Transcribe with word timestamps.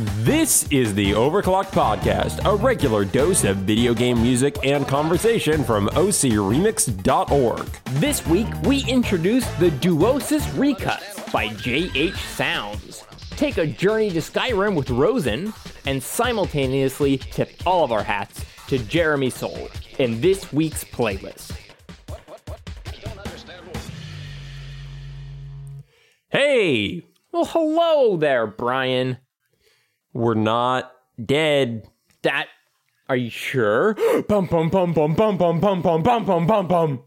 This 0.00 0.66
is 0.70 0.94
the 0.94 1.10
Overclock 1.10 1.66
Podcast, 1.72 2.50
a 2.50 2.56
regular 2.56 3.04
dose 3.04 3.44
of 3.44 3.58
video 3.58 3.92
game 3.92 4.22
music 4.22 4.56
and 4.64 4.88
conversation 4.88 5.62
from 5.62 5.88
OCRemix.org. 5.88 7.66
This 8.00 8.26
week, 8.26 8.46
we 8.62 8.82
introduce 8.86 9.46
the 9.58 9.68
Duosis 9.68 10.40
Recuts 10.52 11.30
by 11.30 11.48
JH 11.48 12.16
Sounds. 12.16 13.04
Take 13.32 13.58
a 13.58 13.66
journey 13.66 14.08
to 14.12 14.20
Skyrim 14.20 14.74
with 14.74 14.88
Rosen, 14.88 15.52
and 15.84 16.02
simultaneously 16.02 17.18
tip 17.18 17.50
all 17.66 17.84
of 17.84 17.92
our 17.92 18.02
hats 18.02 18.42
to 18.68 18.78
Jeremy 18.78 19.28
Soule 19.28 19.68
in 19.98 20.18
this 20.22 20.50
week's 20.50 20.82
playlist. 20.82 21.52
Hey, 26.30 27.02
Well, 27.32 27.44
hello 27.44 28.16
there, 28.16 28.46
Brian. 28.46 29.18
We're 30.12 30.34
not 30.34 30.92
dead. 31.24 31.88
That. 32.22 32.46
Are 33.08 33.16
you 33.16 33.30
sure? 33.30 33.94
bum 34.28 34.46
bum 34.46 34.68
bum 34.68 34.92
bum 34.92 35.14
bum 35.14 35.36
bum 35.36 35.60
bum 35.60 35.82
bum 35.82 36.02
bum 36.02 36.24
bum 36.24 36.46
bum 36.46 36.68
bum. 36.68 37.02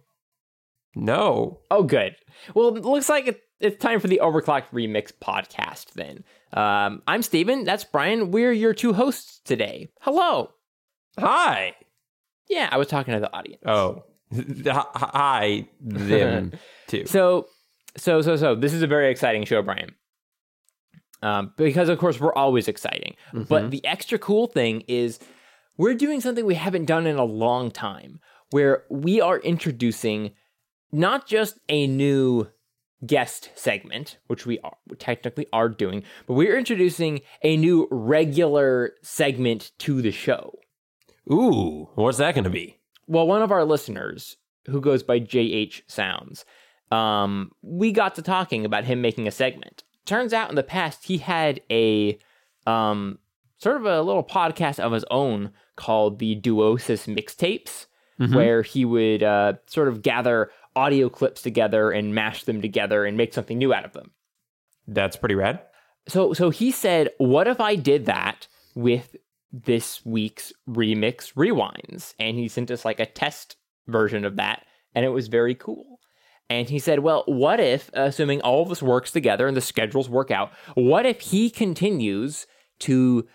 No. 0.96 1.62
Oh, 1.72 1.84
good. 1.84 2.16
Well, 2.54 2.76
it 2.76 2.84
looks 2.84 3.10
like 3.10 3.41
it's 3.60 3.82
time 3.82 4.00
for 4.00 4.08
the 4.08 4.20
Overclocked 4.22 4.70
Remix 4.74 5.12
podcast 5.13 5.94
then. 5.94 6.24
Um, 6.52 7.02
I'm 7.08 7.22
Steven. 7.24 7.63
That's 7.63 7.84
Brian. 7.84 8.32
We're 8.32 8.52
your 8.52 8.74
two 8.74 8.94
hosts 8.94 9.40
today. 9.46 9.90
Hello. 10.02 10.52
Hi. 11.20 11.74
Yeah, 12.49 12.70
I 12.72 12.77
was 12.77 12.88
talking 12.88 13.13
to 13.13 13.20
the 13.20 13.34
audience. 13.34 13.63
Oh. 13.66 14.04
Hi, 14.66 15.68
them 15.80 16.54
too. 16.88 17.05
So, 17.05 17.48
so, 17.96 18.22
so, 18.22 18.35
so, 18.35 18.55
this 18.55 18.74
is 18.74 18.82
a 18.82 18.88
very 18.88 19.12
exciting 19.12 19.46
show, 19.46 19.62
Brian. 19.62 19.96
Um, 21.23 21.54
because 21.58 21.90
of 21.90 21.98
course 22.00 22.20
we're 22.20 22.34
always 22.34 22.68
exciting. 22.68 23.16
But 23.34 23.72
the 23.72 23.84
extra 23.86 24.20
cool 24.20 24.45
thing 24.48 24.82
is 24.88 25.20
we're 25.77 25.96
doing 25.96 26.22
something 26.22 26.46
we 26.46 26.55
haven't 26.55 26.85
done 26.85 27.07
in 27.07 27.16
a 27.18 27.24
long 27.24 27.71
time, 27.71 28.20
where 28.52 28.84
we 28.90 29.21
are 29.21 29.40
introducing 29.40 30.32
not 30.91 31.26
just 31.26 31.57
a 31.70 31.88
new 31.88 32.49
guest 33.05 33.49
segment, 33.55 34.18
which 34.27 34.46
we 34.46 34.60
are 34.60 34.76
technically 34.99 35.48
are 35.51 35.70
doing, 35.70 36.04
but 36.27 36.34
we're 36.35 36.57
introducing 36.57 37.21
a 37.41 37.57
new 37.57 37.88
regular 37.90 38.94
segment 39.01 39.71
to 39.79 40.01
the 40.01 40.12
show. 40.12 40.54
Ooh, 41.32 41.90
what's 41.96 42.18
that 42.18 42.35
going 42.35 42.44
to 42.44 42.49
be? 42.49 42.77
well, 43.07 43.27
one 43.27 43.41
of 43.41 43.51
our 43.51 43.66
listeners 43.66 44.38
who 44.68 44.79
goes 44.82 45.04
by 45.04 45.20
JH 45.20 45.82
Sounds, 45.88 46.46
um, 46.91 47.51
we 47.62 47.91
got 47.91 48.16
to 48.16 48.21
talking 48.21 48.66
about 48.66 48.85
him 48.85 49.01
making 49.01 49.27
a 49.27 49.32
segment. 49.32 49.82
Turns 50.05 50.34
out 50.34 50.49
in 50.49 50.55
the 50.55 50.63
past 50.63 51.05
he 51.05 51.18
had 51.20 51.62
a 51.71 52.18
um, 52.68 53.20
sort 53.57 53.77
of 53.77 53.85
a 53.85 54.01
little 54.01 54.23
podcast 54.23 54.79
of 54.79 54.91
his 54.91 55.05
own 55.10 55.51
called 55.76 56.20
the 56.20 56.35
Duosis 56.35 57.07
Mixtapes, 57.07 57.85
where 58.35 58.62
he 58.62 58.85
would 58.85 59.23
uh, 59.23 59.54
sort 59.68 59.87
of 59.87 60.01
gather 60.01 60.51
audio 60.76 61.10
clips 61.10 61.41
together 61.41 61.91
and 61.91 62.13
mash 62.15 62.43
them 62.43 62.62
together 62.62 63.05
and 63.05 63.18
make 63.18 63.34
something 63.34 63.57
new 63.57 63.73
out 63.73 63.85
of 63.85 63.93
them. 63.93 64.12
That's 64.88 65.16
pretty 65.16 65.35
rad. 65.35 65.62
So 66.07 66.34
so 66.34 66.50
he 66.50 66.72
said, 66.72 67.09
"What 67.17 67.47
if 67.47 67.59
I 67.62 67.75
did 67.75 68.06
that 68.06 68.47
with 68.75 69.16
this 69.51 70.06
week's 70.06 70.51
remix 70.67 71.34
rewinds?" 71.34 72.13
And 72.19 72.38
he 72.38 72.47
sent 72.47 72.72
us 72.72 72.84
like 72.85 73.00
a 73.00 73.06
test 73.06 73.56
version 73.88 74.25
of 74.25 74.35
that, 74.35 74.66
and 74.94 75.06
it 75.06 75.09
was 75.09 75.28
very 75.28 75.56
cool. 75.56 75.93
And 76.50 76.69
he 76.69 76.78
said, 76.80 77.00
"Well, 77.00 77.24
what 77.25 77.59
if, 77.59 77.90
assuming 77.94 78.41
all 78.41 78.62
of 78.63 78.69
this 78.69 78.81
works 78.84 79.12
together 79.12 79.47
and 79.47 79.58
the 79.58 79.62
schedules 79.62 80.09
work 80.09 80.30
out, 80.30 80.52
what 80.75 81.06
if 81.06 81.19
he 81.22 81.50
continues 81.50 82.46
to 82.80 83.28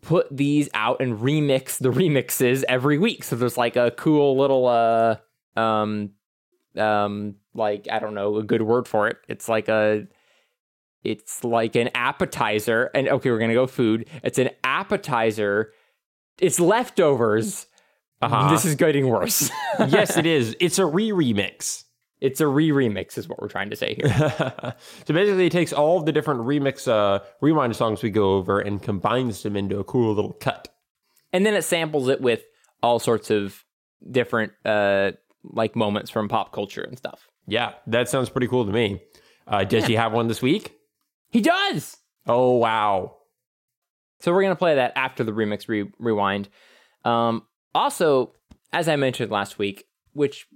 put 0.00 0.34
these 0.34 0.68
out 0.74 1.00
and 1.00 1.18
remix 1.18 1.78
the 1.78 1.90
remixes 1.90 2.64
every 2.68 2.98
week? 2.98 3.22
So 3.22 3.36
there's 3.36 3.56
like 3.58 3.76
a 3.76 3.90
cool 3.92 4.36
little 4.36 4.66
uh 4.66 5.16
um 5.60 6.10
um 6.76 7.36
like 7.54 7.86
I 7.92 7.98
don't 8.00 8.14
know 8.14 8.36
a 8.38 8.42
good 8.42 8.62
word 8.62 8.88
for 8.88 9.08
it. 9.08 9.18
It's 9.28 9.48
like 9.48 9.68
a 9.68 10.06
it's 11.04 11.44
like 11.44 11.76
an 11.76 11.90
appetizer 11.94 12.90
and 12.94 13.08
okay 13.08 13.30
we're 13.30 13.38
gonna 13.38 13.52
go 13.52 13.66
food 13.66 14.08
it's 14.22 14.38
an 14.38 14.48
appetizer 14.64 15.70
it's 16.38 16.58
leftovers 16.58 17.66
Uh-huh. 18.22 18.50
this 18.50 18.64
is 18.64 18.74
getting 18.74 19.06
worse 19.08 19.50
yes, 19.88 20.16
it 20.16 20.24
is. 20.24 20.56
It's 20.60 20.78
a 20.78 20.86
re-remix. 20.86 21.84
It's 22.20 22.40
a 22.40 22.46
re-remix 22.46 23.18
is 23.18 23.28
what 23.28 23.40
we're 23.40 23.48
trying 23.48 23.70
to 23.70 23.76
say 23.76 23.94
here 23.94 24.08
so 25.06 25.14
basically, 25.14 25.46
it 25.46 25.52
takes 25.52 25.72
all 25.72 25.98
of 25.98 26.06
the 26.06 26.12
different 26.12 26.40
remix, 26.40 26.86
uh, 26.88 27.18
rewind 27.40 27.74
songs 27.76 28.02
we 28.02 28.10
go 28.10 28.34
over 28.34 28.60
and 28.60 28.82
combines 28.82 29.42
them 29.42 29.56
into 29.56 29.78
a 29.78 29.84
cool 29.84 30.14
little 30.14 30.32
cut. 30.34 30.68
and 31.32 31.44
then 31.44 31.54
it 31.54 31.62
samples 31.62 32.08
it 32.08 32.20
with 32.20 32.42
all 32.82 32.98
sorts 32.98 33.30
of 33.30 33.64
different 34.10 34.52
uh 34.64 35.12
like 35.42 35.74
moments 35.76 36.10
from 36.10 36.28
pop 36.28 36.52
culture 36.52 36.82
and 36.82 36.96
stuff 36.98 37.28
Yeah, 37.46 37.72
that 37.88 38.08
sounds 38.08 38.30
pretty 38.30 38.48
cool 38.48 38.64
to 38.66 38.72
me. 38.72 39.00
Uh, 39.46 39.64
does 39.64 39.86
he 39.86 39.94
have 39.94 40.12
one 40.12 40.28
this 40.28 40.40
week? 40.42 40.74
he 41.30 41.40
does 41.40 41.96
Oh 42.26 42.52
wow! 42.56 43.16
So 44.20 44.32
we're 44.32 44.42
gonna 44.42 44.56
play 44.56 44.76
that 44.76 44.92
after 44.96 45.24
the 45.24 45.32
remix 45.32 45.68
re- 45.68 45.90
rewind. 45.98 46.48
Um, 47.04 47.42
also, 47.74 48.32
as 48.72 48.88
I 48.88 48.96
mentioned 48.96 49.30
last 49.30 49.58
week, 49.58 49.84
which 50.14 50.46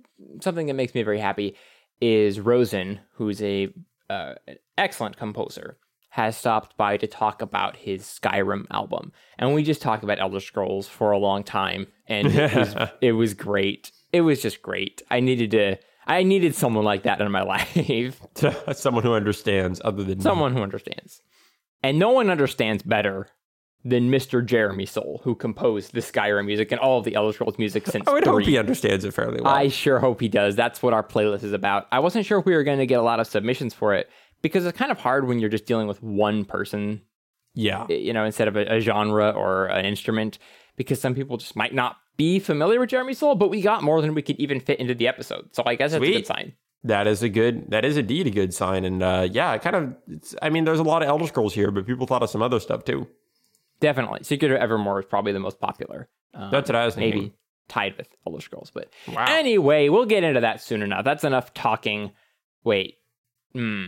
something 0.40 0.66
that 0.66 0.74
makes 0.74 0.94
me 0.94 1.02
very 1.02 1.20
happy 1.20 1.56
is 2.00 2.40
Rosen, 2.40 3.00
who's 3.14 3.42
a 3.42 3.72
uh, 4.08 4.34
an 4.46 4.56
excellent 4.78 5.16
composer, 5.16 5.76
has 6.10 6.36
stopped 6.36 6.76
by 6.76 6.96
to 6.96 7.06
talk 7.06 7.42
about 7.42 7.76
his 7.76 8.02
Skyrim 8.02 8.66
album, 8.70 9.12
and 9.38 9.54
we 9.54 9.62
just 9.62 9.82
talked 9.82 10.04
about 10.04 10.18
Elder 10.18 10.40
Scrolls 10.40 10.88
for 10.88 11.10
a 11.10 11.18
long 11.18 11.44
time, 11.44 11.86
and 12.06 12.28
it 12.28 12.54
was 12.56 12.74
it 13.00 13.12
was 13.12 13.34
great. 13.34 13.92
It 14.12 14.22
was 14.22 14.40
just 14.40 14.62
great. 14.62 15.02
I 15.10 15.20
needed 15.20 15.50
to. 15.52 15.76
I 16.06 16.22
needed 16.22 16.54
someone 16.54 16.86
like 16.86 17.02
that 17.02 17.20
in 17.20 17.30
my 17.30 17.42
life. 17.54 18.22
Someone 18.72 19.02
who 19.02 19.12
understands, 19.12 19.78
other 19.84 20.02
than 20.02 20.20
someone 20.20 20.54
who 20.54 20.62
understands. 20.62 21.20
And 21.82 21.98
no 21.98 22.12
one 22.12 22.30
understands 22.30 22.82
better 22.82 23.28
than 23.84 24.10
Mr. 24.10 24.44
Jeremy 24.44 24.86
Soule, 24.86 25.20
who 25.24 25.34
composed 25.34 25.92
the 25.94 26.00
Skyrim 26.00 26.46
music 26.46 26.72
and 26.72 26.80
all 26.80 26.98
of 26.98 27.04
the 27.04 27.14
Elder 27.14 27.32
Scrolls 27.32 27.58
music 27.58 27.86
since 27.86 28.04
I 28.08 28.12
would 28.12 28.24
three. 28.24 28.32
hope 28.32 28.42
he 28.42 28.58
understands 28.58 29.04
it 29.04 29.14
fairly 29.14 29.40
well. 29.40 29.52
I 29.54 29.68
sure 29.68 29.98
hope 30.00 30.20
he 30.20 30.28
does. 30.28 30.56
That's 30.56 30.82
what 30.82 30.92
our 30.92 31.02
playlist 31.02 31.44
is 31.44 31.52
about. 31.52 31.86
I 31.92 32.00
wasn't 32.00 32.26
sure 32.26 32.38
if 32.40 32.44
we 32.46 32.54
were 32.54 32.64
going 32.64 32.78
to 32.80 32.86
get 32.86 32.98
a 32.98 33.02
lot 33.02 33.20
of 33.20 33.26
submissions 33.26 33.74
for 33.74 33.94
it 33.94 34.10
because 34.42 34.66
it's 34.66 34.76
kind 34.76 34.90
of 34.90 34.98
hard 34.98 35.26
when 35.28 35.38
you're 35.38 35.48
just 35.48 35.64
dealing 35.66 35.86
with 35.86 36.02
one 36.02 36.44
person, 36.44 37.02
yeah, 37.54 37.86
you 37.88 38.12
know, 38.12 38.24
instead 38.24 38.48
of 38.48 38.56
a, 38.56 38.74
a 38.76 38.80
genre 38.80 39.30
or 39.30 39.66
an 39.66 39.84
instrument, 39.84 40.38
because 40.76 41.00
some 41.00 41.14
people 41.14 41.36
just 41.36 41.56
might 41.56 41.72
not 41.74 41.96
be 42.16 42.38
familiar 42.40 42.80
with 42.80 42.90
Jeremy 42.90 43.14
Soule, 43.14 43.36
but 43.36 43.48
we 43.48 43.60
got 43.60 43.82
more 43.84 44.00
than 44.02 44.12
we 44.14 44.22
could 44.22 44.36
even 44.40 44.58
fit 44.60 44.80
into 44.80 44.94
the 44.94 45.06
episode. 45.08 45.48
So 45.52 45.62
I 45.66 45.76
guess 45.76 45.92
that's 45.92 46.02
a 46.04 46.12
good 46.12 46.26
sign. 46.26 46.52
that 46.82 47.06
is 47.06 47.22
a 47.22 47.28
good. 47.28 47.70
That 47.70 47.84
is 47.84 47.96
indeed 47.96 48.26
a 48.26 48.30
good 48.30 48.52
sign. 48.52 48.84
And 48.84 49.02
uh, 49.02 49.28
yeah, 49.30 49.54
it 49.54 49.62
kind 49.62 49.76
of. 49.76 49.94
It's, 50.08 50.34
I 50.42 50.50
mean, 50.50 50.64
there's 50.64 50.80
a 50.80 50.84
lot 50.84 51.02
of 51.02 51.08
Elder 51.08 51.26
Scrolls 51.28 51.54
here, 51.54 51.70
but 51.70 51.86
people 51.86 52.06
thought 52.08 52.24
of 52.24 52.30
some 52.30 52.42
other 52.42 52.58
stuff 52.60 52.84
too. 52.84 53.06
Definitely. 53.80 54.20
Secret 54.24 54.50
of 54.52 54.58
Evermore 54.58 55.00
is 55.00 55.06
probably 55.06 55.32
the 55.32 55.38
most 55.40 55.60
popular. 55.60 56.08
Um, 56.34 56.50
That's 56.50 56.68
what 56.68 56.76
I 56.76 56.84
was 56.84 56.94
thinking. 56.94 57.20
maybe 57.22 57.34
tied 57.68 57.96
with 57.96 58.08
Elder 58.26 58.40
Scrolls. 58.40 58.70
But 58.72 58.90
Wow. 59.08 59.26
anyway, 59.28 59.88
we'll 59.88 60.06
get 60.06 60.24
into 60.24 60.40
that 60.40 60.60
soon 60.62 60.82
enough. 60.82 61.04
That's 61.04 61.24
enough 61.24 61.54
talking. 61.54 62.12
Wait. 62.64 62.98
Hmm. 63.52 63.86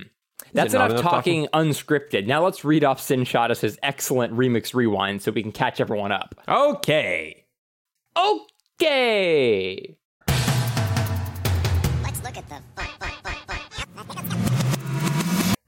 That's 0.54 0.72
enough, 0.74 0.90
enough 0.92 1.02
talking, 1.02 1.48
unscripted. 1.52 2.26
Now 2.26 2.42
let's 2.42 2.64
read 2.64 2.82
off 2.82 2.98
Sin 3.00 3.24
Shadis' 3.24 3.76
excellent 3.82 4.32
remix 4.34 4.72
rewind 4.74 5.20
so 5.22 5.30
we 5.32 5.42
can 5.42 5.52
catch 5.52 5.80
everyone 5.80 6.12
up. 6.12 6.34
Okay. 6.48 7.44
Okay. 8.16 9.96
Let's 12.02 12.22
look 12.24 12.36
at 12.38 12.48
the 12.48 12.60
fun. 12.74 12.99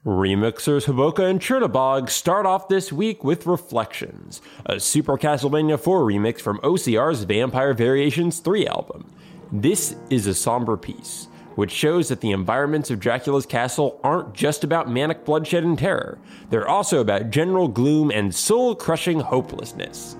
Remixers 0.05 0.85
Haboka 0.85 1.29
and 1.29 1.41
Chernabogue 1.41 2.09
start 2.09 2.45
off 2.45 2.67
this 2.67 2.91
week 2.91 3.23
with 3.23 3.45
Reflections, 3.45 4.41
a 4.65 4.77
Super 4.77 5.17
Castlevania 5.17 5.79
4 5.79 6.01
remix 6.01 6.41
from 6.41 6.59
OCR's 6.59 7.23
Vampire 7.23 7.73
Variations 7.73 8.39
3 8.39 8.67
album. 8.67 9.09
This 9.53 9.95
is 10.09 10.27
a 10.27 10.33
somber 10.33 10.75
piece, 10.75 11.29
which 11.55 11.71
shows 11.71 12.09
that 12.09 12.19
the 12.19 12.31
environments 12.31 12.91
of 12.91 12.99
Dracula's 12.99 13.45
castle 13.45 13.97
aren't 14.03 14.33
just 14.33 14.65
about 14.65 14.91
manic 14.91 15.23
bloodshed 15.23 15.63
and 15.63 15.79
terror, 15.79 16.19
they're 16.49 16.67
also 16.67 16.99
about 16.99 17.29
general 17.29 17.69
gloom 17.69 18.11
and 18.11 18.35
soul 18.35 18.75
crushing 18.75 19.21
hopelessness. 19.21 20.17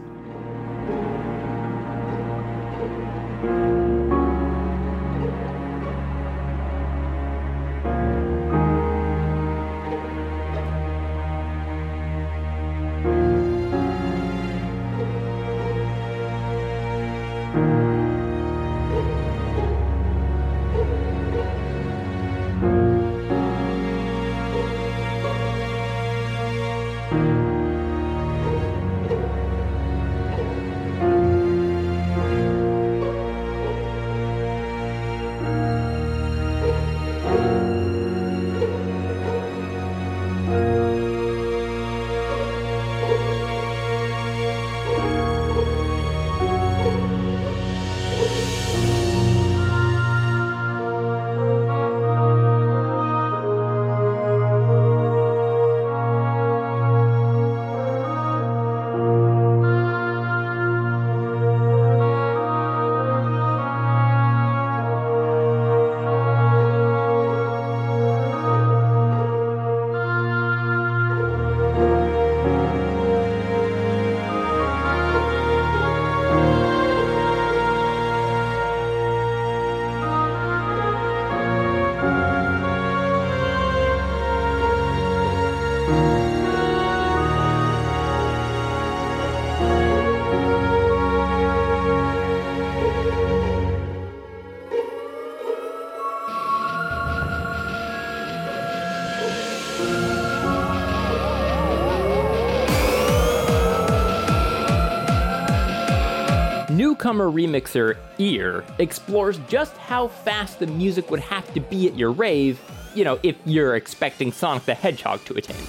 Newcomer 107.04 107.30
remixer 107.30 107.98
Ear 108.18 108.64
explores 108.80 109.38
just 109.50 109.76
how 109.76 110.08
fast 110.08 110.60
the 110.60 110.68
music 110.68 111.12
would 111.12 111.20
have 111.20 111.54
to 111.54 111.60
be 111.60 111.86
at 111.86 111.98
your 111.98 112.14
rave, 112.14 112.62
you 112.96 113.04
know, 113.04 113.20
if 113.24 113.36
you're 113.44 113.76
expecting 113.76 114.32
Sonic 114.32 114.64
the 114.64 114.74
Hedgehog 114.74 115.26
to 115.26 115.34
attend. 115.34 115.60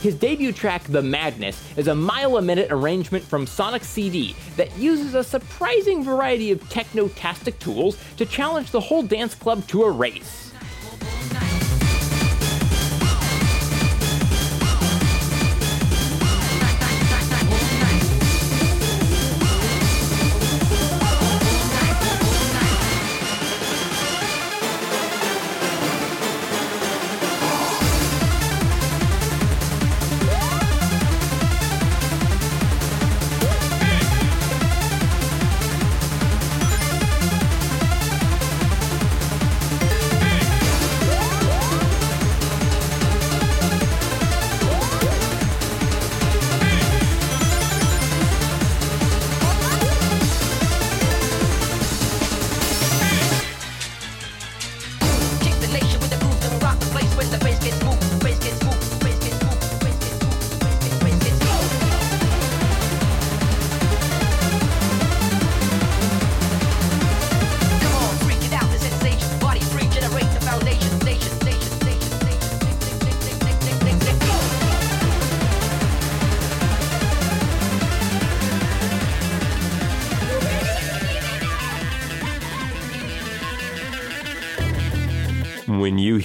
His 0.00 0.14
debut 0.14 0.52
track, 0.52 0.82
The 0.84 1.02
Madness, 1.02 1.62
is 1.76 1.88
a 1.88 1.94
mile 1.94 2.38
a 2.38 2.42
minute 2.42 2.68
arrangement 2.70 3.22
from 3.22 3.46
Sonic 3.46 3.84
CD 3.84 4.34
that 4.56 4.74
uses 4.78 5.14
a 5.14 5.22
surprising 5.22 6.02
variety 6.02 6.52
of 6.52 6.66
techno-tastic 6.70 7.58
tools 7.58 7.98
to 8.16 8.24
challenge 8.24 8.70
the 8.70 8.80
whole 8.80 9.02
dance 9.02 9.34
club 9.34 9.66
to 9.68 9.82
a 9.82 9.90
race. 9.90 10.45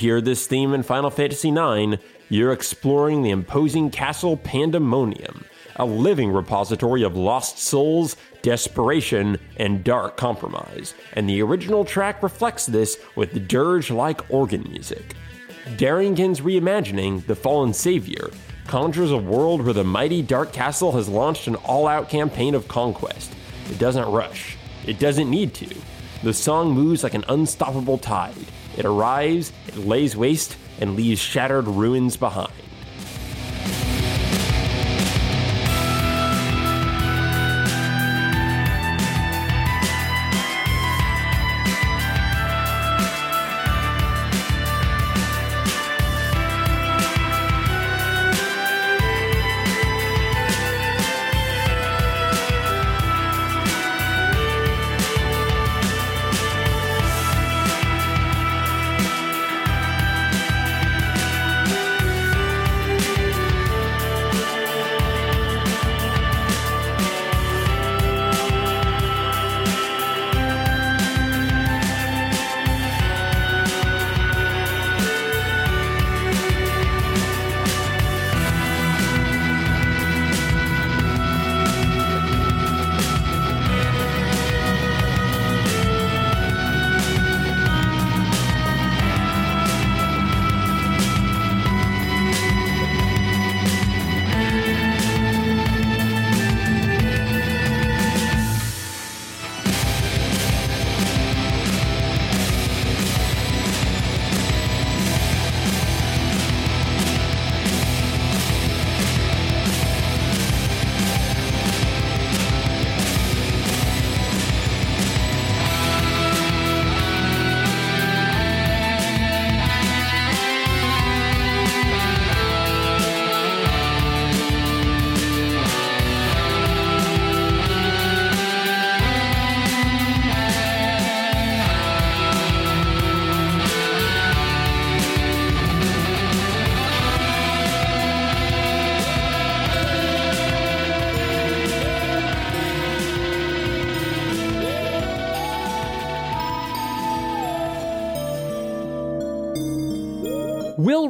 Hear 0.02 0.20
this 0.20 0.48
theme 0.48 0.74
in 0.74 0.82
Final 0.82 1.12
Fantasy 1.12 1.50
IX, 1.50 2.02
you're 2.28 2.54
exploring 2.54 3.22
the 3.22 3.30
imposing 3.30 3.92
castle 3.92 4.36
Pandemonium, 4.36 5.46
a 5.76 5.86
living 5.86 6.32
repository 6.32 7.04
of 7.04 7.16
lost 7.16 7.60
souls, 7.60 8.16
desperation, 8.42 9.38
and 9.58 9.84
dark 9.84 10.18
compromise, 10.18 10.96
and 11.14 11.30
the 11.30 11.44
original 11.44 11.86
track 11.86 12.24
reflects 12.24 12.66
this 12.66 12.98
with 13.16 13.48
dirge 13.48 13.92
like 13.92 14.28
organ 14.32 14.64
music. 14.72 15.14
Darangen's 15.76 16.42
reimagining, 16.42 17.24
The 17.28 17.36
Fallen 17.36 17.72
Savior, 17.72 18.32
conjures 18.66 19.12
a 19.12 19.18
world 19.18 19.62
where 19.62 19.76
the 19.76 19.84
mighty 19.84 20.24
Dark 20.24 20.52
Castle 20.52 20.94
has 20.94 21.08
launched 21.08 21.46
an 21.46 21.58
all 21.58 21.86
out 21.86 22.10
campaign 22.10 22.56
of 22.56 22.68
conquest. 22.68 23.32
It 23.70 23.78
doesn't 23.78 24.12
rush, 24.12 24.58
it 24.88 24.98
doesn't 24.98 25.30
need 25.30 25.54
to. 25.54 25.70
The 26.24 26.34
song 26.34 26.72
moves 26.72 27.04
like 27.04 27.14
an 27.14 27.26
unstoppable 27.30 28.00
tide. 28.00 28.48
It 28.78 28.86
arrives, 28.86 29.52
it 29.68 29.78
lays 29.78 30.16
waste, 30.16 30.58
and 30.80 30.96
leaves 30.96 31.20
shattered 31.20 31.68
ruins 31.68 32.18
behind. 32.18 32.52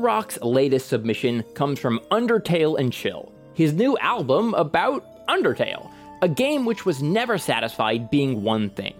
Rock's 0.01 0.39
latest 0.41 0.89
submission 0.89 1.43
comes 1.53 1.79
from 1.79 1.99
Undertale 2.09 2.79
and 2.79 2.91
Chill, 2.91 3.31
his 3.53 3.71
new 3.71 3.95
album 3.99 4.55
about 4.55 5.05
Undertale, 5.27 5.91
a 6.23 6.27
game 6.27 6.65
which 6.65 6.87
was 6.87 7.03
never 7.03 7.37
satisfied 7.37 8.09
being 8.09 8.41
one 8.41 8.71
thing. 8.71 8.95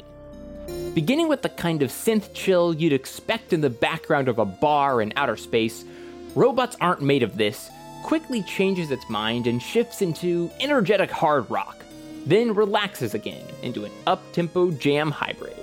Beginning 0.94 1.28
with 1.28 1.42
the 1.42 1.50
kind 1.50 1.82
of 1.82 1.90
synth 1.90 2.32
chill 2.36 2.76
you'd 2.76 2.94
expect 2.94 3.52
in 3.52 3.62
the 3.62 3.70
background 3.70 4.28
of 4.28 4.38
a 4.38 4.46
bar 4.46 5.02
in 5.02 5.12
outer 5.16 5.38
space, 5.38 5.84
Robots 6.36 6.78
Aren't 6.80 7.02
Made 7.02 7.24
of 7.24 7.36
This 7.36 7.72
quickly 8.04 8.44
changes 8.44 8.92
its 8.92 9.10
mind 9.10 9.48
and 9.48 9.60
shifts 9.60 10.04
into 10.04 10.52
energetic 10.60 11.10
hard 11.10 11.50
rock, 11.50 11.84
then 12.28 12.54
relaxes 12.54 13.16
again 13.16 13.46
into 13.64 13.86
an 13.86 13.92
up 14.06 14.22
tempo 14.34 14.70
jam 14.70 15.10
hybrid. 15.10 15.58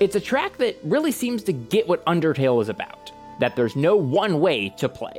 It's 0.00 0.16
a 0.16 0.20
track 0.20 0.56
that 0.56 0.76
really 0.82 1.12
seems 1.12 1.44
to 1.44 1.52
get 1.52 1.86
what 1.86 2.04
Undertale 2.06 2.60
is 2.60 2.68
about 2.68 3.12
that 3.40 3.56
there's 3.56 3.76
no 3.76 3.96
one 3.96 4.40
way 4.40 4.68
to 4.70 4.88
play. 4.88 5.18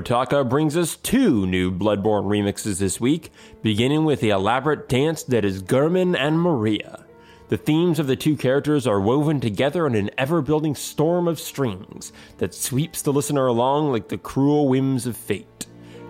Rotaka 0.00 0.48
brings 0.48 0.78
us 0.78 0.96
two 0.96 1.46
new 1.46 1.70
Bloodborne 1.70 2.24
remixes 2.24 2.78
this 2.78 2.98
week, 2.98 3.30
beginning 3.60 4.06
with 4.06 4.20
the 4.20 4.30
elaborate 4.30 4.88
dance 4.88 5.22
that 5.24 5.44
is 5.44 5.62
Gehrman 5.62 6.16
and 6.16 6.40
Maria. 6.40 7.04
The 7.48 7.58
themes 7.58 7.98
of 7.98 8.06
the 8.06 8.16
two 8.16 8.34
characters 8.34 8.86
are 8.86 8.98
woven 8.98 9.40
together 9.40 9.86
in 9.86 9.94
an 9.94 10.08
ever 10.16 10.40
building 10.40 10.74
storm 10.74 11.28
of 11.28 11.38
strings 11.38 12.14
that 12.38 12.54
sweeps 12.54 13.02
the 13.02 13.12
listener 13.12 13.46
along 13.46 13.92
like 13.92 14.08
the 14.08 14.16
cruel 14.16 14.68
whims 14.68 15.06
of 15.06 15.18
fate. 15.18 15.66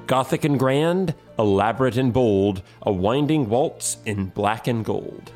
Gothic 0.07 0.45
and 0.45 0.57
grand, 0.57 1.17
elaborate 1.37 1.97
and 1.97 2.13
bold, 2.13 2.63
a 2.83 2.93
winding 2.93 3.49
waltz 3.49 3.97
in 4.07 4.27
black 4.27 4.69
and 4.69 4.85
gold. 4.85 5.33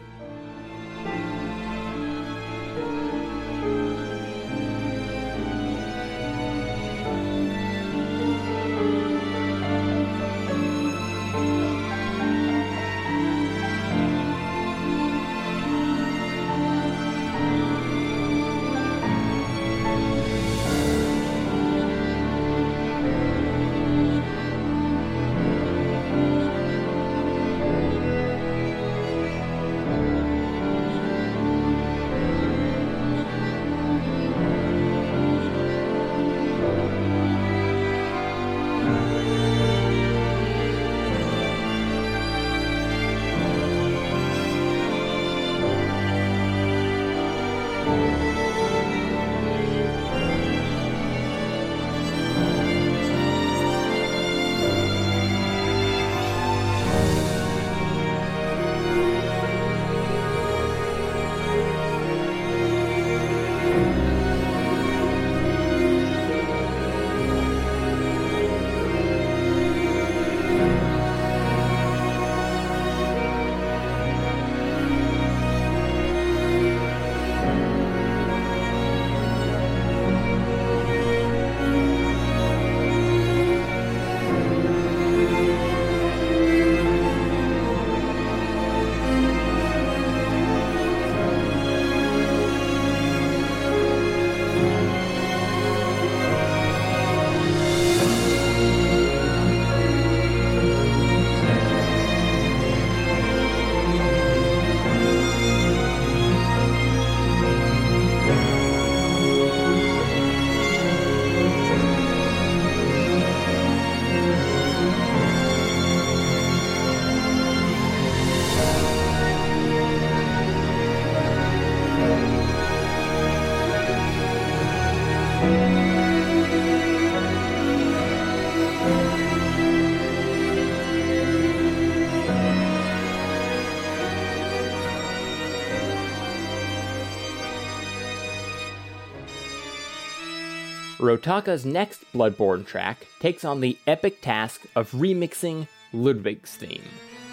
Rotaka's 141.05 141.67
next 141.67 142.11
Bloodborne 142.15 142.65
track 142.65 143.07
takes 143.21 143.45
on 143.45 143.61
the 143.61 143.77
epic 143.87 144.23
task 144.23 144.63
of 144.75 144.91
remixing 144.93 145.69
Ludwig's 145.93 146.57
theme 146.57 146.83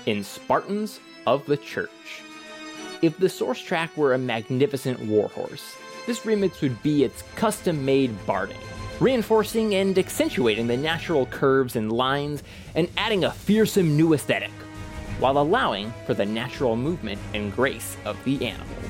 in 0.06 0.26
Spartans 0.26 1.00
of 1.26 1.46
the 1.46 1.56
Church. 1.56 2.22
If 3.02 3.18
the 3.18 3.30
source 3.30 3.62
track 3.62 3.96
were 3.96 4.14
a 4.14 4.18
magnificent 4.18 5.00
warhorse, 5.00 5.78
this 6.06 6.20
remix 6.20 6.62
would 6.62 6.84
be 6.84 7.06
its 7.06 7.24
custom 7.36 7.86
made 7.86 8.14
barding, 8.26 8.58
reinforcing 9.00 9.74
and 9.76 9.98
accentuating 9.98 10.68
the 10.68 10.76
natural 10.76 11.26
curves 11.28 11.78
and 11.78 11.94
lines 11.94 12.44
and 12.76 12.90
adding 12.98 13.24
a 13.24 13.32
fearsome 13.32 13.96
new 13.96 14.14
aesthetic, 14.14 14.52
while 15.20 15.38
allowing 15.38 15.94
for 16.06 16.14
the 16.14 16.26
natural 16.26 16.76
movement 16.76 17.22
and 17.34 17.56
grace 17.56 17.96
of 18.04 18.22
the 18.26 18.46
animal. 18.46 18.81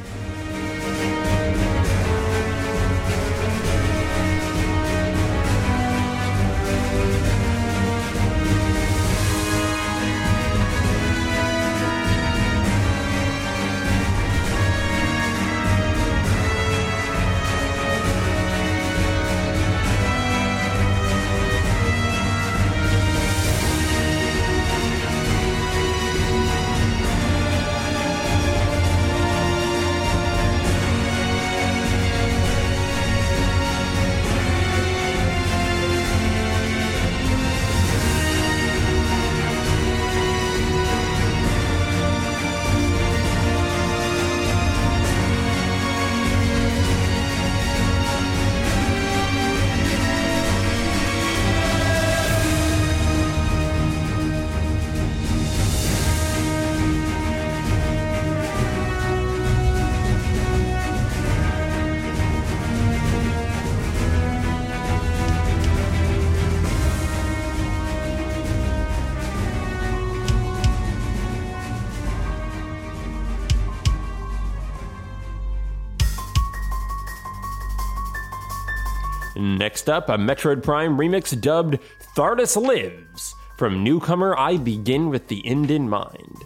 Next 79.82 79.90
up, 79.90 80.10
a 80.10 80.16
Metroid 80.16 80.62
Prime 80.62 80.96
remix 80.96 81.42
dubbed 81.42 81.80
Thardus 82.16 82.56
Lives. 82.56 83.34
From 83.58 83.84
newcomer 83.84 84.38
I 84.38 84.58
Begin 84.58 85.10
with 85.10 85.28
the 85.28 85.44
End 85.44 85.72
in 85.72 85.90
Mind. 85.90 86.38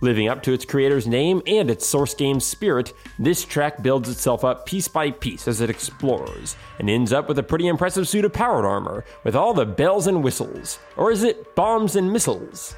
Living 0.00 0.28
up 0.28 0.44
to 0.44 0.52
its 0.52 0.64
creator's 0.64 1.04
name 1.04 1.42
and 1.44 1.72
its 1.72 1.84
source 1.84 2.14
game's 2.14 2.44
spirit, 2.44 2.92
this 3.18 3.44
track 3.44 3.82
builds 3.82 4.08
itself 4.08 4.44
up 4.44 4.64
piece 4.64 4.86
by 4.86 5.10
piece 5.10 5.48
as 5.48 5.60
it 5.60 5.70
explores, 5.70 6.54
and 6.78 6.88
ends 6.88 7.12
up 7.12 7.26
with 7.26 7.40
a 7.40 7.42
pretty 7.42 7.66
impressive 7.66 8.06
suit 8.06 8.24
of 8.24 8.32
powered 8.32 8.64
armor, 8.64 9.04
with 9.24 9.34
all 9.34 9.54
the 9.54 9.66
bells 9.66 10.06
and 10.06 10.22
whistles. 10.22 10.78
Or 10.96 11.10
is 11.10 11.24
it 11.24 11.56
bombs 11.56 11.96
and 11.96 12.12
missiles? 12.12 12.76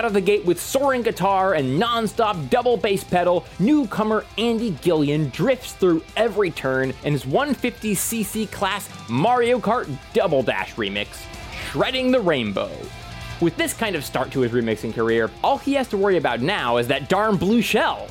Out 0.00 0.06
of 0.06 0.14
the 0.14 0.20
gate 0.22 0.42
with 0.46 0.58
soaring 0.58 1.02
guitar 1.02 1.52
and 1.52 1.78
non-stop 1.78 2.34
double 2.48 2.78
bass 2.78 3.04
pedal, 3.04 3.44
newcomer 3.58 4.24
Andy 4.38 4.70
Gillian 4.80 5.28
drifts 5.28 5.74
through 5.74 6.02
every 6.16 6.50
turn 6.50 6.94
in 7.04 7.12
his 7.12 7.24
150cc 7.24 8.50
class 8.50 8.88
Mario 9.10 9.58
Kart 9.58 9.94
Double 10.14 10.42
Dash 10.42 10.74
remix, 10.76 11.22
Shredding 11.70 12.12
the 12.12 12.20
Rainbow. 12.20 12.70
With 13.42 13.54
this 13.58 13.74
kind 13.74 13.94
of 13.94 14.02
start 14.02 14.30
to 14.30 14.40
his 14.40 14.52
remixing 14.52 14.94
career, 14.94 15.30
all 15.44 15.58
he 15.58 15.74
has 15.74 15.86
to 15.88 15.98
worry 15.98 16.16
about 16.16 16.40
now 16.40 16.78
is 16.78 16.88
that 16.88 17.10
darn 17.10 17.36
blue 17.36 17.60
shell. 17.60 18.08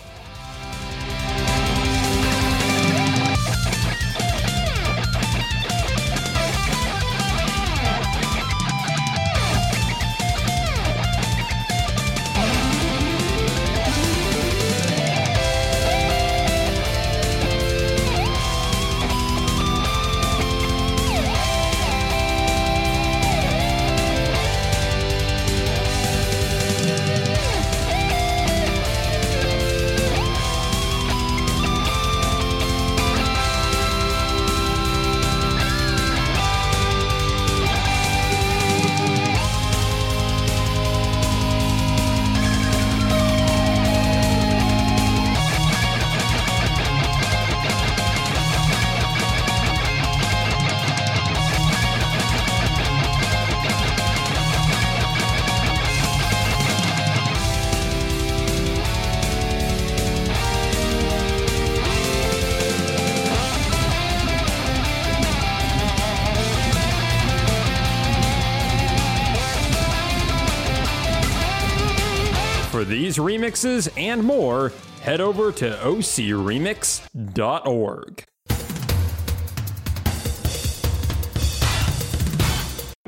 For 72.79 72.85
these 72.85 73.17
remixes 73.17 73.89
and 73.97 74.23
more, 74.23 74.71
head 75.01 75.19
over 75.19 75.51
to 75.51 75.69
ocremix.org. 75.69 78.25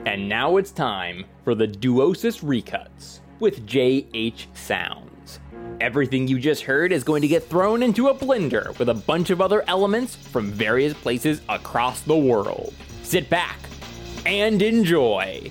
And 0.05 0.27
now 0.27 0.57
it's 0.57 0.71
time 0.71 1.23
for 1.45 1.55
the 1.55 1.69
Duosis 1.69 2.43
Recuts 2.43 3.21
with 3.39 3.65
JH 3.65 4.53
Sounds. 4.57 5.39
Everything 5.79 6.27
you 6.27 6.37
just 6.37 6.63
heard 6.63 6.91
is 6.91 7.05
going 7.05 7.21
to 7.21 7.29
get 7.29 7.47
thrown 7.47 7.81
into 7.81 8.09
a 8.09 8.13
blender 8.13 8.77
with 8.77 8.89
a 8.89 8.93
bunch 8.93 9.29
of 9.29 9.39
other 9.39 9.63
elements 9.69 10.17
from 10.17 10.51
various 10.51 10.93
places 10.95 11.39
across 11.47 12.01
the 12.01 12.17
world. 12.17 12.73
Sit 13.03 13.29
back 13.29 13.57
and 14.25 14.61
enjoy. 14.61 15.49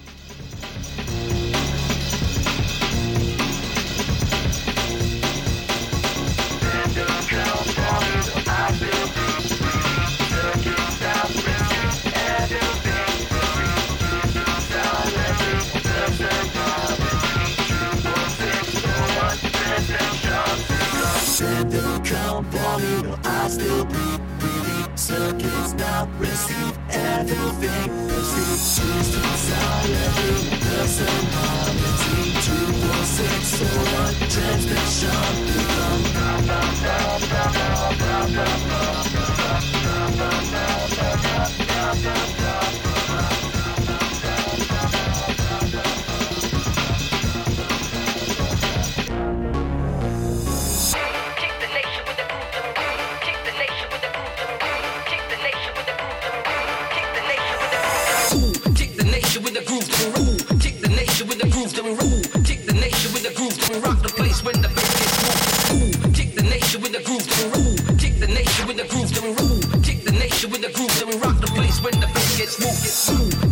Me, 22.81 23.03
no, 23.03 23.19
I 23.25 23.49
still 23.49 23.85
bleed, 23.85 24.21
breathing 24.39 24.97
circuits 24.97 25.73
now 25.75 26.09
receive 26.19 26.79
everything. 26.91 27.89
Perceive 28.09 28.61
choose 28.75 29.11
desire 29.15 30.11
person 30.65 31.25
harmony, 31.37 32.33
two 32.45 32.69
or 32.91 33.03
six 33.05 33.41
or 33.61 34.11
transmission. 34.29 35.21
Become 35.47 36.21
Kick 42.03 42.50
nation 61.71 61.85
with 61.85 61.99
the 61.99 62.05
groove. 62.05 62.45
Kick 62.45 62.67
the 62.67 62.73
nation 62.73 63.13
with 63.13 63.23
the 63.23 63.35
groove. 63.35 63.71
We 63.71 63.79
Rock 63.79 64.03
the 64.03 64.09
place 64.09 64.43
when 64.43 64.61
the 64.61 64.69
bass 64.69 64.91
gets 64.99 65.71
moved. 65.71 66.15
Kick 66.17 66.35
the 66.35 66.43
nation 66.43 66.81
with 66.83 66.93
the 66.93 67.03
groove. 67.03 67.27
Then 67.27 67.51
we 67.53 67.59
rule. 67.59 67.97
Kick 67.99 68.19
the 68.19 68.27
nation 68.27 68.67
with 68.67 68.77
the 68.77 68.87
groove. 68.89 69.11
Then 69.15 69.25
we 69.25 69.33
rule. 69.39 69.83
Kick 69.83 70.03
the 70.05 70.13
nation 70.13 70.51
with 70.51 70.63
the 70.63 70.73
groove. 70.75 70.91
We 71.07 71.17
Rock 71.19 71.41
the 71.41 71.47
place 71.49 71.81
when 71.83 71.95
the 72.01 72.09
bass 72.15 72.39
gets 72.39 72.59
moved. 72.59 72.83
Kick 72.83 73.41
the 73.41 73.50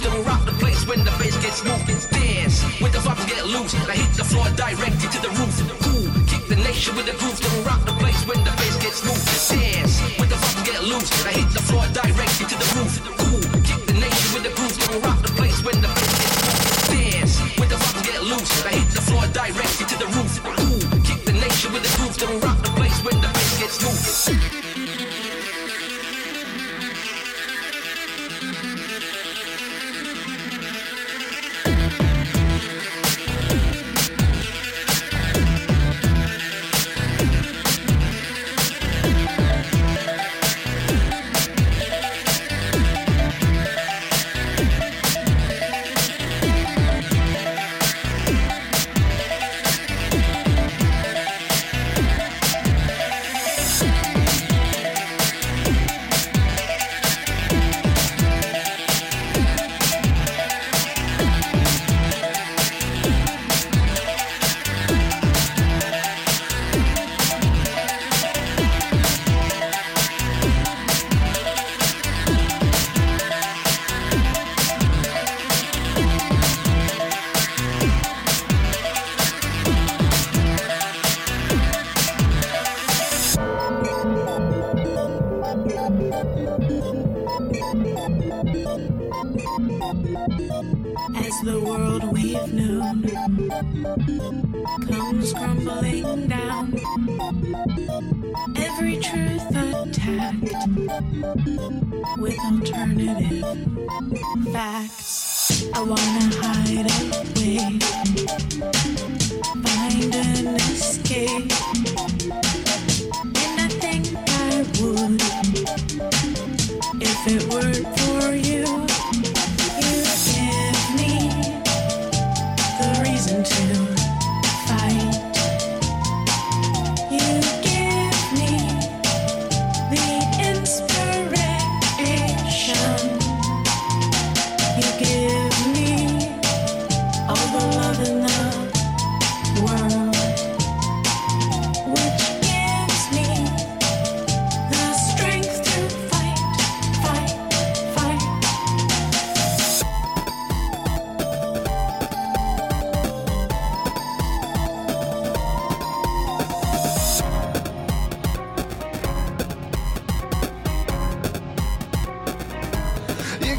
the 0.00 0.10
groove. 0.10 0.26
Rock 0.26 0.44
the 0.44 0.52
place 0.52 0.86
when 0.86 1.04
the 1.04 1.10
bass 1.18 1.36
gets 1.38 1.64
moved. 1.64 1.86
Dance 2.10 2.62
when 2.80 2.92
the 2.92 2.98
vibes 2.98 3.26
get 3.28 3.44
loose. 3.46 3.74
I 3.88 3.96
hit 3.96 4.12
the 4.16 4.24
floor 4.24 4.48
directed 4.56 5.10
to 5.12 5.20
the 5.22 5.30
roof. 5.38 5.54
Ooh, 5.86 6.06
kick 6.26 6.46
the 6.48 6.56
nation 6.56 6.96
with 6.96 7.06
the 7.06 7.16
groove. 7.20 7.66
Rock 7.66 7.84
the 7.84 7.96
place 8.02 8.20
when 8.26 8.42
the 8.44 8.52
bass 8.58 8.76
gets 8.76 9.00
moved. 9.04 9.24
Dance 9.50 10.00
when 10.18 10.28
the 10.28 10.36
vibes 10.36 10.64
get 10.64 10.82
loose. 10.84 11.10
I 11.26 11.32
hit 11.32 11.50
the 11.52 11.62
floor 11.62 11.84
directed 11.92 12.17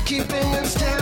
keeping 0.09 0.53
in 0.55 0.65
step 0.65 0.99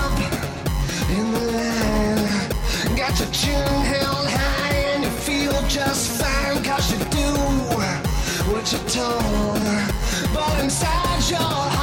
in 1.18 1.32
the 1.32 1.46
air, 1.54 2.50
Got 2.98 3.18
your 3.18 3.30
chin 3.32 3.86
held 3.86 4.28
high 4.28 4.76
and 4.92 5.04
you 5.06 5.10
feel 5.10 5.54
just 5.70 6.22
fine. 6.22 6.62
Cause 6.62 6.92
you 6.92 6.98
do 7.06 7.30
what 8.52 8.70
you're 8.70 8.90
told. 8.90 9.64
But 10.34 10.62
inside 10.62 11.24
your 11.30 11.77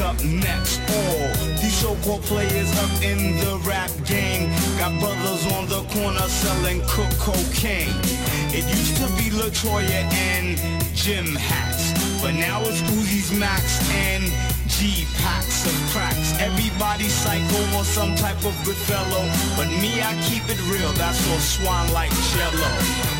up 0.00 0.22
next. 0.24 0.80
All 0.90 1.28
these 1.60 1.74
so-called 1.74 2.22
players 2.22 2.70
up 2.78 3.02
in 3.02 3.38
the 3.38 3.60
rap 3.64 3.90
game 4.04 4.50
got 4.78 4.92
brothers 5.00 5.46
on 5.54 5.66
the 5.68 5.82
corner 5.94 6.28
selling 6.28 6.82
cook 6.86 7.10
cocaine. 7.18 7.94
It 8.52 8.64
used 8.68 8.96
to 8.98 9.06
be 9.16 9.30
Latoya 9.30 10.02
and 10.12 10.58
Jim 10.94 11.34
hats, 11.34 11.92
but 12.20 12.32
now 12.32 12.60
it's 12.60 12.80
Uzi's 12.82 13.32
Max 13.38 13.80
and 13.90 14.24
G 14.68 15.06
packs 15.18 15.64
of 15.66 15.76
cracks. 15.92 16.34
Everybody 16.40 17.08
psycho 17.08 17.78
or 17.78 17.84
some 17.84 18.14
type 18.16 18.44
of 18.44 18.54
good 18.64 18.76
fellow, 18.76 19.24
but 19.56 19.68
me 19.80 20.02
I 20.02 20.12
keep 20.28 20.44
it 20.48 20.60
real. 20.70 20.92
That's 20.92 21.20
all 21.30 21.38
swan 21.38 21.92
like 21.92 22.10
Jello. 22.34 23.15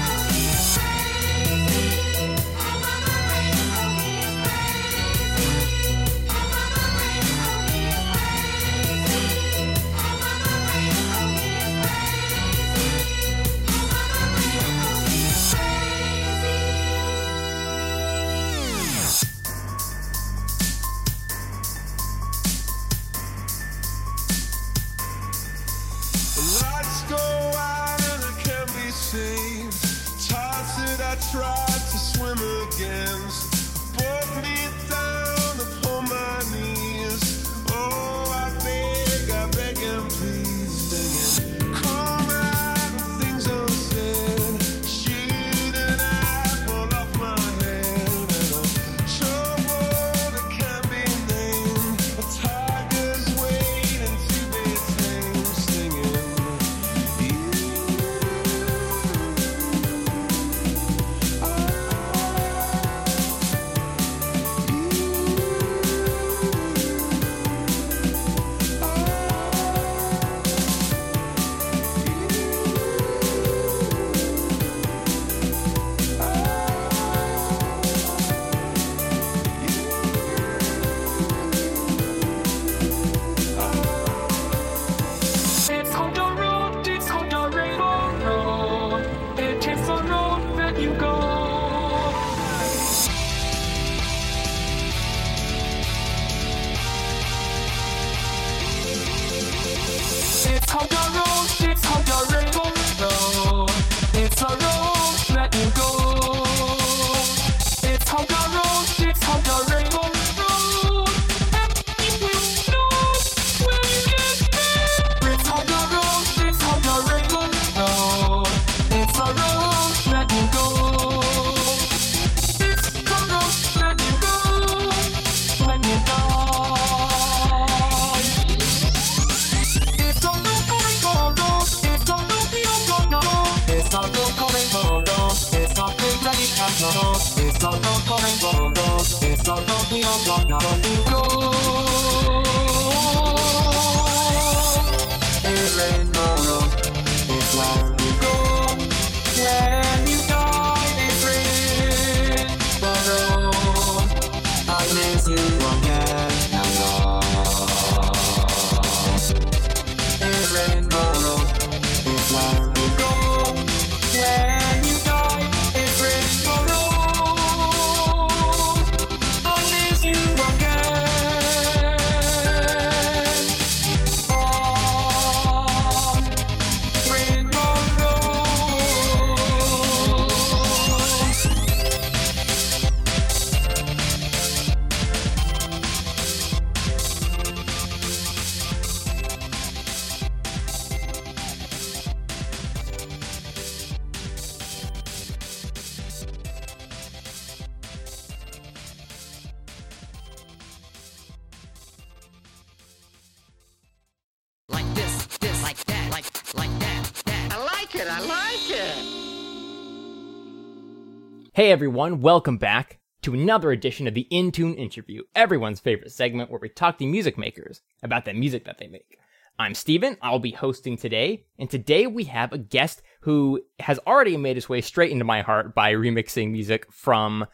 Hey 211.57 211.73
everyone, 211.73 212.21
welcome 212.21 212.59
back 212.59 212.99
to 213.23 213.33
another 213.33 213.73
edition 213.73 214.07
of 214.07 214.13
the 214.13 214.29
Intune 214.31 214.77
Interview, 214.77 215.23
everyone's 215.35 215.81
favorite 215.81 216.13
segment 216.13 216.51
where 216.51 216.61
we 216.61 216.69
talk 216.69 216.99
to 216.99 217.07
music 217.07 217.39
makers 217.39 217.81
about 218.03 218.27
the 218.27 218.35
music 218.35 218.67
that 218.67 218.77
they 218.77 218.89
make. 218.89 219.17
I'm 219.59 219.73
Steven, 219.73 220.19
I'll 220.21 220.39
be 220.39 220.51
hosting 220.51 220.99
today, 220.99 221.47
and 221.59 221.71
today 221.71 222.07
we 222.07 222.25
have 222.25 222.53
a 222.53 222.59
guest 222.59 223.01
who 223.21 223.63
has 223.79 223.99
already 224.07 224.37
made 224.37 224.59
his 224.59 224.69
way 224.69 224.83
straight 224.83 225.11
into 225.11 225.25
my 225.25 225.41
heart 225.41 225.75
by 225.75 225.95
remixing 225.95 226.51
music 226.51 226.93
from 226.93 227.47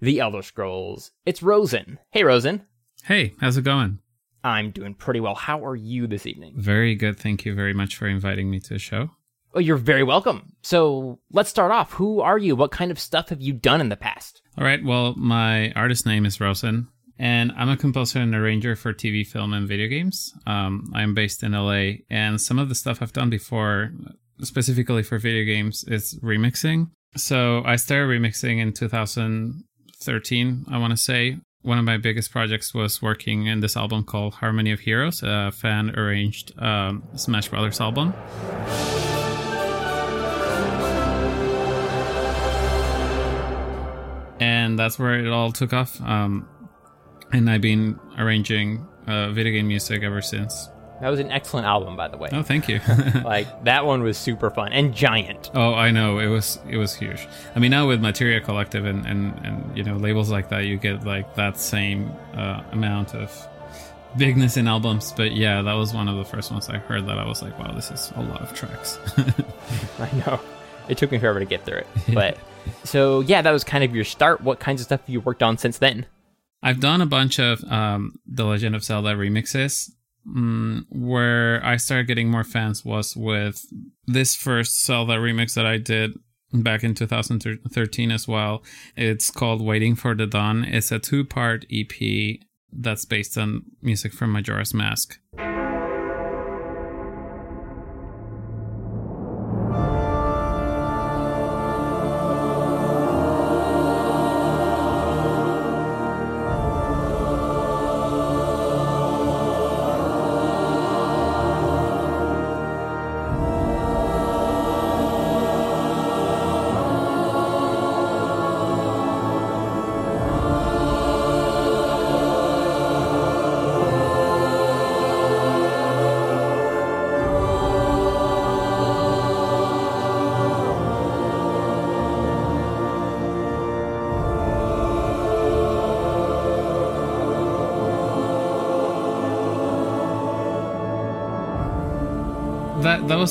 The 0.00 0.20
Elder 0.20 0.42
Scrolls. 0.42 1.10
It's 1.26 1.42
Rozen. 1.42 1.98
Hey 2.12 2.22
Rozen. 2.22 2.66
Hey, 3.02 3.34
how's 3.40 3.56
it 3.56 3.62
going? 3.62 3.98
I'm 4.44 4.70
doing 4.70 4.94
pretty 4.94 5.18
well. 5.18 5.34
How 5.34 5.64
are 5.66 5.74
you 5.74 6.06
this 6.06 6.24
evening? 6.24 6.54
Very 6.56 6.94
good. 6.94 7.18
Thank 7.18 7.44
you 7.44 7.56
very 7.56 7.74
much 7.74 7.96
for 7.96 8.06
inviting 8.06 8.48
me 8.48 8.60
to 8.60 8.74
the 8.74 8.78
show. 8.78 9.10
Oh, 9.52 9.58
you're 9.58 9.76
very 9.76 10.04
welcome. 10.04 10.52
So 10.62 11.18
let's 11.32 11.50
start 11.50 11.72
off. 11.72 11.92
Who 11.94 12.20
are 12.20 12.38
you? 12.38 12.54
What 12.54 12.70
kind 12.70 12.90
of 12.90 13.00
stuff 13.00 13.30
have 13.30 13.40
you 13.40 13.52
done 13.52 13.80
in 13.80 13.88
the 13.88 13.96
past? 13.96 14.42
All 14.56 14.64
right, 14.64 14.82
well, 14.84 15.14
my 15.16 15.72
artist 15.72 16.06
name 16.06 16.24
is 16.24 16.38
Rozen, 16.38 16.86
and 17.18 17.50
I'm 17.56 17.68
a 17.68 17.76
composer 17.76 18.20
and 18.20 18.34
arranger 18.34 18.76
for 18.76 18.92
TV, 18.92 19.26
film, 19.26 19.52
and 19.52 19.66
video 19.66 19.88
games. 19.88 20.32
Um, 20.46 20.92
I'm 20.94 21.14
based 21.14 21.42
in 21.42 21.52
LA, 21.52 22.02
and 22.08 22.40
some 22.40 22.58
of 22.58 22.68
the 22.68 22.74
stuff 22.76 23.02
I've 23.02 23.12
done 23.12 23.30
before, 23.30 23.92
specifically 24.42 25.02
for 25.02 25.18
video 25.18 25.44
games, 25.44 25.84
is 25.88 26.16
remixing. 26.22 26.90
So 27.16 27.62
I 27.64 27.74
started 27.76 28.08
remixing 28.08 28.60
in 28.60 28.72
2013, 28.72 30.64
I 30.70 30.78
want 30.78 30.92
to 30.92 30.96
say. 30.96 31.38
One 31.62 31.78
of 31.78 31.84
my 31.84 31.96
biggest 31.96 32.30
projects 32.30 32.72
was 32.72 33.02
working 33.02 33.46
in 33.46 33.60
this 33.60 33.76
album 33.76 34.04
called 34.04 34.34
Harmony 34.34 34.70
of 34.70 34.80
Heroes, 34.80 35.22
a 35.24 35.50
fan 35.50 35.90
arranged 35.98 36.52
um, 36.58 37.02
Smash 37.16 37.48
Brothers 37.48 37.80
album. 37.80 38.14
And 44.70 44.78
that's 44.78 44.98
where 44.98 45.18
it 45.18 45.28
all 45.28 45.52
took 45.52 45.72
off. 45.72 46.00
Um, 46.00 46.48
and 47.32 47.50
I've 47.50 47.60
been 47.60 47.98
arranging 48.18 48.86
uh, 49.06 49.30
video 49.30 49.52
game 49.52 49.68
music 49.68 50.02
ever 50.02 50.22
since. 50.22 50.68
That 51.00 51.08
was 51.08 51.18
an 51.18 51.32
excellent 51.32 51.66
album, 51.66 51.96
by 51.96 52.08
the 52.08 52.18
way. 52.18 52.28
Oh, 52.32 52.42
thank 52.42 52.68
you. 52.68 52.80
like 53.24 53.64
that 53.64 53.86
one 53.86 54.02
was 54.02 54.18
super 54.18 54.50
fun 54.50 54.72
and 54.72 54.94
giant. 54.94 55.50
oh, 55.54 55.74
I 55.74 55.90
know 55.90 56.18
it 56.18 56.26
was 56.26 56.60
it 56.68 56.76
was 56.76 56.94
huge. 56.94 57.26
I 57.56 57.58
mean, 57.58 57.70
now 57.70 57.88
with 57.88 58.00
Materia 58.00 58.40
Collective 58.40 58.84
and 58.84 59.06
and 59.06 59.34
and 59.44 59.76
you 59.76 59.82
know 59.82 59.96
labels 59.96 60.30
like 60.30 60.50
that, 60.50 60.66
you 60.66 60.76
get 60.76 61.04
like 61.04 61.34
that 61.36 61.58
same 61.58 62.12
uh, 62.34 62.62
amount 62.72 63.14
of 63.14 63.48
bigness 64.18 64.56
in 64.58 64.68
albums. 64.68 65.12
But 65.16 65.32
yeah, 65.32 65.62
that 65.62 65.74
was 65.74 65.94
one 65.94 66.08
of 66.08 66.16
the 66.16 66.24
first 66.24 66.52
ones 66.52 66.68
I 66.68 66.78
heard 66.78 67.06
that 67.06 67.18
I 67.18 67.26
was 67.26 67.42
like, 67.42 67.58
wow, 67.58 67.72
this 67.72 67.90
is 67.90 68.12
a 68.16 68.22
lot 68.22 68.42
of 68.42 68.52
tracks. 68.52 68.98
I 69.98 70.12
know. 70.18 70.38
It 70.88 70.98
took 70.98 71.10
me 71.12 71.18
forever 71.18 71.38
to 71.38 71.46
get 71.46 71.64
through 71.64 71.78
it. 71.78 71.86
But 72.12 72.36
so 72.84 73.20
yeah, 73.20 73.42
that 73.42 73.50
was 73.50 73.64
kind 73.64 73.84
of 73.84 73.94
your 73.94 74.04
start. 74.04 74.40
What 74.42 74.60
kinds 74.60 74.80
of 74.80 74.86
stuff 74.86 75.00
have 75.00 75.08
you 75.08 75.20
worked 75.20 75.42
on 75.42 75.58
since 75.58 75.78
then? 75.78 76.06
I've 76.62 76.80
done 76.80 77.00
a 77.00 77.06
bunch 77.06 77.38
of 77.38 77.64
um, 77.64 78.18
The 78.26 78.44
Legend 78.44 78.74
of 78.74 78.84
Zelda 78.84 79.14
remixes. 79.14 79.90
Mm, 80.28 80.84
where 80.90 81.64
I 81.64 81.76
started 81.76 82.06
getting 82.06 82.30
more 82.30 82.44
fans 82.44 82.84
was 82.84 83.16
with 83.16 83.64
this 84.06 84.34
first 84.36 84.84
Zelda 84.84 85.14
remix 85.14 85.54
that 85.54 85.64
I 85.64 85.78
did 85.78 86.12
back 86.52 86.84
in 86.84 86.94
2013 86.94 88.10
as 88.10 88.28
well. 88.28 88.62
It's 88.96 89.30
called 89.30 89.64
Waiting 89.64 89.94
for 89.94 90.14
the 90.14 90.26
Dawn. 90.26 90.64
It's 90.64 90.92
a 90.92 90.98
two 90.98 91.24
part 91.24 91.64
EP 91.72 92.38
that's 92.72 93.06
based 93.06 93.38
on 93.38 93.64
music 93.80 94.12
from 94.12 94.32
Majora's 94.32 94.74
Mask. 94.74 95.18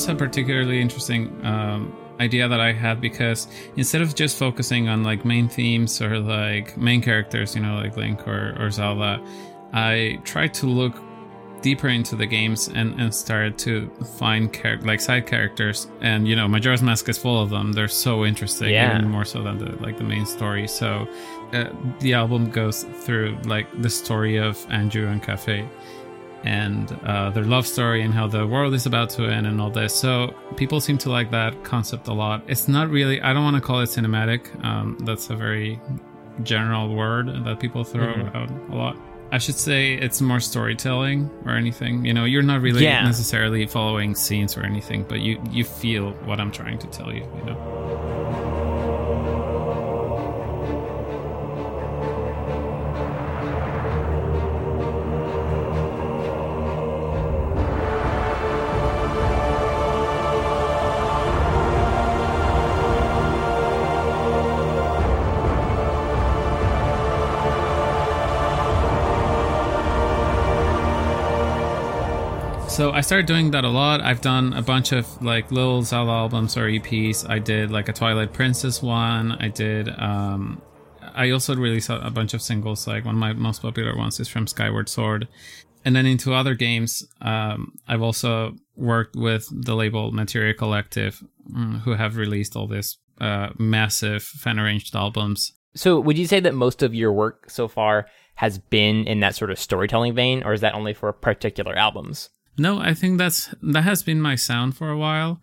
Was 0.00 0.08
a 0.08 0.14
particularly 0.14 0.80
interesting 0.80 1.44
um, 1.44 1.94
idea 2.20 2.48
that 2.48 2.58
I 2.58 2.72
had 2.72 3.02
because 3.02 3.48
instead 3.76 4.00
of 4.00 4.14
just 4.14 4.38
focusing 4.38 4.88
on 4.88 5.02
like 5.02 5.26
main 5.26 5.46
themes 5.46 6.00
or 6.00 6.18
like 6.18 6.74
main 6.78 7.02
characters, 7.02 7.54
you 7.54 7.60
know, 7.60 7.74
like 7.74 7.98
Link 7.98 8.26
or, 8.26 8.56
or 8.58 8.70
Zelda, 8.70 9.22
I 9.74 10.18
tried 10.24 10.54
to 10.54 10.66
look 10.66 10.94
deeper 11.60 11.88
into 11.88 12.16
the 12.16 12.24
games 12.24 12.68
and, 12.68 12.98
and 12.98 13.14
started 13.14 13.58
to 13.58 13.90
find 14.16 14.50
char- 14.54 14.78
like 14.80 15.02
side 15.02 15.26
characters. 15.26 15.86
And 16.00 16.26
you 16.26 16.34
know 16.34 16.48
Majora's 16.48 16.80
Mask 16.80 17.06
is 17.10 17.18
full 17.18 17.42
of 17.42 17.50
them. 17.50 17.72
They're 17.72 17.86
so 17.86 18.24
interesting 18.24 18.70
Yeah. 18.70 18.96
even 18.96 19.10
more 19.10 19.26
so 19.26 19.42
than 19.42 19.58
the 19.58 19.72
like 19.82 19.98
the 19.98 20.04
main 20.04 20.24
story. 20.24 20.66
So 20.66 21.06
uh, 21.52 21.64
the 21.98 22.14
album 22.14 22.48
goes 22.48 22.84
through 22.84 23.36
like 23.44 23.66
the 23.82 23.90
story 23.90 24.38
of 24.38 24.56
Anju 24.68 25.12
and 25.12 25.22
Kafei 25.22 25.68
and 26.44 26.90
uh, 27.04 27.30
their 27.30 27.44
love 27.44 27.66
story 27.66 28.02
and 28.02 28.12
how 28.14 28.26
the 28.26 28.46
world 28.46 28.74
is 28.74 28.86
about 28.86 29.10
to 29.10 29.24
end 29.26 29.46
and 29.46 29.60
all 29.60 29.70
this. 29.70 29.94
So 29.94 30.34
people 30.56 30.80
seem 30.80 30.98
to 30.98 31.10
like 31.10 31.30
that 31.32 31.62
concept 31.64 32.08
a 32.08 32.12
lot. 32.12 32.42
It's 32.48 32.68
not 32.68 32.88
really. 32.90 33.20
I 33.20 33.32
don't 33.32 33.44
want 33.44 33.56
to 33.56 33.60
call 33.62 33.80
it 33.80 33.86
cinematic. 33.90 34.42
Um, 34.64 34.96
that's 35.04 35.30
a 35.30 35.36
very 35.36 35.80
general 36.42 36.94
word 36.94 37.26
that 37.44 37.60
people 37.60 37.84
throw 37.84 38.06
Mhm. 38.14 38.34
out 38.34 38.50
a 38.70 38.74
lot. 38.74 38.96
I 39.32 39.38
should 39.38 39.54
say 39.54 39.94
it's 39.94 40.20
more 40.20 40.40
storytelling 40.40 41.30
or 41.44 41.52
anything. 41.52 42.04
You 42.04 42.12
know, 42.14 42.24
you're 42.24 42.42
not 42.42 42.62
really 42.62 42.82
Yeah. 42.84 43.04
necessarily 43.04 43.64
following 43.66 44.14
scenes 44.16 44.56
or 44.56 44.62
anything, 44.64 45.04
but 45.08 45.20
you 45.20 45.40
you 45.50 45.62
feel 45.64 46.10
what 46.24 46.40
I'm 46.40 46.50
trying 46.50 46.78
to 46.78 46.86
tell 46.88 47.12
you. 47.12 47.24
You 47.38 47.44
know. 47.44 47.79
I 73.00 73.02
started 73.02 73.24
doing 73.24 73.50
that 73.52 73.64
a 73.64 73.68
lot. 73.70 74.02
I've 74.02 74.20
done 74.20 74.52
a 74.52 74.60
bunch 74.60 74.92
of 74.92 75.22
like 75.22 75.50
little 75.50 75.82
Zelda 75.82 76.12
albums 76.12 76.58
or 76.58 76.64
EPs. 76.64 77.26
I 77.26 77.38
did 77.38 77.70
like 77.70 77.88
a 77.88 77.94
Twilight 77.94 78.34
Princess 78.34 78.82
one. 78.82 79.32
I 79.40 79.48
did. 79.48 79.88
um 79.98 80.60
I 81.14 81.30
also 81.30 81.56
released 81.56 81.88
a, 81.88 82.10
bunch 82.10 82.34
of 82.34 82.42
singles. 82.42 82.86
Like 82.86 83.06
one 83.06 83.14
of 83.14 83.18
my 83.18 83.32
most 83.32 83.62
popular 83.62 83.96
ones 83.96 84.20
is 84.20 84.28
from 84.28 84.46
Skyward 84.46 84.90
Sword, 84.90 85.28
and 85.82 85.96
then 85.96 86.04
into 86.04 86.34
other 86.34 86.54
games. 86.54 87.02
Um, 87.22 87.72
I've 87.88 88.02
also 88.02 88.56
worked 88.76 89.16
with 89.16 89.48
the 89.50 89.74
label 89.74 90.12
Materia 90.12 90.52
Collective, 90.52 91.24
mm, 91.50 91.80
who 91.80 91.92
have 91.94 92.18
released 92.18 92.54
all 92.54 92.66
these 92.66 92.98
uh, 93.18 93.48
massive 93.58 94.22
fan 94.22 94.58
arranged 94.58 94.94
albums. 94.94 95.54
So, 95.74 95.98
would 95.98 96.18
you 96.18 96.26
say 96.26 96.40
that 96.40 96.54
most 96.54 96.82
of 96.82 96.94
your 96.94 97.14
work 97.14 97.48
so 97.48 97.66
far 97.66 98.08
has 98.34 98.58
been 98.58 99.06
in 99.06 99.20
that 99.20 99.36
sort 99.36 99.50
of 99.50 99.58
storytelling 99.58 100.14
vein, 100.14 100.42
or 100.42 100.52
is 100.52 100.60
that 100.60 100.74
only 100.74 100.92
for 100.92 101.10
particular 101.14 101.74
albums? 101.74 102.28
No, 102.60 102.78
I 102.78 102.92
think 102.92 103.16
that's 103.16 103.54
that 103.62 103.84
has 103.84 104.02
been 104.02 104.20
my 104.20 104.34
sound 104.34 104.76
for 104.76 104.90
a 104.90 104.98
while. 104.98 105.40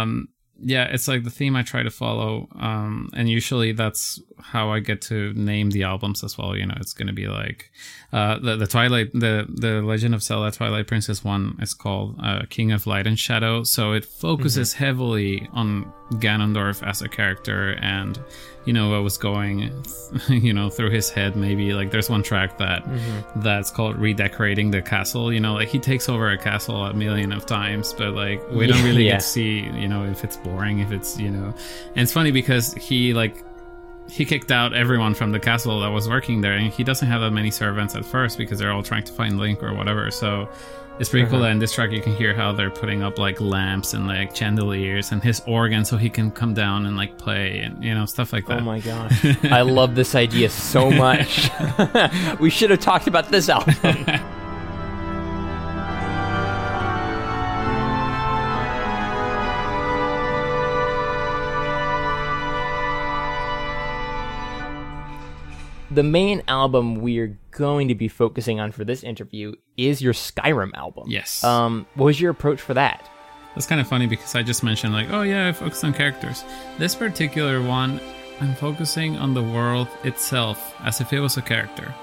Um, 0.00 0.28
yeah, 0.60 0.84
it's 0.84 1.08
like 1.08 1.24
the 1.24 1.30
theme 1.30 1.56
I 1.56 1.62
try 1.62 1.82
to 1.82 1.90
follow, 1.90 2.48
um, 2.54 3.10
and 3.14 3.28
usually 3.28 3.72
that's 3.72 4.22
how 4.38 4.70
I 4.70 4.78
get 4.78 5.02
to 5.02 5.32
name 5.34 5.70
the 5.70 5.82
albums 5.82 6.22
as 6.22 6.38
well. 6.38 6.56
You 6.56 6.66
know, 6.66 6.76
it's 6.80 6.92
going 6.92 7.08
to 7.08 7.12
be 7.12 7.26
like 7.26 7.70
uh, 8.12 8.38
the 8.38 8.56
the 8.56 8.66
Twilight, 8.66 9.10
the 9.12 9.46
the 9.48 9.82
Legend 9.82 10.14
of 10.14 10.22
Zelda 10.22 10.52
Twilight 10.52 10.86
Princess 10.86 11.24
one 11.24 11.56
is 11.60 11.74
called 11.74 12.16
uh, 12.22 12.42
King 12.48 12.70
of 12.70 12.86
Light 12.86 13.08
and 13.08 13.18
Shadow, 13.18 13.64
so 13.64 13.92
it 13.92 14.04
focuses 14.04 14.74
heavily 14.74 15.48
on 15.52 15.92
Ganondorf 16.20 16.86
as 16.86 17.02
a 17.02 17.08
character 17.08 17.72
and 17.80 18.18
you 18.64 18.72
know 18.72 18.90
what 18.90 19.02
was 19.02 19.18
going 19.18 19.70
you 20.28 20.52
know 20.52 20.70
through 20.70 20.90
his 20.90 21.10
head 21.10 21.36
maybe 21.36 21.74
like 21.74 21.90
there's 21.90 22.08
one 22.08 22.22
track 22.22 22.56
that 22.58 22.84
mm-hmm. 22.84 23.40
that's 23.40 23.70
called 23.70 23.96
redecorating 23.98 24.70
the 24.70 24.80
castle 24.80 25.32
you 25.32 25.40
know 25.40 25.54
like 25.54 25.68
he 25.68 25.78
takes 25.78 26.08
over 26.08 26.30
a 26.30 26.38
castle 26.38 26.84
a 26.86 26.94
million 26.94 27.32
of 27.32 27.44
times 27.44 27.92
but 27.92 28.14
like 28.14 28.40
we 28.50 28.66
don't 28.66 28.82
really 28.84 29.04
yeah. 29.04 29.12
get 29.12 29.20
to 29.20 29.26
see 29.26 29.60
you 29.60 29.88
know 29.88 30.04
if 30.04 30.24
it's 30.24 30.36
boring 30.38 30.78
if 30.78 30.92
it's 30.92 31.18
you 31.18 31.30
know 31.30 31.54
and 31.88 31.98
it's 31.98 32.12
funny 32.12 32.30
because 32.30 32.72
he 32.74 33.12
like 33.12 33.44
he 34.08 34.24
kicked 34.24 34.50
out 34.50 34.74
everyone 34.74 35.14
from 35.14 35.32
the 35.32 35.40
castle 35.40 35.80
that 35.80 35.88
was 35.88 36.08
working 36.08 36.40
there 36.40 36.52
and 36.52 36.72
he 36.72 36.84
doesn't 36.84 37.08
have 37.08 37.20
that 37.22 37.30
many 37.30 37.50
servants 37.50 37.94
at 37.94 38.04
first 38.04 38.36
because 38.36 38.58
they're 38.58 38.72
all 38.72 38.82
trying 38.82 39.04
to 39.04 39.12
find 39.12 39.38
link 39.38 39.62
or 39.62 39.74
whatever 39.74 40.10
so 40.10 40.48
it's 41.00 41.08
pretty 41.08 41.26
cool 41.26 41.36
Uh-huh. 41.36 41.46
that 41.46 41.50
in 41.52 41.58
this 41.58 41.72
track 41.72 41.90
you 41.90 42.00
can 42.00 42.14
hear 42.14 42.34
how 42.34 42.52
they're 42.52 42.70
putting 42.70 43.02
up 43.02 43.18
like 43.18 43.40
lamps 43.40 43.94
and 43.94 44.06
like 44.06 44.34
chandeliers 44.34 45.12
and 45.12 45.22
his 45.22 45.42
organ 45.46 45.84
so 45.84 45.96
he 45.96 46.08
can 46.08 46.30
come 46.30 46.54
down 46.54 46.86
and 46.86 46.96
like 46.96 47.16
play 47.18 47.60
and 47.60 47.82
you 47.82 47.94
know 47.94 48.06
stuff 48.06 48.32
like 48.32 48.46
that 48.46 48.60
Oh 48.60 48.64
my 48.64 48.80
gosh. 48.90 49.24
I 49.44 49.62
love 49.62 49.94
this 49.94 50.14
idea 50.14 50.48
so 50.50 50.90
much. 50.90 51.50
we 52.40 52.50
should 52.50 52.70
have 52.70 52.80
talked 52.80 53.06
about 53.08 53.28
this 53.30 53.48
album. 53.48 53.74
The 65.94 66.02
main 66.02 66.42
album 66.48 66.96
we're 66.96 67.38
going 67.52 67.88
to 67.88 67.94
be 67.94 68.08
focusing 68.08 68.60
on 68.60 68.72
for 68.72 68.84
this 68.84 69.02
interview 69.02 69.54
is 69.76 70.02
your 70.02 70.12
Skyrim 70.12 70.74
album. 70.74 71.04
Yes. 71.08 71.44
Um, 71.44 71.86
what 71.94 72.06
was 72.06 72.20
your 72.20 72.30
approach 72.30 72.60
for 72.60 72.74
that? 72.74 73.08
That's 73.54 73.66
kind 73.66 73.80
of 73.80 73.86
funny 73.86 74.06
because 74.06 74.34
I 74.34 74.42
just 74.42 74.64
mentioned 74.64 74.92
like, 74.92 75.08
oh 75.10 75.22
yeah, 75.22 75.48
I 75.48 75.52
focus 75.52 75.84
on 75.84 75.92
characters. 75.92 76.44
This 76.78 76.94
particular 76.94 77.62
one, 77.62 78.00
I'm 78.40 78.54
focusing 78.56 79.16
on 79.16 79.34
the 79.34 79.42
world 79.42 79.88
itself 80.02 80.74
as 80.80 81.00
if 81.00 81.12
it 81.12 81.20
was 81.20 81.36
a 81.36 81.42
character. 81.42 81.94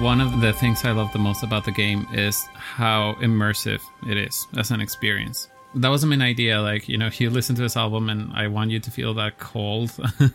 One 0.00 0.20
of 0.20 0.40
the 0.40 0.52
things 0.52 0.84
I 0.84 0.92
love 0.92 1.12
the 1.12 1.18
most 1.18 1.42
about 1.42 1.64
the 1.64 1.72
game 1.72 2.06
is 2.12 2.46
how 2.54 3.14
immersive 3.20 3.80
it 4.08 4.16
is 4.16 4.46
as 4.56 4.70
an 4.70 4.80
experience. 4.80 5.48
That 5.74 5.88
was 5.88 6.04
my 6.04 6.10
main 6.16 6.22
idea. 6.22 6.60
Like, 6.62 6.88
you 6.88 6.96
know, 6.98 7.10
you 7.12 7.30
listen 7.30 7.56
to 7.56 7.62
this 7.62 7.76
album 7.76 8.08
and 8.08 8.32
I 8.32 8.46
want 8.46 8.70
you 8.70 8.78
to 8.80 8.90
feel 8.90 9.12
that 9.14 9.38
cold 9.38 9.90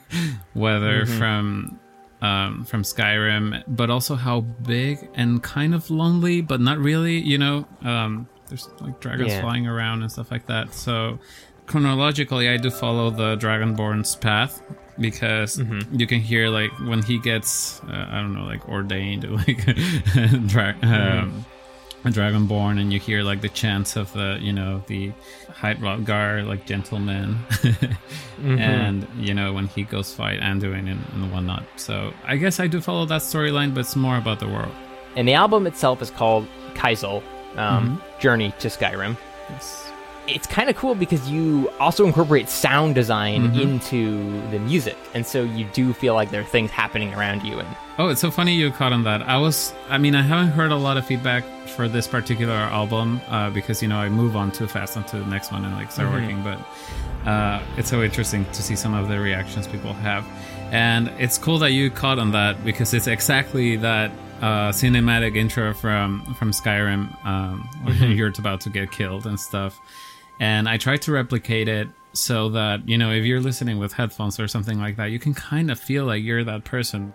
weather 0.55 1.05
Mhm. 1.05 1.17
from 1.17 1.79
um, 2.21 2.63
from 2.63 2.83
Skyrim, 2.83 3.63
but 3.67 3.89
also 3.89 4.15
how 4.15 4.39
big 4.41 5.09
and 5.13 5.43
kind 5.43 5.75
of 5.75 5.89
lonely, 5.91 6.39
but 6.39 6.61
not 6.61 6.77
really, 6.77 7.17
you 7.19 7.37
know. 7.37 7.65
Um, 7.83 8.29
there's 8.47 8.69
like 8.79 9.01
dragons 9.01 9.31
Yeah. 9.33 9.41
flying 9.41 9.67
around 9.67 10.03
and 10.03 10.11
stuff 10.11 10.31
like 10.31 10.45
that. 10.47 10.73
So 10.73 11.19
chronologically, 11.67 12.49
I 12.49 12.57
do 12.57 12.69
follow 12.69 13.09
the 13.09 13.35
Dragonborn's 13.37 14.15
path 14.15 14.61
because 14.99 15.59
you 15.91 16.05
can 16.05 16.19
hear 16.19 16.49
like 16.49 16.71
when 16.81 17.01
he 17.01 17.17
gets, 17.19 17.81
uh, 17.83 18.07
I 18.09 18.17
don't 18.21 18.33
know, 18.33 18.45
like 18.45 18.67
ordained, 18.69 19.23
like 19.47 19.65
dra- 20.47 20.75
um, 20.83 21.45
a 22.05 22.09
dragonborn, 22.09 22.79
and 22.81 22.91
you 22.91 22.99
hear 22.99 23.23
like 23.23 23.41
the 23.41 23.49
chants 23.49 23.95
of 23.95 24.11
the, 24.13 24.37
you 24.41 24.51
know, 24.51 24.83
the 24.87 25.11
High 25.53 25.75
Hrothgar, 25.75 26.45
like 26.45 26.65
gentlemen, 26.65 27.39
and 28.43 29.07
you 29.17 29.33
know 29.33 29.53
when 29.53 29.67
he 29.67 29.83
goes 29.83 30.13
fight 30.13 30.39
Alduin 30.41 30.91
and, 30.91 31.01
and 31.13 31.31
whatnot. 31.31 31.63
So 31.77 32.13
I 32.25 32.35
guess 32.37 32.59
I 32.59 32.67
do 32.67 32.81
follow 32.81 33.05
that 33.05 33.21
storyline, 33.21 33.73
but 33.73 33.81
it's 33.81 33.95
more 33.95 34.17
about 34.17 34.39
the 34.39 34.47
world. 34.47 34.73
And 35.15 35.27
the 35.27 35.33
album 35.33 35.65
itself 35.67 36.01
is 36.01 36.11
called 36.11 36.47
Keizaal, 36.73 37.23
um, 37.57 37.97
Mm-hmm. 37.97 38.19
Journey 38.19 38.53
to 38.59 38.67
Skyrim. 38.67 39.15
It's, 39.55 39.82
it's 40.27 40.47
kind 40.47 40.69
of 40.69 40.75
cool 40.77 40.95
because 40.95 41.29
you 41.29 41.69
also 41.79 42.05
incorporate 42.05 42.47
sound 42.49 42.95
design 42.95 43.51
Mhm. 43.53 43.59
into 43.61 44.41
the 44.51 44.59
music, 44.59 44.97
and 45.13 45.25
so 45.25 45.43
you 45.43 45.65
do 45.73 45.91
feel 45.93 46.13
like 46.13 46.31
there 46.31 46.41
are 46.41 46.45
things 46.45 46.71
happening 46.71 47.13
around 47.13 47.43
you. 47.43 47.59
And 47.59 47.67
Oh, 47.99 48.07
it's 48.09 48.21
so 48.21 48.31
funny 48.31 48.53
you 48.55 48.71
caught 48.71 48.91
on 48.93 49.03
that. 49.03 49.21
I 49.29 49.37
was, 49.37 49.73
I 49.89 49.97
mean, 49.99 50.15
I 50.15 50.21
haven't 50.23 50.51
heard 50.53 50.71
a 50.71 50.75
lot 50.75 50.97
of 50.97 51.05
feedback 51.05 51.43
for 51.75 51.87
this 51.87 52.07
particular 52.07 52.53
album 52.53 53.21
uh, 53.29 53.49
because 53.49 53.81
you 53.81 53.87
know 53.87 53.97
I 53.97 54.09
move 54.09 54.35
on 54.35 54.51
too 54.51 54.67
fast 54.67 54.95
onto 54.97 55.19
the 55.19 55.29
next 55.29 55.51
one 55.51 55.63
and 55.65 55.73
like 55.75 55.91
start 55.91 56.09
Mhm. 56.09 56.13
working. 56.13 56.41
But 56.43 57.29
uh, 57.29 57.59
it's 57.77 57.89
so 57.89 58.01
interesting 58.01 58.45
to 58.53 58.61
see 58.63 58.75
some 58.75 58.93
of 58.93 59.09
the 59.09 59.19
reactions 59.19 59.67
people 59.67 59.93
have, 59.93 60.25
and 60.71 61.09
it's 61.19 61.37
cool 61.37 61.57
that 61.59 61.71
you 61.71 61.89
caught 61.91 62.17
on 62.19 62.31
that 62.31 62.63
because 62.65 62.93
it's 62.93 63.07
exactly 63.07 63.75
that 63.77 64.11
uh, 64.41 64.71
cinematic 64.71 65.37
intro 65.37 65.73
from 65.73 66.35
from 66.37 66.51
Skyrim 66.51 67.07
um, 67.25 67.69
where 67.83 67.95
Mhm. 67.95 68.15
you're 68.17 68.33
about 68.39 68.59
to 68.61 68.69
get 68.69 68.91
killed 68.91 69.25
and 69.25 69.39
stuff. 69.39 69.79
And 70.39 70.67
I 70.67 70.77
tried 70.77 71.01
to 71.03 71.11
replicate 71.11 71.67
it 71.67 71.87
so 72.13 72.49
that 72.49 72.87
you 72.87 72.97
know 72.97 73.11
if 73.11 73.25
you're 73.25 73.41
listening 73.41 73.79
with 73.79 73.93
headphones 73.93 74.39
or 74.39 74.47
something 74.47 74.79
like 74.79 74.97
that, 74.97 75.05
you 75.05 75.19
can 75.19 75.33
kind 75.33 75.71
of 75.71 75.79
feel 75.79 76.05
like 76.05 76.23
you're 76.23 76.43
that 76.43 76.63
person 76.63 77.13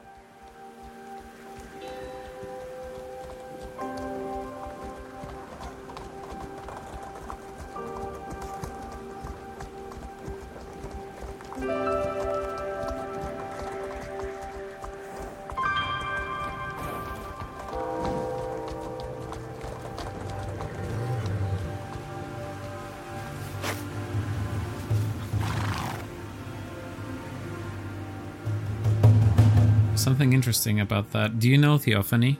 interesting 30.68 30.80
about 30.80 31.12
that. 31.12 31.38
Do 31.38 31.48
you 31.48 31.58
know 31.58 31.78
Theophany? 31.78 32.38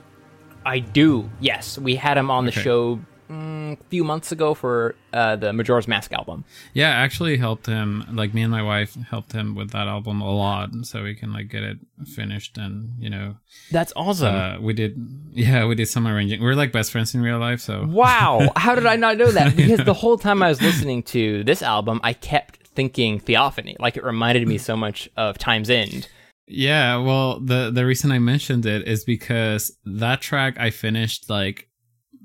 I 0.65 0.79
do, 0.79 1.29
yes, 1.39 1.77
we 1.77 1.95
had 1.95 2.17
him 2.17 2.29
on 2.29 2.45
the 2.45 2.51
Okay. 2.51 2.61
show 2.61 2.99
mm, 3.29 3.79
a 3.79 3.83
few 3.89 4.03
months 4.03 4.31
ago 4.31 4.53
for 4.53 4.93
uh, 5.13 5.35
the 5.37 5.51
Majora's 5.53 5.87
Mask 5.87 6.11
album. 6.13 6.43
Yeah, 6.73 6.89
actually 6.89 7.37
helped 7.37 7.65
him. 7.65 8.05
Like 8.11 8.33
me 8.33 8.41
and 8.43 8.51
my 8.51 8.61
wife 8.61 8.95
helped 9.09 9.31
him 9.31 9.55
with 9.55 9.71
that 9.71 9.87
album 9.87 10.21
a 10.21 10.29
lot, 10.31 10.69
so 10.83 11.03
we 11.03 11.15
can 11.15 11.31
like 11.33 11.47
get 11.49 11.63
it 11.63 11.77
finished. 12.05 12.57
And 12.57 12.91
you 12.99 13.09
know, 13.09 13.37
That's 13.71 13.93
awesome. 13.95 14.35
uh, 14.35 14.59
we 14.59 14.73
did. 14.73 14.93
Yeah, 15.31 15.65
we 15.65 15.75
did 15.75 15.87
some 15.87 16.05
arranging. 16.07 16.41
We're 16.41 16.55
like 16.55 16.71
best 16.73 16.91
friends 16.91 17.15
in 17.15 17.21
real 17.21 17.39
life, 17.39 17.61
so 17.61 17.85
Wow, 17.87 18.51
how 18.55 18.75
did 18.75 18.85
I 18.85 18.97
not 18.97 19.17
know 19.17 19.31
that? 19.31 19.55
Because 19.59 19.83
the 19.85 19.93
whole 20.03 20.17
time 20.17 20.43
I 20.43 20.49
was 20.49 20.61
listening 20.61 21.03
to 21.15 21.43
this 21.45 21.61
album, 21.63 21.99
I 22.03 22.13
kept 22.13 22.67
thinking 22.75 23.19
Theophany. 23.19 23.75
Like 23.79 23.95
it 23.97 24.03
reminded 24.03 24.45
me 24.47 24.57
so 24.57 24.75
much 24.75 25.09
of 25.17 25.37
Time's 25.37 25.69
End. 25.69 26.07
Yeah, 26.49 26.97
well, 26.97 27.39
the 27.39 27.69
the 27.71 27.85
reason 27.85 28.11
I 28.11 28.19
mentioned 28.19 28.65
it 28.65 28.87
is 28.87 29.03
because 29.03 29.71
that 29.85 30.19
track 30.21 30.59
I 30.59 30.71
finished 30.71 31.29
like 31.29 31.67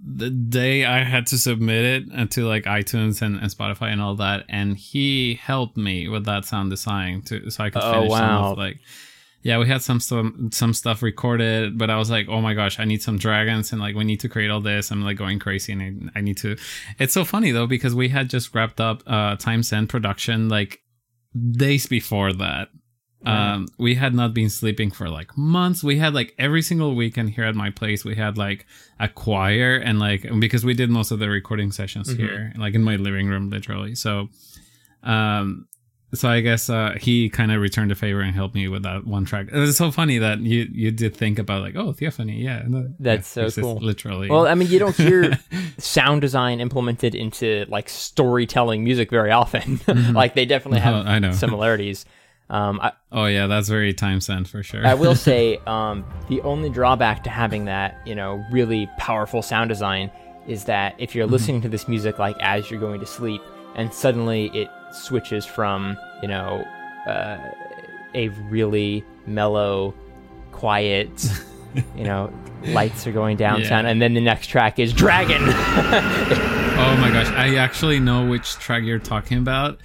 the 0.07 0.31
day 0.31 0.85
I 0.85 1.03
had 1.05 1.27
to 1.29 1.39
submit 1.39 1.85
it 1.85 2.05
uh, 2.15 2.27
to 2.31 2.47
like 2.47 2.65
iTunes 2.65 3.23
and, 3.23 3.37
and 3.39 3.51
Spotify 3.51 3.93
and 3.93 4.01
all 4.01 4.17
that, 4.17 4.45
and 4.49 4.77
he 4.79 5.35
helped 5.35 5.77
me 5.77 6.09
with 6.09 6.25
that 6.27 6.45
sound 6.47 6.71
design 6.71 7.23
to 7.23 7.51
so 7.51 7.65
I 7.65 7.71
could 7.71 7.83
Oh, 7.83 7.93
finish 7.93 8.13
some 8.13 8.21
wow. 8.21 8.53
of 8.53 8.59
like 8.59 8.81
yeah, 9.43 9.59
we 9.59 9.67
had 9.69 9.83
some 9.83 10.01
some 10.01 10.49
some 10.53 10.73
stuff 10.73 11.03
recorded, 11.03 11.77
but 11.77 11.91
I 11.91 11.99
was 11.99 12.09
like, 12.11 12.27
oh 12.31 12.41
my 12.41 12.55
gosh, 12.55 12.81
I 12.81 12.87
need 12.87 13.03
some 13.03 13.19
dragons 13.19 13.73
and 13.73 13.81
like 13.81 13.95
we 13.95 14.05
need 14.05 14.21
to 14.21 14.29
create 14.31 14.51
all 14.51 14.63
this. 14.63 14.91
I'm 14.91 15.03
like 15.03 15.19
going 15.19 15.39
crazy 15.39 15.73
and 15.75 16.11
I, 16.15 16.19
I 16.19 16.23
need 16.23 16.39
to. 16.39 16.57
It's 16.99 17.13
so 17.13 17.27
funny 17.27 17.51
though 17.51 17.67
because 17.67 17.95
we 17.95 18.09
had 18.09 18.31
just 18.31 18.55
wrapped 18.55 18.81
up 18.81 19.03
uh 19.07 19.37
Time's 19.37 19.71
End 19.71 19.91
production 19.91 20.49
like 20.49 20.81
days 21.51 21.87
before 21.87 22.33
that. 22.33 22.69
Um, 23.27 23.69
we 23.79 23.95
had 23.95 24.15
not 24.15 24.35
been 24.35 24.51
sleeping 24.51 24.91
for 24.91 25.09
like 25.09 25.37
months. 25.37 25.83
We 25.83 25.99
had 25.99 26.15
like 26.15 26.35
every 26.39 26.63
single 26.63 26.95
weekend 26.95 27.31
here 27.31 27.45
at 27.45 27.55
my 27.55 27.71
place, 27.71 28.05
we 28.05 28.15
had 28.17 28.37
like 28.39 28.67
a 29.01 29.09
choir 29.09 29.77
and 29.77 29.99
like 29.99 30.27
because 30.41 30.65
we 30.65 30.75
did 30.75 30.91
most 30.91 31.11
of 31.11 31.19
the 31.19 31.29
recording 31.29 31.73
sessions 31.73 32.09
Mhm. 32.13 32.17
here, 32.19 32.53
like 32.59 32.75
in 32.75 32.83
my 32.85 32.97
living 32.97 33.29
room, 33.29 33.51
literally. 33.51 33.95
So, 33.95 34.29
um, 35.03 35.67
so 36.13 36.29
I 36.29 36.41
guess 36.43 36.71
uh, 36.71 36.97
he 37.01 37.29
kind 37.29 37.51
of 37.51 37.61
returned 37.61 37.91
a 37.91 37.97
favor 37.97 38.21
and 38.21 38.33
helped 38.35 38.55
me 38.55 38.69
with 38.69 38.85
that 38.85 39.05
one 39.05 39.25
track. 39.25 39.49
It 39.53 39.59
was 39.59 39.77
so 39.77 39.91
funny 39.91 40.19
that 40.19 40.39
you 40.41 40.69
you 40.71 40.93
did 40.93 41.17
think 41.17 41.41
about 41.41 41.63
like, 41.63 41.75
oh, 41.75 41.93
Theophany, 41.93 42.37
yeah, 42.41 42.63
no, 42.69 42.89
That's 43.01 43.37
yeah, 43.37 43.49
so 43.49 43.61
cool. 43.63 43.77
Literally, 43.81 44.29
Well, 44.31 44.47
I 44.47 44.55
mean, 44.55 44.69
you 44.69 44.79
don't 44.79 44.95
hear 44.95 45.37
sound 45.79 46.21
design 46.21 46.61
implemented 46.61 47.17
into 47.17 47.65
like 47.69 47.89
storytelling 47.89 48.85
music 48.85 49.11
very 49.11 49.33
often. 49.33 49.81
like 50.13 50.35
they 50.35 50.47
definitely 50.47 50.79
No, 50.79 50.85
have 50.85 51.07
I 51.07 51.19
know. 51.19 51.33
similarities. 51.33 52.07
Um, 52.55 52.79
I, 52.81 52.93
oh 53.11 53.27
yeah, 53.27 53.47
that's 53.49 53.69
very 53.69 53.93
Time's 53.93 54.31
End 54.31 54.49
for 54.49 54.63
sure. 54.63 54.87
I 54.87 54.95
will 54.95 55.15
say 55.31 55.59
um, 55.67 56.05
the 56.29 56.41
only 56.43 56.71
drawback 56.71 57.25
to 57.25 57.31
having 57.31 57.65
that, 57.65 57.97
you 58.07 58.15
know, 58.15 58.45
really 58.53 58.89
powerful 58.99 59.43
sound 59.43 59.69
design 59.71 60.11
is 60.47 60.65
that 60.65 60.95
if 60.99 61.15
you're 61.15 61.27
Mhm. 61.27 61.31
listening 61.33 61.61
to 61.63 61.69
this 61.69 61.89
music 61.89 62.19
like 62.19 62.37
as 62.41 62.71
you're 62.71 62.79
going 62.81 63.01
to 63.01 63.07
sleep, 63.07 63.43
and 63.75 63.93
suddenly 63.93 64.51
it 64.55 64.69
switches 64.93 65.45
from, 65.45 65.97
you 66.23 66.29
know, 66.29 66.65
uh, 67.09 67.39
a 68.15 68.29
really 68.51 69.03
mellow, 69.27 69.93
quiet, 70.53 71.11
you 71.97 72.05
know, 72.05 72.33
lights 72.67 73.05
are 73.07 73.13
going 73.13 73.37
down 73.37 73.63
Yeah. 73.63 73.69
sound, 73.71 73.87
and 73.89 74.01
then 74.01 74.15
the 74.15 74.21
next 74.21 74.47
track 74.47 74.79
is 74.79 74.93
Dragon. 74.93 75.43
Oh 76.77 76.97
my 76.97 77.09
gosh, 77.11 77.29
I 77.29 77.55
actually 77.57 78.01
know 78.01 78.27
which 78.27 78.55
track 78.55 78.83
you're 78.83 78.99
talking 78.99 79.39
about. 79.39 79.81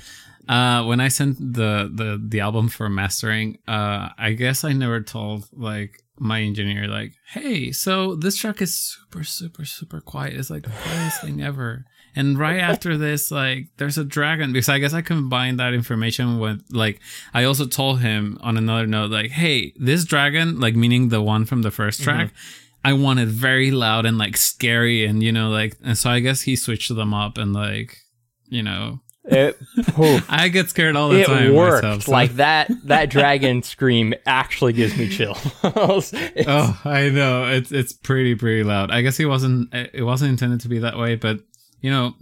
Uh, 0.49 0.83
when 0.83 0.99
I 0.99 1.09
sent 1.09 1.37
the, 1.37 1.91
the 1.93 2.19
the 2.21 2.39
album 2.39 2.69
for 2.69 2.89
mastering, 2.89 3.59
uh, 3.67 4.09
I 4.17 4.33
guess 4.33 4.63
I 4.63 4.73
never 4.73 4.99
told 4.99 5.47
like 5.53 6.01
my 6.17 6.41
engineer 6.41 6.87
like, 6.87 7.13
hey, 7.27 7.71
so 7.71 8.15
this 8.15 8.35
track 8.35 8.59
is 8.59 8.73
super 8.73 9.23
super 9.23 9.63
super 9.63 10.01
quiet. 10.01 10.33
It's 10.33 10.49
like 10.49 10.63
the 10.63 10.71
quietest 10.71 11.21
thing 11.21 11.41
ever. 11.41 11.85
And 12.15 12.39
right 12.39 12.57
after 12.59 12.97
this, 12.97 13.29
like, 13.29 13.67
there's 13.77 13.99
a 13.99 14.03
dragon 14.03 14.51
because 14.51 14.67
I 14.67 14.79
guess 14.79 14.95
I 14.95 15.03
combined 15.03 15.59
that 15.59 15.75
information 15.75 16.39
with 16.39 16.63
like 16.71 16.99
I 17.31 17.43
also 17.43 17.67
told 17.67 17.99
him 17.99 18.39
on 18.41 18.57
another 18.57 18.87
note 18.87 19.11
like, 19.11 19.29
hey, 19.29 19.73
this 19.77 20.03
dragon, 20.03 20.59
like 20.59 20.75
meaning 20.75 21.09
the 21.09 21.21
one 21.21 21.45
from 21.45 21.61
the 21.61 21.69
1st 21.69 22.01
track. 22.01 22.33
I 22.83 22.93
want 22.93 23.19
it 23.19 23.27
very 23.27 23.69
loud 23.69 24.07
and 24.07 24.17
like 24.17 24.35
scary 24.35 25.05
and 25.05 25.21
you 25.21 25.31
know 25.31 25.49
like 25.49 25.77
and 25.83 25.97
so 25.97 26.09
I 26.09 26.21
guess 26.21 26.41
he 26.41 26.55
switched 26.55 26.95
them 26.95 27.13
up 27.13 27.37
and 27.37 27.53
like 27.53 27.97
you 28.47 28.63
know 28.63 29.01
It, 29.31 29.59
poof. 29.93 30.25
I 30.27 30.47
get 30.49 30.69
scared 30.69 30.95
all 30.95 31.09
the 31.09 31.21
it 31.21 31.27
time 31.27 31.53
worked 31.53 31.83
myself, 31.83 32.03
so- 32.03 32.11
like 32.11 32.31
that. 32.37 32.69
That 32.85 33.09
dragon 33.09 33.61
scream 33.73 34.13
actually 34.25 34.73
gives 34.73 34.97
me 34.97 35.07
chills. 35.09 35.37
Oh 35.63 36.81
I 36.85 37.09
know 37.09 37.45
it's 37.49 37.71
it's 37.71 37.93
pretty 37.93 38.35
pretty 38.35 38.63
loud 38.63 38.91
I 38.91 39.01
guess 39.01 39.19
it 39.19 39.25
wasn't 39.25 39.69
it 39.73 40.03
wasn't 40.03 40.31
intended 40.31 40.61
to 40.61 40.67
be 40.69 40.79
that 40.79 40.97
way 40.97 41.15
but 41.15 41.39
you 41.81 41.91
know 41.91 42.13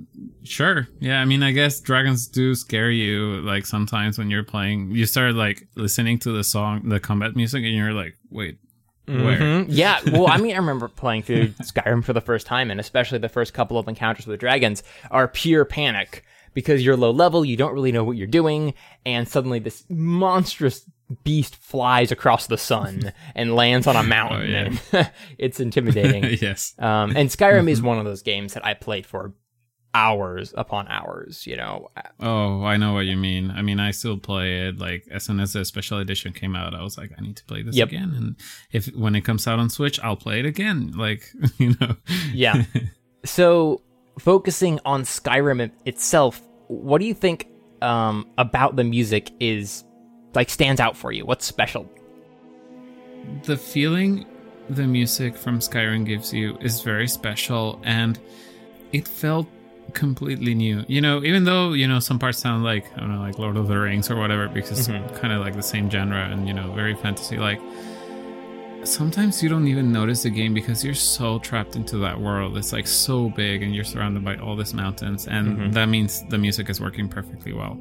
sure 0.44 0.88
yeah 1.00 1.22
I 1.22 1.26
mean 1.26 1.44
I 1.44 1.52
guess 1.52 1.80
dragons 1.80 2.28
do 2.28 2.56
scare 2.56 2.92
you 2.92 3.42
like 3.42 3.66
sometimes 3.66 4.18
when 4.18 4.30
you're 4.30 4.44
playing 4.44 4.92
you 4.92 5.06
start 5.06 5.34
like 5.36 5.68
listening 5.76 6.20
to 6.20 6.32
the 6.32 6.44
song 6.44 6.90
the 6.90 7.00
combat 7.00 7.36
music 7.36 7.64
and 7.64 7.74
you're 7.74 7.94
like 7.94 8.16
wait 8.30 8.58
where 9.06 9.38
Mhm. 9.40 9.66
Yeah, 9.70 10.02
well, 10.12 10.28
I 10.28 10.36
mean, 10.36 10.54
I 10.54 10.58
remember 10.58 10.90
playing 10.90 11.24
through 11.24 11.48
Skyrim 11.64 12.04
for 12.04 12.12
the 12.12 12.20
first 12.20 12.46
time, 12.46 12.70
and 12.70 12.78
especially 12.78 13.20
the 13.20 13.30
first 13.30 13.54
couple 13.54 13.78
of 13.78 13.88
encounters 13.88 14.28
with 14.28 14.38
dragons 14.38 14.84
are 15.10 15.30
pure 15.30 15.64
panic 15.64 16.26
because 16.58 16.84
you're 16.84 16.98
low 16.98 17.12
level, 17.12 17.46
you 17.46 17.56
don't 17.56 17.72
really 17.76 17.92
know 17.92 18.04
what 18.04 18.18
you're 18.18 18.26
doing, 18.26 18.74
and 19.06 19.28
suddenly 19.28 19.60
this 19.60 19.86
monstrous 19.90 20.90
beast 21.24 21.56
flies 21.56 22.12
across 22.12 22.48
the 22.48 22.58
sun 22.58 23.14
and 23.36 23.56
lands 23.56 23.86
on 23.86 23.96
a 23.96 24.02
mountain. 24.02 24.50
yeah. 24.50 24.66
and 24.92 25.12
it's 25.38 25.60
intimidating. 25.60 26.24
yes 26.42 26.74
Um, 26.80 27.16
and 27.16 27.30
Skyrim 27.30 27.70
is 27.70 27.80
one 27.80 28.00
of 28.00 28.06
those 28.06 28.24
games 28.24 28.56
that 28.56 28.66
I 28.66 28.74
played 28.74 29.06
for 29.06 29.34
hours 29.94 30.54
upon 30.58 30.88
hours. 30.88 31.46
You 31.46 31.58
know, 31.58 31.90
Oh, 32.20 32.64
I 32.64 32.76
know 32.78 32.94
what 32.94 33.06
you 33.06 33.18
mean. 33.18 33.52
I 33.52 33.62
mean, 33.62 33.80
I 33.80 33.92
still 33.92 34.18
play 34.18 34.68
it. 34.68 34.80
Like 34.80 35.04
as 35.12 35.24
soon 35.26 35.40
as 35.40 35.54
the 35.54 35.64
special 35.64 36.00
edition 36.00 36.34
came 36.34 36.56
out, 36.56 36.74
I 36.74 36.82
was 36.82 36.98
like, 36.98 37.12
I 37.18 37.22
need 37.22 37.38
to 37.38 37.46
play 37.46 37.62
this 37.62 37.76
Yep. 37.76 37.88
again. 37.90 38.14
And 38.18 38.36
if 38.72 38.88
when 38.96 39.14
it 39.16 39.22
comes 39.22 39.46
out 39.48 39.60
on 39.60 39.70
Switch, 39.70 40.00
I'll 40.00 40.16
play 40.18 40.40
it 40.40 40.46
again. 40.48 40.92
Like 40.98 41.22
you 41.60 41.76
know. 41.80 41.96
Yeah. 42.34 42.66
so, 43.26 43.82
focusing 44.20 44.80
on 44.84 45.04
Skyrim 45.04 45.72
itself, 45.86 46.42
what 46.68 47.00
do 47.00 47.06
you 47.06 47.14
think 47.14 47.48
um, 47.82 48.28
about 48.38 48.76
the 48.76 48.84
music 48.84 49.32
is 49.40 49.84
like 50.34 50.50
stands 50.50 50.80
out 50.82 50.96
for 50.98 51.12
you? 51.12 51.26
What's 51.26 51.46
special? 51.46 51.90
the 53.44 53.58
feeling 53.58 54.26
the 54.70 54.88
music 54.88 55.36
from 55.36 55.60
Skyrim 55.60 56.06
gives 56.06 56.34
you 56.34 56.58
is 56.62 56.82
very 56.82 57.08
special 57.08 57.80
and 57.84 58.18
it 58.94 59.06
felt 59.08 59.48
completely 59.94 60.54
new. 60.56 60.84
You 60.88 61.02
know, 61.02 61.24
even 61.24 61.44
though, 61.44 61.74
you 61.74 61.88
know, 61.88 62.00
some 62.00 62.20
parts 62.20 62.38
sound 62.40 62.64
like, 62.64 62.86
I 62.96 63.00
don't 63.02 63.12
know, 63.14 63.20
like 63.20 63.38
Lord 63.38 63.58
of 63.58 63.68
the 63.68 63.78
Rings 63.78 64.10
or 64.10 64.16
whatever, 64.16 64.48
because 64.48 64.88
Mhm. 64.88 65.10
it's 65.10 65.20
kind 65.20 65.34
of 65.34 65.42
like 65.42 65.56
the 65.56 65.64
same 65.64 65.90
genre 65.90 66.20
and, 66.30 66.48
you 66.48 66.54
know, 66.54 66.72
very 66.74 66.96
fantasy 66.96 67.38
like. 67.38 67.60
Sometimes 68.88 69.44
you 69.44 69.50
don't 69.50 69.68
even 69.68 69.92
notice 69.92 70.24
the 70.24 70.30
game 70.30 70.54
because 70.54 70.84
you're 70.84 70.94
so 70.94 71.40
trapped 71.40 71.76
into 71.76 71.98
that 71.98 72.20
world. 72.20 72.58
It's 72.58 72.72
like 72.72 72.88
so 72.88 73.30
big 73.30 73.62
and 73.62 73.76
you're 73.76 73.84
surrounded 73.84 74.24
by 74.24 74.38
all 74.38 74.56
these 74.56 74.74
mountains, 74.74 75.28
and 75.28 75.58
Mhm. 75.58 75.74
that 75.74 75.90
means 75.90 76.24
the 76.30 76.38
music 76.38 76.70
is 76.70 76.80
working 76.80 77.08
perfectly 77.10 77.52
well. 77.54 77.78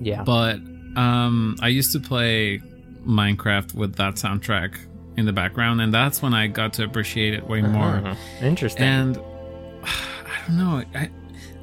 Yeah. 0.00 0.22
But 0.24 0.60
um, 0.96 1.56
I 1.60 1.68
used 1.68 1.92
to 1.92 2.00
play 2.00 2.60
Minecraft 3.06 3.74
with 3.74 3.94
that 3.96 4.14
soundtrack 4.14 4.74
in 5.16 5.24
the 5.26 5.32
background, 5.32 5.80
and 5.80 5.92
that's 5.94 6.20
when 6.22 6.34
I 6.34 6.46
got 6.46 6.72
to 6.74 6.84
appreciate 6.84 7.32
it 7.34 7.46
way 7.48 7.62
more. 7.62 7.96
Uh-huh. 7.96 8.14
Interesting. 8.42 8.84
And 8.84 9.16
I 9.84 10.46
don't 10.46 10.58
know, 10.58 10.82
I 10.94 11.08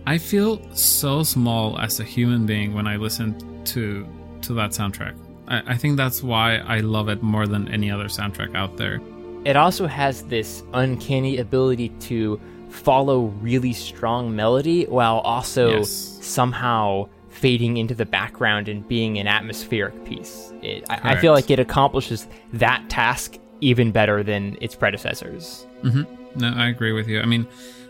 I 0.07 0.17
feel 0.19 0.59
so 0.75 1.23
small 1.23 1.79
as 1.79 1.99
a 1.99 2.03
human 2.03 2.45
being 2.45 2.73
when 2.73 2.87
I 2.87 2.95
listen 2.97 3.35
to 3.65 4.07
to 4.41 4.53
that 4.53 4.71
soundtrack. 4.71 5.15
I, 5.47 5.73
I 5.73 5.77
think 5.77 5.97
that's 5.97 6.21
why 6.23 6.57
I 6.57 6.79
love 6.79 7.09
it 7.09 7.21
more 7.23 7.47
than 7.47 7.67
any 7.69 7.89
other 7.91 8.05
soundtrack 8.05 8.55
out 8.55 8.77
there. 8.77 8.99
it 9.45 9.55
also 9.55 9.85
has 9.87 10.23
this 10.23 10.63
uncanny 10.73 11.37
ability 11.37 11.89
to 12.09 12.39
follow 12.69 13.25
really 13.41 13.73
strong 13.73 14.35
melody 14.35 14.85
while 14.85 15.19
also 15.19 15.79
Yes. 15.79 16.17
somehow 16.21 17.07
fading 17.29 17.77
into 17.77 17.93
the 17.93 18.05
background 18.05 18.67
and 18.67 18.87
being 18.87 19.17
an 19.19 19.27
atmospheric 19.27 20.03
piece. 20.05 20.51
It, 20.61 20.83
I, 20.89 21.11
I 21.13 21.15
feel 21.17 21.31
like 21.33 21.49
it 21.51 21.59
accomplishes 21.59 22.27
that 22.53 22.83
task 22.89 23.37
even 23.61 23.91
better 23.91 24.23
than 24.23 24.57
its 24.61 24.73
predecessors. 24.75 25.65
hmm 25.81 26.03
No, 26.35 26.49
I 26.55 26.67
agree 26.69 26.91
with 26.91 27.07
you. 27.07 27.21
I 27.21 27.25
mean, 27.25 27.45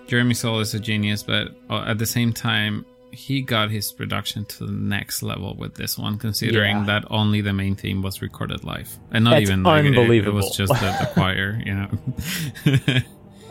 Jeremy 0.08 0.34
Soule 0.34 0.60
is 0.60 0.74
a 0.74 0.80
genius, 0.80 1.24
but 1.24 1.50
uh, 1.70 1.86
at 1.88 1.98
the 2.00 2.06
same 2.06 2.34
time, 2.34 2.86
he 3.16 3.42
got 3.42 3.72
his 3.72 3.92
production 3.92 4.46
to 4.46 4.66
the 4.66 4.72
next 4.72 5.24
level 5.24 5.56
with 5.56 5.76
this 5.76 5.98
one, 5.98 6.18
considering 6.18 6.78
Yeah. 6.78 6.84
that 6.86 7.06
only 7.10 7.42
the 7.42 7.54
main 7.54 7.76
theme 7.76 8.02
was 8.02 8.22
recorded 8.22 8.64
live, 8.64 8.98
and 9.12 9.24
not 9.24 9.32
That's 9.32 9.44
even 9.50 9.64
like, 9.64 9.86
it- 9.86 9.96
It, 10.28 10.34
was 10.34 10.56
just 10.56 10.74
the, 10.74 10.98
the 11.00 11.10
choir, 11.14 11.60
you 11.66 11.74
know. 11.74 11.90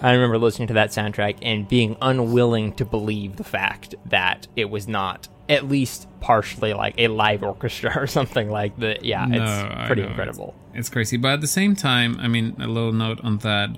I 0.03 0.13
remember 0.13 0.39
listening 0.39 0.69
to 0.69 0.75
that 0.75 0.91
soundtrack 0.91 1.39
and 1.43 1.67
being 1.67 1.97
unwilling 2.03 2.75
to 2.75 2.85
believe 2.85 3.37
the 3.37 3.45
fact 3.45 3.95
that 4.07 4.47
it 4.55 4.69
was 4.69 4.87
not 4.87 5.29
at 5.49 5.69
least 5.69 6.07
partially 6.21 6.73
like 6.75 6.95
a 6.99 7.09
live 7.09 7.43
orchestra 7.43 7.93
or 8.01 8.07
something 8.07 8.51
like 8.51 8.77
that. 8.79 9.05
Yeah, 9.05 9.25
No, 9.25 9.43
it's 9.43 9.87
pretty 9.87 10.03
incredible. 10.03 10.55
It's 10.75 10.89
crazy. 10.91 11.17
But 11.17 11.33
at 11.35 11.41
the 11.41 11.47
same 11.47 11.75
time, 11.75 12.19
I 12.21 12.29
mean, 12.29 12.57
a 12.61 12.67
little 12.67 12.93
note 12.93 13.21
on 13.23 13.39
that. 13.39 13.71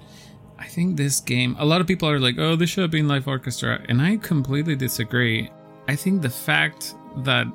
I 0.58 0.64
think 0.64 0.96
this 0.96 1.20
game, 1.20 1.54
a 1.58 1.66
lot 1.66 1.80
of 1.82 1.86
people 1.86 2.08
are 2.08 2.18
like, 2.18 2.36
oh, 2.38 2.56
this 2.56 2.70
should 2.70 2.82
have 2.82 2.90
been 2.90 3.06
live 3.06 3.28
orchestra. 3.28 3.82
And 3.88 4.00
I 4.00 4.16
completely 4.16 4.74
disagree. 4.74 5.50
I 5.88 5.96
think 5.96 6.22
the 6.22 6.30
fact 6.30 6.94
that, 7.18 7.46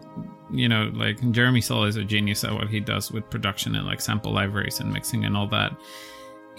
you 0.51 0.67
know, 0.69 0.91
like 0.93 1.19
Jeremy 1.31 1.61
Soule 1.61 1.83
is 1.85 1.95
a 1.97 2.03
genius 2.03 2.43
at 2.43 2.53
what 2.53 2.67
he 2.69 2.79
does 2.79 3.11
with 3.11 3.29
production 3.29 3.75
and 3.75 3.85
like 3.85 4.01
sample 4.01 4.31
libraries 4.33 4.79
and 4.79 4.91
mixing 4.91 5.25
and 5.25 5.35
all 5.35 5.47
that. 5.47 5.71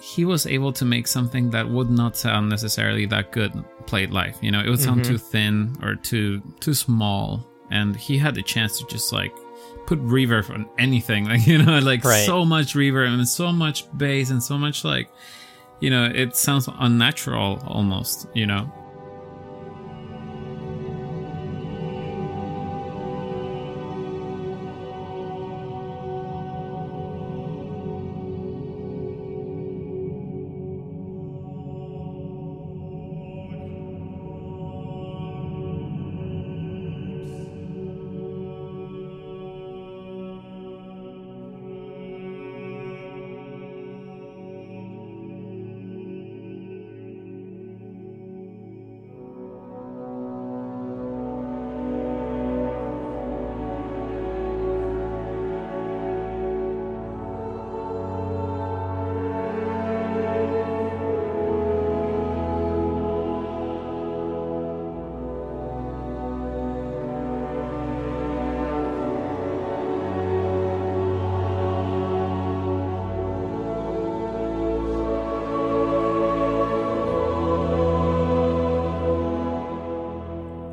He 0.00 0.24
was 0.24 0.46
able 0.46 0.72
to 0.74 0.84
make 0.84 1.06
something 1.06 1.50
that 1.50 1.68
would 1.68 1.88
not 1.90 2.16
sound 2.16 2.48
necessarily 2.48 3.06
that 3.06 3.30
good 3.32 3.52
played 3.86 4.10
live. 4.10 4.36
You 4.42 4.50
know, 4.50 4.60
it 4.60 4.68
would 4.68 4.80
sound 4.80 5.02
Mhm. 5.02 5.06
too 5.06 5.18
thin 5.18 5.76
or 5.82 5.94
too 5.94 6.42
too 6.60 6.74
small. 6.74 7.46
And 7.70 7.94
he 7.96 8.18
had 8.18 8.34
the 8.34 8.42
chance 8.42 8.78
to 8.78 8.86
just 8.86 9.12
like 9.12 9.32
put 9.86 10.00
reverb 10.04 10.50
on 10.50 10.66
anything 10.78 11.24
like 11.32 11.46
you 11.46 11.58
know 11.58 11.78
like 11.78 12.04
Right. 12.04 12.26
so 12.26 12.44
much 12.44 12.74
reverb 12.74 13.12
and 13.14 13.26
so 13.28 13.52
much 13.52 13.84
bass 13.96 14.30
and 14.30 14.42
so 14.42 14.56
much 14.58 14.84
like 14.84 15.08
you 15.80 15.90
know 15.90 16.04
it 16.04 16.36
sounds 16.36 16.68
unnatural 16.78 17.60
almost 17.66 18.26
you 18.34 18.46
know 18.46 18.70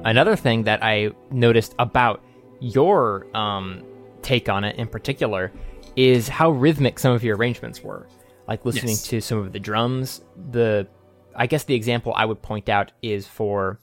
another 0.09 0.35
thing 0.35 0.63
that 0.63 0.83
I 0.83 1.11
noticed 1.31 1.75
about 1.79 2.21
your 2.59 3.25
um, 3.35 3.83
take 4.21 4.49
on 4.49 4.63
it 4.63 4.75
in 4.77 4.87
particular 4.87 5.51
is 5.95 6.27
how 6.27 6.51
rhythmic 6.51 6.99
some 6.99 7.13
of 7.13 7.23
your 7.23 7.37
arrangements 7.37 7.81
were. 7.83 8.07
Like 8.47 8.65
listening 8.65 8.89
Yes. 8.91 9.07
to 9.07 9.21
some 9.21 9.37
of 9.37 9.53
the 9.53 9.59
drums. 9.59 10.21
The 10.51 10.87
I 11.35 11.45
guess 11.47 11.63
the 11.65 11.75
example 11.75 12.13
I 12.15 12.25
would 12.25 12.41
point 12.41 12.67
out 12.67 12.91
is 13.01 13.27
for 13.27 13.79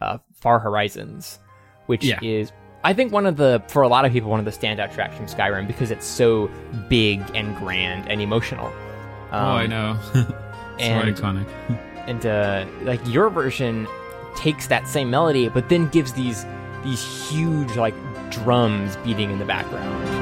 uh, 0.00 0.18
Far 0.34 0.58
Horizons, 0.58 1.38
which 1.86 2.04
Yeah. 2.04 2.18
is 2.22 2.52
I 2.84 2.92
think 2.94 3.12
one 3.12 3.26
of 3.26 3.36
the 3.36 3.62
for 3.68 3.82
a 3.82 3.88
lot 3.88 4.04
of 4.04 4.12
people 4.12 4.30
one 4.30 4.38
of 4.38 4.44
the 4.44 4.50
standout 4.52 4.92
tracks 4.94 5.16
from 5.16 5.26
Skyrim 5.26 5.66
because 5.66 5.90
it's 5.90 6.06
so 6.06 6.50
big 6.88 7.20
and 7.34 7.56
grand 7.56 8.10
and 8.10 8.20
emotional. 8.20 8.70
oh, 9.32 9.36
I 9.38 9.64
Um, 9.64 9.70
know. 9.70 9.98
it's 10.78 10.82
and- 10.82 11.16
iconic. 11.16 11.48
and 12.06 12.26
uh, 12.26 12.66
like 12.82 13.00
your 13.06 13.30
version 13.30 13.86
takes 14.34 14.66
that 14.66 14.86
same 14.86 15.10
melody 15.10 15.48
but 15.48 15.68
then 15.68 15.88
gives 15.88 16.12
these 16.12 16.46
these 16.82 17.02
huge 17.28 17.76
like 17.76 17.94
drums 18.30 18.96
beating 18.98 19.30
in 19.30 19.38
the 19.38 19.44
background 19.44 20.19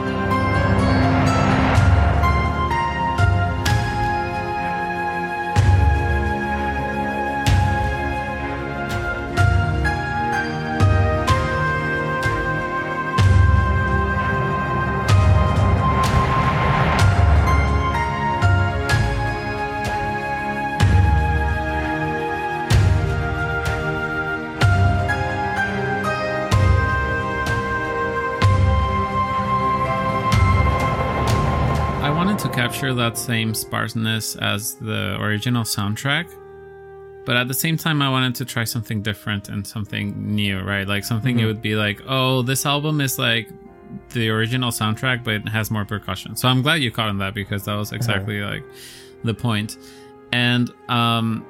capture 32.79 32.95
that 32.95 33.19
same 33.19 33.55
sparseness 33.55 34.37
as 34.37 34.75
the 34.75 35.21
original 35.21 35.65
soundtrack, 35.65 36.33
but 37.27 37.37
at 37.37 37.49
the 37.49 37.55
same 37.55 37.77
time, 37.77 38.01
I 38.01 38.09
wanted 38.09 38.37
to 38.37 38.45
try 38.45 38.63
something 38.63 39.03
different 39.03 39.49
and 39.49 39.67
something 39.67 40.15
new, 40.17 40.61
right? 40.61 40.87
Like 40.87 41.03
something 41.03 41.41
it 41.41 41.45
would 41.45 41.61
be 41.61 41.75
like, 41.75 42.01
oh, 42.07 42.43
this 42.43 42.65
album 42.67 43.01
is 43.01 43.19
like 43.19 43.49
the 44.11 44.29
original 44.29 44.71
soundtrack, 44.71 45.25
but 45.25 45.35
it 45.35 45.49
has 45.49 45.73
more 45.73 45.85
percussion. 45.85 46.37
So 46.37 46.47
I'm 46.47 46.63
glad 46.63 46.77
you 46.77 46.93
caught 46.93 47.09
on 47.09 47.19
that 47.19 47.35
because 47.35 47.65
that 47.65 47.75
was 47.75 47.91
exactly 47.91 48.43
like 48.43 48.63
the 49.25 49.35
point. 49.35 49.77
And 50.31 50.71
um, 50.89 51.45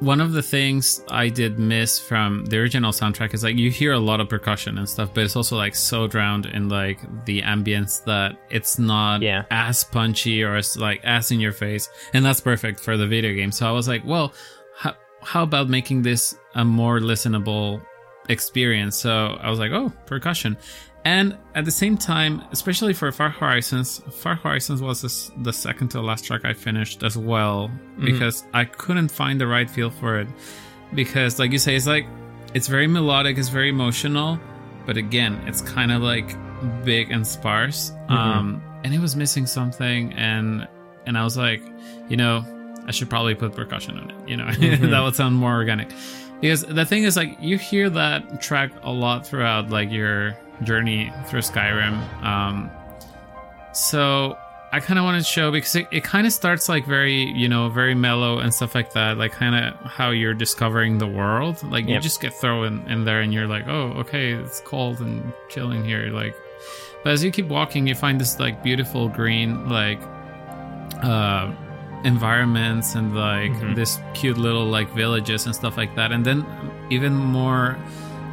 one 0.00 0.20
of 0.20 0.32
the 0.32 0.42
things 0.42 1.02
I 1.08 1.28
did 1.30 1.58
miss 1.58 1.98
from 1.98 2.44
the 2.46 2.58
original 2.58 2.92
soundtrack 2.92 3.32
is 3.32 3.42
like 3.42 3.56
you 3.56 3.70
hear 3.70 3.92
a 3.92 3.98
lot 3.98 4.20
of 4.20 4.28
percussion 4.28 4.76
and 4.76 4.86
stuff, 4.88 5.10
but 5.14 5.24
it's 5.24 5.36
also 5.36 5.56
like 5.56 5.74
so 5.74 6.06
drowned 6.06 6.46
in 6.46 6.68
like 6.68 6.98
the 7.24 7.40
ambience 7.42 8.04
that 8.04 8.36
it's 8.50 8.78
not 8.78 9.22
Yeah. 9.22 9.44
as 9.50 9.84
punchy 9.84 10.42
or 10.42 10.56
as 10.56 10.76
like 10.76 11.00
as 11.04 11.30
in 11.30 11.40
your 11.40 11.52
face, 11.52 11.88
and 12.12 12.24
that's 12.24 12.40
perfect 12.40 12.78
for 12.80 12.96
the 12.96 13.06
video 13.06 13.32
game. 13.34 13.50
So 13.52 13.66
I 13.66 13.70
was 13.72 13.88
like, 13.88 14.02
well, 14.04 14.34
how, 14.76 14.94
how 15.22 15.42
about 15.42 15.68
making 15.70 16.02
this 16.02 16.36
a 16.54 16.64
more 16.64 17.00
listenable 17.00 17.80
experience? 18.28 18.96
So 18.96 19.38
I 19.40 19.48
was 19.48 19.58
like, 19.58 19.72
oh, 19.72 19.90
percussion. 20.04 20.56
And 21.06 21.38
at 21.54 21.64
the 21.64 21.70
same 21.70 21.96
time, 21.96 22.42
especially 22.50 22.92
for 22.92 23.12
Far 23.12 23.30
Horizons, 23.30 24.02
Far 24.10 24.34
Horizons 24.34 24.82
was 24.82 25.30
the 25.36 25.52
second 25.52 25.90
to 25.90 26.00
last 26.00 26.24
track 26.24 26.44
I 26.44 26.52
finished 26.52 27.04
as 27.04 27.16
well 27.16 27.68
mm-hmm. 27.68 28.06
because 28.06 28.42
I 28.52 28.64
couldn't 28.64 29.12
find 29.12 29.40
the 29.40 29.46
right 29.46 29.70
feel 29.70 29.88
for 29.88 30.18
it. 30.18 30.26
Because, 30.94 31.38
like 31.38 31.52
you 31.52 31.58
say, 31.58 31.76
it's 31.76 31.86
like 31.86 32.08
it's 32.54 32.66
very 32.66 32.88
melodic, 32.88 33.38
it's 33.38 33.50
very 33.50 33.68
emotional, 33.68 34.40
but 34.84 34.96
again, 34.96 35.40
it's 35.46 35.60
kind 35.60 35.92
of 35.92 36.02
like 36.02 36.36
big 36.84 37.12
and 37.12 37.24
sparse. 37.24 37.90
Mm-hmm. 37.90 38.12
Um, 38.12 38.62
and 38.82 38.92
it 38.92 38.98
was 38.98 39.14
missing 39.14 39.46
something, 39.46 40.12
and 40.14 40.66
and 41.06 41.16
I 41.16 41.22
was 41.22 41.36
like, 41.36 41.62
you 42.08 42.16
know, 42.16 42.44
I 42.84 42.90
should 42.90 43.08
probably 43.08 43.36
put 43.36 43.54
percussion 43.54 43.96
on 43.96 44.10
it. 44.10 44.28
You 44.28 44.38
know, 44.38 44.44
mm-hmm. 44.46 44.90
that 44.90 45.00
would 45.02 45.14
sound 45.14 45.36
more 45.36 45.54
organic. 45.54 45.92
Because 46.40 46.62
the 46.62 46.84
thing 46.84 47.04
is, 47.04 47.16
like, 47.16 47.36
you 47.40 47.58
hear 47.58 47.88
that 47.90 48.42
track 48.42 48.72
a 48.82 48.90
lot 48.90 49.24
throughout, 49.24 49.70
like 49.70 49.90
your 49.90 50.36
journey 50.62 51.12
through 51.26 51.40
Skyrim. 51.40 51.96
Um, 52.22 52.70
so 53.72 54.38
I 54.72 54.80
kind 54.80 54.98
of 54.98 55.04
wanted 55.04 55.18
to 55.18 55.24
show 55.24 55.50
because 55.50 55.76
it, 55.76 55.86
it 55.90 56.04
kind 56.04 56.26
of 56.26 56.32
starts 56.32 56.68
like 56.68 56.86
very, 56.86 57.24
you 57.32 57.48
know, 57.48 57.68
very 57.68 57.94
mellow 57.94 58.38
and 58.38 58.52
stuff 58.52 58.74
like 58.74 58.92
that, 58.92 59.16
like 59.16 59.32
kind 59.32 59.54
of 59.54 59.74
how 59.90 60.10
you're 60.10 60.34
discovering 60.34 60.98
the 60.98 61.06
world. 61.06 61.62
Like 61.62 61.86
you 61.86 61.98
just 62.00 62.20
get 62.20 62.34
thrown 62.34 62.88
in 62.88 63.04
there 63.04 63.20
and 63.20 63.32
you're 63.32 63.46
like, 63.46 63.68
oh, 63.68 63.92
okay, 63.98 64.32
it's 64.32 64.60
cold 64.60 65.00
and 65.00 65.32
chilling 65.48 65.84
here. 65.84 66.08
Like, 66.10 66.34
but 67.04 67.12
as 67.12 67.22
you 67.22 67.30
keep 67.30 67.46
walking, 67.46 67.86
you 67.86 67.94
find 67.94 68.20
this 68.20 68.40
like 68.40 68.62
beautiful 68.62 69.08
green, 69.08 69.68
like, 69.68 70.00
uh, 71.02 71.52
environments 72.04 72.94
and 72.94 73.14
like 73.14 73.74
this 73.74 73.98
cute 74.14 74.38
little 74.38 74.64
like 74.64 74.88
villages 74.94 75.46
and 75.46 75.54
stuff 75.54 75.76
like 75.76 75.94
that. 75.96 76.12
And 76.12 76.24
then 76.24 76.46
even 76.90 77.14
more 77.14 77.78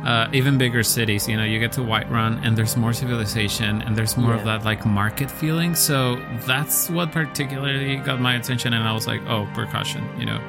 uh, 0.03 0.27
even 0.33 0.57
bigger 0.57 0.83
cities. 0.83 1.27
You 1.27 1.37
know, 1.37 1.43
you 1.43 1.59
get 1.59 1.71
to 1.73 1.81
Whiterun, 1.81 2.43
and 2.45 2.57
there's 2.57 2.75
more 2.75 2.93
civilization, 2.93 3.81
and 3.83 3.95
there's 3.95 4.17
more 4.17 4.33
of 4.33 4.43
that 4.45 4.63
like 4.65 4.85
market 4.85 5.29
feeling. 5.31 5.75
So 5.75 6.15
that's 6.45 6.89
what 6.89 7.11
particularly 7.11 7.95
got 7.97 8.19
my 8.19 8.35
attention, 8.35 8.73
and 8.73 8.83
I 8.83 8.93
was 8.93 9.07
like, 9.07 9.21
oh, 9.27 9.47
percussion. 9.53 10.03
You 10.19 10.25
know, 10.27 10.39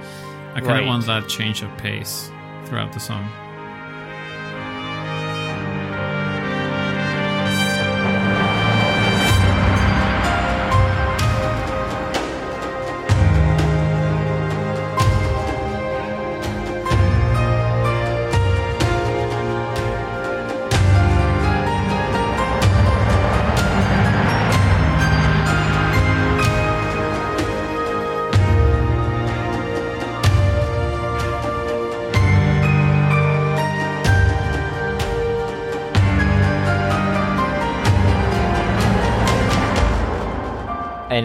I 0.54 0.60
kind 0.60 0.72
of 0.72 0.76
Right. 0.78 0.86
want 0.86 1.06
that 1.06 1.28
change 1.28 1.62
of 1.62 1.76
pace 1.78 2.30
throughout 2.66 2.92
the 2.92 3.00
song. 3.00 3.28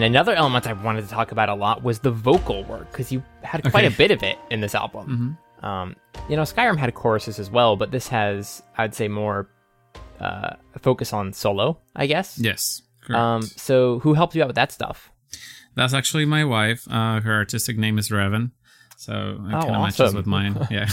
And 0.00 0.06
another 0.16 0.32
element 0.32 0.66
i 0.66 0.72
wanted 0.72 1.02
to 1.02 1.08
talk 1.10 1.30
about 1.30 1.50
a 1.50 1.54
lot 1.54 1.82
was 1.82 1.98
the 1.98 2.10
vocal 2.10 2.64
work 2.64 2.90
because 2.90 3.12
you 3.12 3.22
had 3.42 3.62
quite 3.70 3.84
a 3.84 3.90
bit 3.90 4.10
of 4.10 4.22
it 4.22 4.38
in 4.50 4.62
this 4.62 4.74
album 4.74 5.36
um, 5.62 5.94
you 6.26 6.36
know 6.36 6.42
skyrim 6.42 6.78
had 6.78 6.94
choruses 6.94 7.38
as 7.38 7.50
well 7.50 7.76
but 7.76 7.90
this 7.90 8.08
has 8.08 8.62
i'd 8.78 8.94
say 8.94 9.08
more 9.08 9.46
uh, 10.18 10.54
focus 10.80 11.12
on 11.12 11.34
solo 11.34 11.78
i 11.96 12.06
guess 12.06 12.38
Yes. 12.38 12.80
Correct. 13.02 13.18
um, 13.20 13.42
so 13.42 13.98
who 13.98 14.14
helped 14.14 14.34
you 14.34 14.42
out 14.42 14.46
with 14.48 14.56
that 14.56 14.72
stuff 14.72 15.10
That's 15.74 15.92
actually 15.94 16.24
my 16.24 16.44
wife. 16.44 16.80
Uh, 16.90 17.20
her 17.20 17.34
artistic 17.34 17.76
name 17.78 17.96
is 17.98 18.08
Reven. 18.10 18.50
So 19.00 19.12
it 19.14 19.54
Oh, 19.54 19.60
kind 19.62 19.76
of 19.76 19.80
matches 19.80 20.14
with 20.14 20.26
mine. 20.26 20.58
Yeah. 20.70 20.84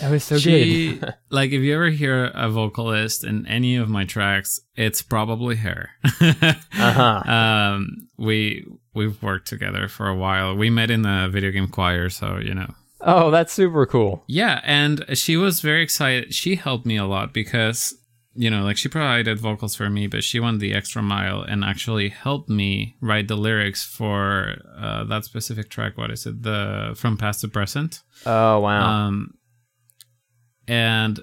That 0.00 0.10
was 0.12 0.22
so 0.22 0.38
she, 0.38 0.94
good. 0.98 1.12
like, 1.30 1.50
if 1.50 1.60
you 1.60 1.74
ever 1.74 1.88
hear 1.90 2.26
a 2.26 2.48
vocalist 2.48 3.24
in 3.24 3.48
any 3.48 3.74
of 3.74 3.88
my 3.88 4.04
tracks, 4.04 4.60
it's 4.76 5.02
probably 5.02 5.56
her. 5.56 5.90
uh-huh. 6.20 7.22
Um, 7.28 8.08
we, 8.16 8.64
we've 8.94 9.20
worked 9.20 9.48
together 9.48 9.88
for 9.88 10.06
a 10.06 10.14
while. 10.14 10.54
We 10.54 10.70
met 10.70 10.88
in 10.92 11.02
the 11.02 11.28
video 11.32 11.50
game 11.50 11.66
choir. 11.66 12.08
So, 12.10 12.36
you 12.36 12.54
know, 12.54 12.72
oh 13.00 13.30
that's 13.32 13.52
super 13.52 13.86
cool 13.86 14.22
yeah, 14.26 14.60
and 14.64 15.04
she 15.14 15.36
was 15.36 15.60
very 15.60 15.82
excited. 15.82 16.32
She 16.34 16.54
helped 16.54 16.86
me 16.86 16.96
a 16.96 17.06
lot 17.06 17.32
because, 17.34 17.92
you 18.44 18.48
know, 18.52 18.62
like 18.68 18.76
she 18.82 18.88
provided 18.88 19.36
vocals 19.40 19.74
for 19.74 19.88
me, 19.90 20.06
but 20.06 20.22
she 20.22 20.38
went 20.38 20.60
the 20.60 20.72
extra 20.80 21.02
mile 21.02 21.40
and 21.42 21.64
actually 21.64 22.08
helped 22.08 22.48
me 22.48 22.96
write 23.00 23.26
the 23.26 23.36
lyrics 23.46 23.82
for 23.84 24.54
uh, 24.84 25.02
that 25.10 25.24
specific 25.24 25.66
track. 25.74 25.92
What 25.98 26.10
is 26.12 26.24
it? 26.26 26.36
The 26.42 26.92
From 27.00 27.16
Past 27.16 27.40
to 27.42 27.48
Present. 27.48 27.92
oh 28.26 28.60
wow 28.60 28.82
Um, 28.90 29.34
and, 30.66 31.18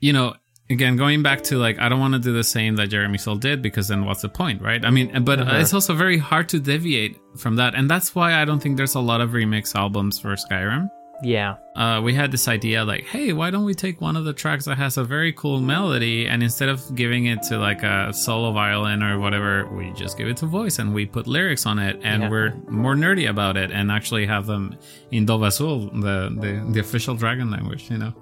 you 0.00 0.12
know, 0.12 0.34
again, 0.70 0.96
going 0.96 1.22
back 1.22 1.42
to 1.44 1.58
like, 1.58 1.78
I 1.78 1.88
don't 1.88 2.00
want 2.00 2.14
to 2.14 2.20
do 2.20 2.32
the 2.32 2.44
same 2.44 2.76
that 2.76 2.88
Jeremy 2.88 3.18
Soule 3.18 3.36
did 3.36 3.60
because 3.60 3.88
then 3.88 4.04
what's 4.06 4.22
the 4.22 4.28
point, 4.28 4.62
right? 4.62 4.84
I 4.84 4.90
mean, 4.90 5.24
but 5.24 5.40
Uh-huh. 5.40 5.56
it's 5.60 5.74
also 5.74 5.94
very 5.94 6.18
hard 6.18 6.48
to 6.50 6.60
deviate 6.60 7.16
from 7.36 7.56
that. 7.56 7.74
And 7.74 7.90
that's 7.90 8.14
why 8.14 8.40
I 8.40 8.44
don't 8.44 8.60
think 8.62 8.76
there's 8.76 8.94
a 8.94 9.00
lot 9.00 9.20
of 9.20 9.30
remix 9.30 9.74
albums 9.74 10.18
for 10.20 10.34
Skyrim 10.36 10.88
yeah 11.22 11.56
uh, 11.76 12.00
we 12.02 12.12
had 12.12 12.30
this 12.32 12.46
idea 12.48 12.84
like, 12.84 13.04
hey, 13.06 13.32
why 13.32 13.48
don't 13.48 13.64
we 13.64 13.74
take 13.74 14.00
one 14.00 14.16
of 14.16 14.24
the 14.24 14.32
tracks 14.34 14.64
that 14.66 14.76
has 14.76 14.98
a 14.98 15.04
very 15.04 15.32
cool 15.32 15.60
melody 15.60 16.26
and 16.26 16.42
instead 16.42 16.68
of 16.68 16.94
giving 16.94 17.26
it 17.26 17.40
to 17.44 17.58
like 17.58 17.82
a 17.84 18.12
solo 18.12 18.52
violin 18.52 19.02
or 19.02 19.18
whatever, 19.18 19.66
we 19.74 19.90
just 19.92 20.18
give 20.18 20.26
it 20.28 20.36
to 20.38 20.46
voice 20.46 20.78
and 20.80 20.92
we 20.92 21.06
put 21.06 21.26
lyrics 21.26 21.64
on 21.66 21.78
it 21.78 21.98
and 22.02 22.24
Yeah. 22.24 22.28
we're 22.28 22.54
more 22.68 22.94
nerdy 22.96 23.30
about 23.30 23.56
it 23.56 23.70
and 23.70 23.90
actually 23.90 24.26
have 24.26 24.46
them 24.46 24.76
in 25.12 25.24
Dovahzul, 25.26 25.92
the, 26.02 26.34
the, 26.38 26.72
the 26.72 26.80
official 26.80 27.14
dragon 27.14 27.50
language, 27.50 27.88
you 27.88 27.98
know? 27.98 28.12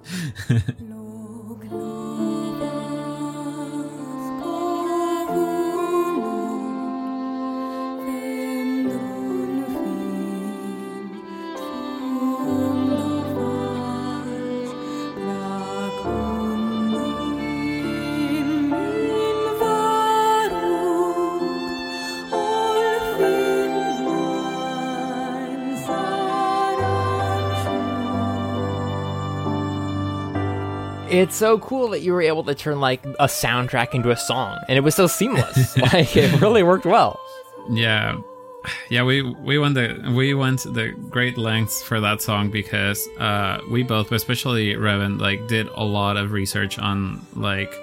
It's 31.19 31.35
so 31.35 31.59
cool 31.59 31.89
that 31.91 32.01
you 32.01 32.13
were 32.13 32.23
able 32.23 32.45
to 32.45 32.55
turn 32.55 32.81
like 32.81 33.05
a 33.05 33.27
soundtrack 33.27 33.95
into 33.95 34.11
a 34.11 34.17
song, 34.17 34.59
and 34.69 34.79
it 34.79 34.83
was 34.83 34.95
so 34.95 35.07
seamless. 35.07 35.77
like 35.93 36.17
it 36.17 36.41
really 36.41 36.63
worked 36.63 36.87
well. 36.87 37.19
Yeah, 37.71 38.19
yeah. 38.89 39.03
We 39.03 39.23
we 39.23 39.59
went 39.59 39.75
the 39.75 40.13
we 40.15 40.35
went 40.35 40.61
the 40.61 40.91
great 41.11 41.37
lengths 41.37 41.83
for 41.83 42.01
that 42.01 42.23
song 42.23 42.51
because 42.51 43.07
uh, 43.19 43.61
we 43.71 43.83
both, 43.83 44.13
especially 44.13 44.75
Reven, 44.75 45.21
like 45.21 45.47
did 45.49 45.67
a 45.69 45.85
lot 45.85 46.17
of 46.17 46.33
research 46.33 46.79
on 46.79 47.27
like 47.35 47.75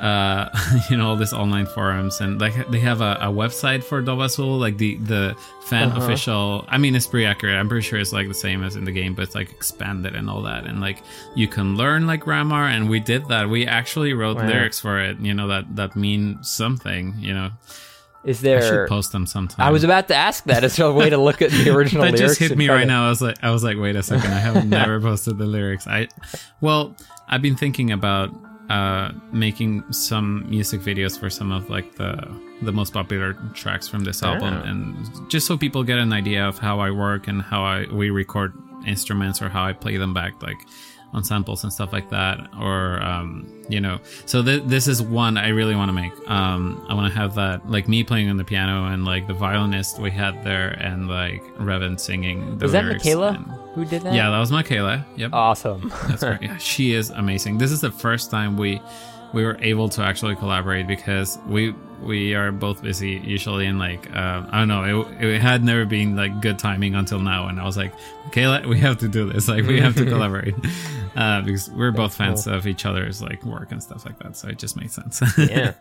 uh 0.00 0.48
you 0.90 0.96
know 0.96 1.08
all 1.08 1.16
these 1.16 1.32
online 1.32 1.64
forums 1.66 2.20
and 2.20 2.38
like 2.40 2.54
they 2.70 2.78
have 2.80 3.00
a, 3.00 3.12
a 3.22 3.26
website 3.32 3.82
for 3.82 4.02
Dovahzul 4.02 4.58
like 4.60 4.76
the 4.78 4.96
the 4.96 5.34
fan 5.68 5.88
Uh-huh. 5.88 6.02
official 6.04 6.64
i 6.68 6.76
mean 6.78 6.94
it's 6.94 7.06
pretty 7.06 7.26
accurate 7.26 7.56
i'm 7.56 7.68
pretty 7.68 7.82
sure 7.86 7.98
it's 7.98 8.12
like 8.12 8.28
the 8.28 8.34
same 8.34 8.62
as 8.62 8.76
in 8.76 8.84
the 8.84 8.92
game 8.92 9.14
but 9.14 9.22
it's 9.22 9.34
like 9.34 9.50
expanded 9.50 10.14
and 10.14 10.28
all 10.30 10.42
that 10.42 10.64
and 10.66 10.80
like 10.80 11.02
you 11.34 11.48
can 11.48 11.76
learn 11.76 12.06
like 12.06 12.20
grammar 12.20 12.64
and 12.66 12.88
we 12.90 13.00
did 13.00 13.26
that 13.28 13.48
we 13.48 13.66
actually 13.66 14.12
wrote 14.12 14.36
Wow. 14.36 14.46
lyrics 14.46 14.78
for 14.78 15.00
it 15.00 15.18
you 15.18 15.32
know 15.34 15.48
that 15.48 15.64
that 15.76 15.96
mean 15.96 16.38
something 16.42 17.14
you 17.18 17.32
know 17.32 17.50
Is 18.24 18.40
i 18.40 18.42
there? 18.48 18.62
should 18.62 18.88
post 18.88 19.12
them 19.12 19.24
sometime 19.26 19.66
I 19.66 19.70
was 19.70 19.82
about 19.84 20.08
to 20.08 20.14
ask 20.14 20.44
that. 20.44 20.62
Is 20.64 20.76
there 20.76 20.86
a 20.86 20.92
way 20.92 21.08
to 21.10 21.16
look 21.18 21.40
at 21.42 21.50
the 21.52 21.70
original 21.76 22.02
that 22.04 22.12
lyrics? 22.14 22.36
just 22.38 22.40
hit 22.50 22.58
me 22.58 22.68
right 22.68 22.80
to- 22.80 22.86
now. 22.86 23.06
I 23.06 23.08
was 23.08 23.22
like, 23.22 23.38
I 23.42 23.50
was 23.50 23.62
like, 23.62 23.78
wait 23.78 23.94
a 23.96 24.02
second, 24.02 24.32
I 24.34 24.38
have 24.40 24.66
never 24.78 25.00
posted 25.00 25.38
the 25.38 25.46
lyrics. 25.46 25.86
I, 25.86 26.08
well, 26.60 26.96
I've 27.28 27.40
been 27.42 27.54
thinking 27.56 27.92
about 27.92 28.30
uh 28.68 29.12
making 29.32 29.84
some 29.92 30.48
music 30.50 30.80
videos 30.80 31.18
for 31.18 31.30
some 31.30 31.52
of 31.52 31.70
like 31.70 31.94
the 31.96 32.16
the 32.62 32.72
most 32.72 32.92
popular 32.92 33.34
tracks 33.54 33.86
from 33.86 34.04
this 34.04 34.22
album, 34.22 34.54
and 34.64 35.30
just 35.30 35.46
so 35.46 35.56
people 35.56 35.84
get 35.84 35.98
an 35.98 36.12
idea 36.12 36.46
of 36.46 36.58
how 36.58 36.80
I 36.80 36.90
work 36.90 37.28
and 37.28 37.42
how 37.42 37.62
I 37.64 37.86
we 37.92 38.10
record 38.10 38.52
instruments 38.86 39.42
or 39.42 39.48
how 39.48 39.64
I 39.64 39.72
play 39.72 39.96
them 39.96 40.14
back, 40.14 40.42
like 40.42 40.58
on 41.16 41.24
samples 41.24 41.64
and 41.64 41.72
stuff 41.72 41.92
like 41.92 42.08
that 42.10 42.38
or 42.60 43.02
um 43.02 43.50
you 43.68 43.80
know 43.80 43.98
so 44.26 44.42
th- 44.42 44.62
this 44.66 44.86
is 44.86 45.02
one 45.02 45.36
i 45.38 45.48
really 45.48 45.74
want 45.74 45.88
to 45.88 45.92
make 45.92 46.12
um 46.30 46.84
i 46.88 46.94
want 46.94 47.12
to 47.12 47.18
have 47.18 47.34
that 47.34 47.68
like 47.68 47.88
me 47.88 48.04
playing 48.04 48.28
on 48.28 48.36
the 48.36 48.44
piano 48.44 48.84
and 48.86 49.04
like 49.04 49.26
the 49.26 49.32
violinist 49.34 49.98
we 49.98 50.10
had 50.10 50.44
there 50.44 50.68
and 50.80 51.08
like 51.08 51.42
reven 51.58 51.98
singing 51.98 52.58
the 52.58 52.66
Was 52.66 52.72
that 52.72 52.84
Michaela 52.84 53.28
and- 53.32 53.46
who 53.74 53.84
did 53.84 54.02
that? 54.02 54.14
yeah 54.14 54.30
that 54.30 54.38
was 54.38 54.52
michaela 54.52 55.04
yep 55.16 55.32
Awesome. 55.32 55.90
that's 56.08 56.22
right 56.22 56.40
yeah, 56.42 56.56
she 56.58 56.92
is 56.92 57.10
amazing 57.10 57.58
this 57.58 57.72
is 57.72 57.80
the 57.80 57.90
first 57.90 58.30
time 58.30 58.56
we 58.56 58.80
we 59.32 59.44
were 59.44 59.56
able 59.60 59.88
to 59.88 60.02
actually 60.02 60.36
collaborate 60.36 60.86
because 60.86 61.38
we 61.46 61.74
we 62.02 62.34
are 62.34 62.52
both 62.52 62.82
busy 62.82 63.12
usually 63.24 63.66
and 63.66 63.78
like 63.78 64.10
uh, 64.14 64.44
i 64.50 64.58
don't 64.58 64.68
know 64.68 65.02
it, 65.02 65.24
it 65.24 65.40
had 65.40 65.64
never 65.64 65.84
been 65.84 66.14
like 66.14 66.42
good 66.42 66.58
timing 66.58 66.94
until 66.94 67.18
now 67.18 67.48
and 67.48 67.58
i 67.58 67.64
was 67.64 67.76
like 67.76 67.92
okay 68.26 68.46
let, 68.46 68.66
we 68.66 68.78
have 68.78 68.98
to 68.98 69.08
do 69.08 69.30
this 69.30 69.48
like 69.54 69.64
we 69.64 69.80
have 69.80 69.96
to 69.96 70.04
collaborate 70.08 70.54
uh, 71.16 71.40
because 71.40 71.70
we're 71.70 71.92
both 71.92 72.14
fans 72.14 72.44
cool. 72.44 72.54
of 72.54 72.66
each 72.66 72.84
other's 72.84 73.22
like 73.22 73.42
work 73.44 73.72
and 73.72 73.82
stuff 73.82 74.04
like 74.04 74.18
that 74.18 74.36
so 74.36 74.48
it 74.48 74.58
just 74.58 74.76
made 74.76 74.90
sense 74.90 75.22
yeah. 75.38 75.74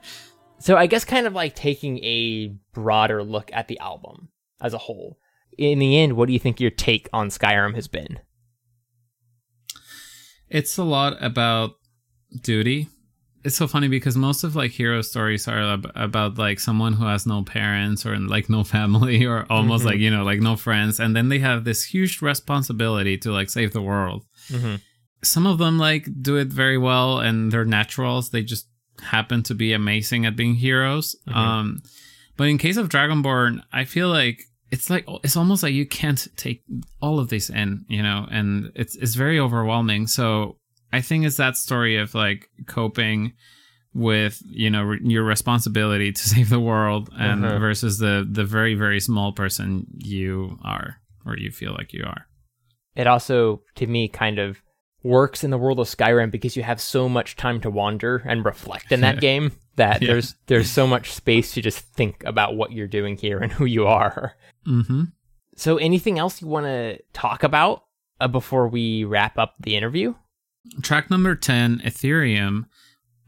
So 0.58 0.78
I 0.78 0.88
guess 0.88 1.04
kind 1.04 1.28
of 1.28 1.34
like 1.34 1.54
taking 1.54 2.00
a 2.00 2.56
broader 2.74 3.22
look 3.22 3.52
at 3.52 3.68
the 3.68 3.78
album 3.80 4.30
as 4.62 4.74
a 4.74 4.78
whole. 4.78 5.20
In 5.58 5.80
the 5.80 5.98
end, 6.00 6.14
what 6.14 6.28
do 6.28 6.34
you 6.34 6.40
think 6.40 6.62
your 6.62 6.72
take 6.72 7.10
on 7.12 7.28
Skyrim 7.28 7.76
has 7.76 7.90
been? 7.90 8.20
it's 10.50 10.78
a 10.78 10.84
lot 10.84 11.22
about 11.24 11.72
duty 12.42 12.88
it's 13.46 13.56
so 13.56 13.68
funny 13.68 13.88
because 13.88 14.18
most 14.18 14.44
of 14.44 14.56
like 14.56 14.72
hero 14.72 15.02
stories 15.02 15.48
are 15.48 15.60
ab- 15.76 15.92
about 15.96 16.38
like 16.38 16.60
someone 16.60 16.94
who 16.94 17.06
has 17.06 17.26
no 17.26 17.44
parents 17.44 18.06
or 18.06 18.18
like 18.18 18.50
no 18.50 18.64
family 18.76 19.26
or 19.26 19.46
almost 19.50 19.84
Mhm. 19.84 19.88
like 19.90 20.00
you 20.00 20.12
know 20.12 20.24
like 20.24 20.42
no 20.42 20.56
friends 20.56 21.00
and 21.00 21.16
then 21.16 21.30
they 21.30 21.40
have 21.40 21.64
this 21.64 21.84
huge 21.94 22.22
responsibility 22.22 23.18
to 23.20 23.32
like 23.32 23.50
save 23.50 23.72
the 23.74 23.82
world 23.92 24.26
Mm-hmm. 24.52 24.76
some 25.24 25.46
of 25.48 25.58
them 25.58 25.78
like 25.80 26.08
do 26.22 26.38
it 26.38 26.48
very 26.50 26.78
well 26.78 27.20
and 27.20 27.52
they're 27.52 27.66
naturals 27.80 28.30
they 28.30 28.44
just 28.44 28.68
happen 29.02 29.44
to 29.44 29.54
be 29.56 29.74
amazing 29.74 30.26
at 30.26 30.36
being 30.36 30.56
heroes 30.56 31.16
Mhm. 31.28 31.36
um 31.36 31.82
but 32.38 32.48
in 32.48 32.58
case 32.58 32.78
of 32.78 32.90
dragonborn 32.90 33.62
i 33.74 33.84
feel 33.86 34.10
like 34.10 34.38
it's 34.72 34.90
like 34.90 35.06
it's 35.24 35.38
almost 35.38 35.64
like 35.64 35.74
you 35.74 35.86
can't 35.86 36.28
take 36.38 36.64
all 37.02 37.20
of 37.20 37.28
this 37.30 37.50
in 37.50 37.86
you 37.88 38.02
know 38.04 38.28
and 38.32 38.72
it's 38.76 38.96
it's 39.04 39.16
very 39.16 39.40
overwhelming 39.40 40.08
so 40.08 40.58
i 40.98 41.02
think 41.02 41.26
it's 41.26 41.38
that 41.38 41.56
story 41.58 41.96
of 42.04 42.14
like 42.16 42.50
coping 42.68 43.34
with 43.94 44.42
you 44.50 44.70
know 44.70 44.84
re- 44.84 45.00
your 45.04 45.24
responsibility 45.24 46.12
to 46.12 46.24
save 46.34 46.50
the 46.50 46.60
world 46.72 47.10
and 47.18 47.44
Mhm. 47.44 47.60
versus 47.60 47.98
the 48.00 48.28
the 48.40 48.44
very 48.58 48.76
very 48.76 49.00
small 49.00 49.32
person 49.42 49.88
you 50.16 50.58
are 50.64 50.98
or 51.26 51.38
you 51.38 51.52
feel 51.52 51.74
like 51.80 51.92
you 51.94 52.04
are 52.14 52.24
It 52.96 53.08
also, 53.08 53.62
to 53.76 53.86
me, 53.88 54.08
kind 54.08 54.40
of 54.40 54.62
works 55.04 55.44
in 55.44 55.52
the 55.52 55.58
world 55.64 55.80
of 55.80 55.88
Skyrim 55.88 56.32
because 56.32 56.56
you 56.58 56.64
have 56.64 56.80
so 56.82 57.10
much 57.10 57.36
time 57.36 57.60
to 57.62 57.70
wander 57.70 58.14
and 58.30 58.46
reflect 58.46 58.92
in 58.92 59.02
that 59.02 59.20
game 59.30 59.52
that 59.76 60.02
Yeah. 60.02 60.08
there's 60.12 60.36
there's 60.48 60.70
so 60.80 60.86
much 60.88 61.12
space 61.12 61.54
to 61.56 61.62
just 61.62 61.80
think 61.98 62.24
about 62.26 62.56
what 62.56 62.72
you're 62.72 62.88
doing 63.00 63.18
here 63.18 63.40
and 63.44 63.52
who 63.52 63.66
you 63.66 63.86
are. 63.88 64.34
mm-hmm 64.66 65.04
So, 65.58 65.78
anything 65.78 66.20
else 66.20 66.42
you 66.42 66.48
want 66.48 66.66
to 66.68 67.00
talk 67.14 67.44
about 67.44 67.84
uh, 68.22 68.28
before 68.30 68.68
we 68.68 69.04
wrap 69.04 69.38
up 69.38 69.52
the 69.60 69.76
interview? 69.76 70.14
Track 70.82 71.10
number 71.10 71.36
10 71.36 71.80
aetherius 71.86 72.66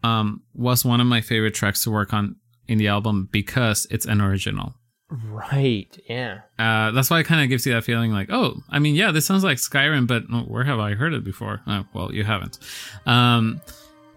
um 0.04 0.42
was 0.54 0.84
one 0.86 1.02
of 1.02 1.08
my 1.08 1.22
favorite 1.22 1.54
tracks 1.56 1.84
to 1.84 1.92
work 1.92 2.14
on 2.14 2.36
in 2.68 2.78
the 2.78 2.88
album 2.88 3.28
because 3.32 3.88
it's 3.90 4.06
an 4.06 4.22
original 4.22 4.76
Right. 5.10 5.88
Yeah. 6.10 6.42
uh 6.60 6.92
that's 6.92 7.10
why 7.10 7.20
it 7.22 7.24
kind 7.24 7.42
of 7.42 7.50
gives 7.50 7.66
you 7.66 7.74
that 7.74 7.84
feeling 7.86 8.12
like 8.12 8.30
oh 8.30 8.58
i 8.70 8.78
mean 8.80 8.94
yeah 8.96 9.12
this 9.12 9.26
sounds 9.26 9.44
like 9.44 9.58
skyrim 9.58 10.06
but 10.06 10.24
where 10.50 10.66
have 10.66 10.80
i 10.80 10.94
heard 10.96 11.14
it 11.14 11.24
before 11.24 11.62
oh, 11.66 11.86
well 11.94 12.14
you 12.14 12.24
haven't 12.26 12.60
um 13.06 13.62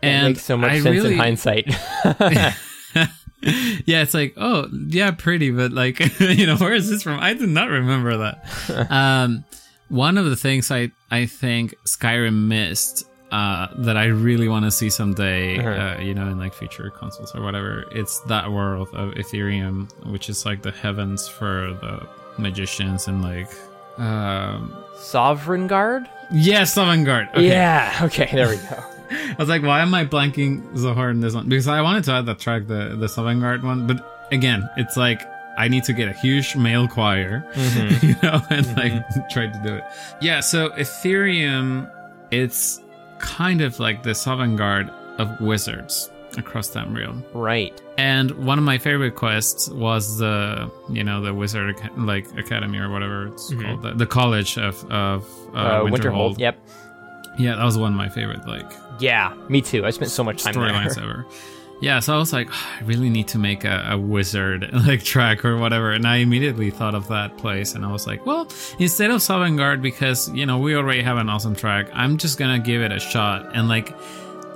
and 0.02 0.28
makes 0.28 0.42
so 0.44 0.56
much 0.56 0.72
I 0.72 0.80
sense 0.80 0.96
really- 0.96 1.12
in 1.14 1.18
hindsight. 1.18 1.66
yeah, 3.86 4.02
it's 4.02 4.14
like, 4.14 4.34
oh, 4.36 4.66
yeah, 4.88 5.10
pretty, 5.12 5.50
but 5.50 5.72
like, 5.72 5.98
you 6.20 6.46
know, 6.46 6.56
where 6.56 6.74
is 6.74 6.90
this 6.90 7.02
from? 7.02 7.20
I 7.20 7.34
did 7.34 7.48
not 7.48 7.68
remember 7.70 8.16
that. 8.18 8.90
um, 8.90 9.44
one 9.88 10.18
of 10.18 10.24
the 10.26 10.36
things 10.36 10.70
I 10.70 10.90
I 11.10 11.26
think 11.26 11.74
Skyrim 11.86 12.48
missed 12.48 13.04
uh, 13.30 13.68
that 13.78 13.96
I 13.96 14.06
really 14.06 14.48
want 14.48 14.64
to 14.64 14.70
see 14.70 14.90
someday, 14.90 15.58
Uh-huh. 15.58 15.98
uh, 15.98 16.00
you 16.02 16.14
know, 16.14 16.26
in 16.28 16.38
like 16.38 16.52
future 16.54 16.90
consoles 16.90 17.34
or 17.34 17.42
whatever. 17.42 17.84
It's 17.92 18.20
that 18.22 18.50
world 18.50 18.88
of 18.94 19.14
Aetherius, 19.14 19.88
which 20.06 20.28
is 20.28 20.44
like 20.44 20.62
the 20.62 20.72
heavens 20.72 21.28
for 21.28 21.72
the 21.80 22.06
magicians 22.38 23.06
and 23.08 23.22
like, 23.22 23.50
um, 23.98 24.74
Sovngarde? 24.96 26.08
yes, 26.32 26.74
Guard. 26.74 27.28
Okay. 27.34 27.48
Yeah. 27.48 28.00
Okay, 28.02 28.28
there 28.32 28.48
we 28.48 28.56
go. 28.56 28.82
I 29.10 29.34
was 29.38 29.48
like, 29.48 29.62
why 29.62 29.80
am 29.80 29.92
I 29.94 30.04
blanking 30.04 30.76
so 30.78 30.94
hard 30.94 31.14
in 31.16 31.20
this 31.20 31.34
one? 31.34 31.48
Because 31.48 31.66
I 31.68 31.82
wanted 31.82 32.04
to 32.04 32.12
add 32.12 32.26
that 32.26 32.38
track, 32.38 32.66
the 32.68 32.96
the 32.96 33.06
Sovngarde 33.06 33.62
one, 33.64 33.86
but 33.86 34.26
again, 34.32 34.68
it's 34.76 34.96
like 34.96 35.20
I 35.58 35.66
need 35.68 35.84
to 35.84 35.92
get 35.92 36.08
a 36.08 36.12
huge 36.12 36.54
male 36.56 36.86
choir, 36.88 37.44
Mhm. 37.54 38.02
you 38.08 38.16
know, 38.22 38.40
and 38.50 38.66
like 38.76 39.28
try 39.30 39.46
to 39.48 39.60
do 39.64 39.74
it. 39.74 39.84
Yeah, 40.20 40.40
so 40.40 40.70
Aetherius, 40.70 41.90
it's 42.30 42.80
kind 43.20 43.60
of 43.60 43.78
like 43.78 44.02
the 44.02 44.14
Guard 44.56 44.90
of 45.18 45.40
wizards 45.40 46.10
across 46.36 46.70
Tamriel. 46.70 47.22
Right. 47.34 47.80
And 47.98 48.30
one 48.46 48.56
of 48.58 48.64
my 48.64 48.78
favorite 48.78 49.16
quests 49.16 49.68
was 49.68 50.18
the, 50.18 50.70
you 50.88 51.02
know, 51.04 51.20
the 51.20 51.34
wizard 51.34 51.76
like 51.96 52.26
academy 52.38 52.78
or 52.78 52.88
whatever 52.90 53.26
it's 53.28 53.52
Mhm. 53.52 53.64
called, 53.64 53.82
the, 53.82 53.94
the 53.94 54.06
college 54.06 54.56
of 54.58 54.84
of 54.90 55.24
uh, 55.54 55.58
Uh, 55.58 55.80
Winterhold. 55.84 55.90
Winterhold. 56.36 56.38
Yep. 56.38 56.58
Yeah, 57.38 57.56
that 57.56 57.64
was 57.64 57.76
one 57.78 57.92
of 57.92 57.98
my 57.98 58.08
favorite 58.08 58.46
like 58.46 58.70
Yeah, 59.00 59.34
me 59.48 59.60
too. 59.60 59.84
I 59.84 59.90
spent 59.90 60.10
so 60.10 60.22
much 60.24 60.42
time 60.42 60.54
storylines 60.54 60.96
ever. 61.02 61.26
Yeah, 61.80 62.00
so 62.00 62.14
I 62.14 62.18
was 62.18 62.32
like, 62.32 62.48
I 62.52 62.82
really 62.84 63.10
need 63.10 63.28
to 63.28 63.38
make 63.38 63.64
a, 63.64 63.88
a 63.90 63.98
wizard 63.98 64.70
like 64.86 65.02
track 65.02 65.44
or 65.44 65.56
whatever, 65.56 65.92
and 65.92 66.06
I 66.06 66.16
immediately 66.16 66.70
thought 66.70 66.94
of 66.94 67.08
that 67.08 67.36
place, 67.38 67.74
and 67.74 67.84
I 67.84 67.90
was 67.92 68.06
like, 68.06 68.24
well, 68.26 68.48
instead 68.78 69.10
of 69.10 69.26
Guard, 69.56 69.82
because 69.82 70.28
you 70.34 70.46
know 70.46 70.58
we 70.58 70.74
already 70.76 71.02
have 71.02 71.16
an 71.18 71.28
awesome 71.28 71.54
track, 71.56 71.88
I'm 71.92 72.18
just 72.18 72.38
gonna 72.38 72.58
give 72.58 72.82
it 72.82 72.92
a 72.92 73.00
shot 73.00 73.54
and 73.56 73.68
like 73.68 73.94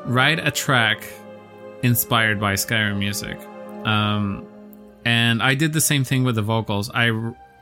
write 0.05 0.39
a 0.47 0.51
track 0.51 1.09
inspired 1.83 2.41
by 2.41 2.55
Skyrim 2.55 2.99
music. 2.99 3.39
Um, 3.87 4.47
and 5.05 5.43
I 5.43 5.55
did 5.55 5.73
the 5.75 5.81
same 5.81 6.05
thing 6.05 6.25
with 6.25 6.35
the 6.37 6.43
vocals. 6.43 6.91
I 6.95 7.11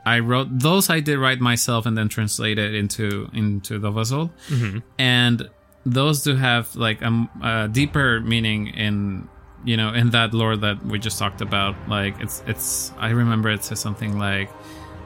I 0.05 0.19
wrote 0.19 0.47
those 0.51 0.89
I 0.89 0.99
did 0.99 1.17
write 1.19 1.39
myself 1.39 1.85
and 1.85 1.97
then 1.97 2.09
translated 2.09 2.73
into 2.75 3.29
into 3.33 3.79
Dovahzul 3.79 4.29
Mhm. 4.49 4.83
and 4.97 5.49
those 5.85 6.23
do 6.23 6.35
have 6.35 6.73
like 6.77 7.01
a 7.01 7.69
deeper 7.71 8.21
meaning 8.21 8.67
in 8.67 9.27
you 9.65 9.77
know 9.77 9.93
in 9.93 10.09
that 10.11 10.33
lore 10.33 10.55
that 10.57 10.83
we 10.85 10.99
just 10.99 11.17
talked 11.19 11.41
about 11.41 11.75
like 11.87 12.19
it's 12.19 12.43
it's 12.47 12.91
i 12.97 13.09
remember 13.09 13.49
it 13.49 13.63
says 13.63 13.79
something 13.79 14.17
like 14.19 14.49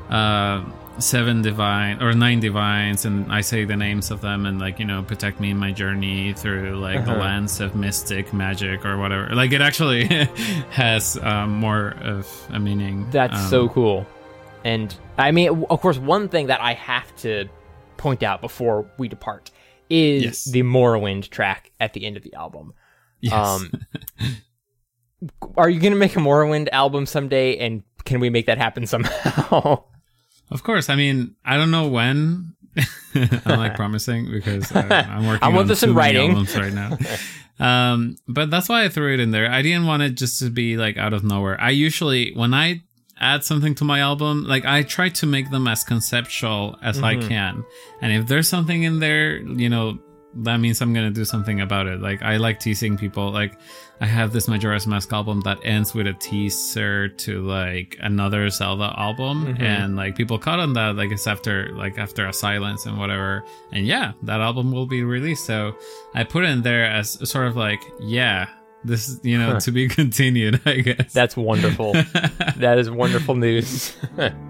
uh 0.10 0.64
seven 1.00 1.44
divine 1.44 2.02
or 2.02 2.12
nine 2.14 2.40
divines 2.40 3.06
and 3.06 3.32
i 3.32 3.40
say 3.42 3.66
the 3.66 3.76
names 3.76 4.10
of 4.10 4.20
them 4.22 4.48
and 4.48 4.60
like 4.60 4.80
you 4.80 4.86
know 4.86 5.04
protect 5.04 5.40
me 5.40 5.52
in 5.52 5.58
my 5.58 5.72
journey 5.72 6.34
through 6.34 6.76
like 6.80 7.06
the 7.06 7.12
Uh-huh. 7.12 7.22
lands 7.22 7.60
of 7.60 7.76
mystic 7.76 8.34
magic 8.34 8.84
or 8.84 8.98
whatever 8.98 9.30
like 9.36 9.52
it 9.52 9.62
actually 9.62 10.06
has 10.72 11.18
um, 11.22 11.52
more 11.60 11.94
of 12.02 12.26
a 12.52 12.60
meaning 12.60 13.06
That's 13.12 13.38
Um, 13.44 13.50
so 13.50 13.70
cool. 13.70 14.08
And 14.64 14.94
I 15.18 15.32
mean, 15.32 15.66
of 15.70 15.80
course, 15.82 15.98
one 16.00 16.28
thing 16.30 16.48
that 16.48 16.60
I 16.62 16.74
have 16.74 17.16
to 17.18 17.48
point 17.98 18.22
out 18.24 18.42
before 18.42 18.90
we 18.98 19.08
depart 19.08 19.52
is 19.90 20.24
Yes. 20.24 20.44
the 20.46 20.64
Morrowind 20.64 21.30
track 21.30 21.72
at 21.80 21.94
the 21.94 22.06
end 22.06 22.18
of 22.18 22.24
the 22.24 22.34
album. 22.34 22.74
Yes. 23.22 23.34
Um, 23.34 23.72
are 25.56 25.70
you 25.70 25.80
going 25.80 25.94
to 25.94 26.00
make 26.00 26.16
a 26.16 26.20
Morrowind 26.20 26.70
album 26.72 27.06
someday? 27.06 27.58
And 27.58 27.84
can 28.06 28.20
we 28.20 28.30
make 28.30 28.46
that 28.48 28.58
happen 28.58 28.86
somehow? 28.88 29.84
Of 30.50 30.64
course. 30.64 30.90
I 30.90 30.96
mean, 30.96 31.36
I 31.44 31.58
don't 31.58 31.72
know 31.72 31.90
when. 31.90 32.54
I'm 33.16 33.60
like 33.60 33.76
promising 33.76 34.32
because 34.32 34.72
I, 34.72 34.80
I'm 35.02 35.28
working 35.28 35.44
I 35.44 35.48
want 35.50 35.62
on 35.64 35.68
this 35.68 35.84
in 35.84 35.94
writing. 35.94 36.30
albums 36.30 36.56
right 36.56 36.72
now. 36.72 36.98
um, 37.60 38.16
but 38.30 38.50
that's 38.50 38.70
why 38.70 38.86
I 38.86 38.88
threw 38.90 39.14
it 39.14 39.20
in 39.20 39.32
there. 39.32 39.52
I 39.52 39.62
didn't 39.62 39.86
want 39.88 40.04
it 40.04 40.12
just 40.12 40.40
to 40.40 40.50
be 40.50 40.78
like 40.78 40.96
out 40.96 41.12
of 41.12 41.26
nowhere. 41.26 41.60
I 41.60 41.72
usually 41.72 42.32
when 42.34 42.54
I 42.54 42.84
add 43.20 43.44
something 43.44 43.76
to 43.76 43.84
my 43.84 44.00
album, 44.00 44.46
like 44.48 44.64
I 44.64 44.84
try 44.84 45.10
to 45.10 45.26
make 45.26 45.52
them 45.52 45.68
as 45.68 45.84
conceptual 45.84 46.78
as 46.82 47.02
I 47.04 47.16
Mhm. 47.16 47.28
can. 47.28 47.66
And 48.02 48.14
if 48.14 48.28
there's 48.28 48.48
something 48.48 48.84
in 48.84 49.00
there, 49.00 49.40
you 49.40 49.68
know, 49.68 50.00
that 50.44 50.58
means 50.58 50.82
I'm 50.82 50.94
gonna 50.94 51.12
do 51.12 51.26
something 51.26 51.62
about 51.62 51.88
it. 51.88 52.00
Like 52.02 52.22
I 52.22 52.38
like 52.38 52.60
teasing 52.60 52.98
people. 52.98 53.32
Like 53.32 53.58
I 54.00 54.06
have 54.06 54.32
this 54.34 54.48
Majora's 54.48 54.86
Mask 54.88 55.12
album 55.12 55.42
that 55.42 55.58
ends 55.64 55.94
with 55.94 56.06
a 56.08 56.14
teaser 56.14 57.08
to 57.10 57.42
like 57.42 57.98
another 58.02 58.50
Zelda 58.50 58.94
album, 58.98 59.46
Mhm. 59.56 59.62
and 59.62 59.96
like 59.96 60.16
people 60.16 60.38
caught 60.38 60.60
on 60.60 60.74
that. 60.74 60.96
Like 60.96 61.12
it's 61.12 61.28
after 61.28 61.70
like 61.76 61.98
after 61.98 62.28
a 62.28 62.34
silence 62.34 62.86
and 62.86 62.98
whatever. 62.98 63.44
And 63.72 63.86
yeah, 63.88 64.12
that 64.24 64.40
album 64.42 64.72
will 64.72 64.86
be 64.88 65.04
released. 65.04 65.46
So 65.46 65.76
I 66.14 66.24
put 66.24 66.44
it 66.44 66.50
in 66.52 66.62
there 66.62 66.86
as 66.86 67.18
sort 67.30 67.48
of 67.48 67.56
like 67.56 67.82
yeah. 68.00 68.48
This 68.84 69.20
you 69.24 69.38
know, 69.40 69.54
Huh. 69.54 69.60
to 69.62 69.72
be 69.72 69.88
continued, 70.02 70.62
I 70.66 70.76
guess. 70.82 71.12
That's 71.12 71.36
wonderful. 71.36 71.94
that 72.58 72.78
is 72.78 72.90
wonderful 72.90 73.36
news. 73.36 73.98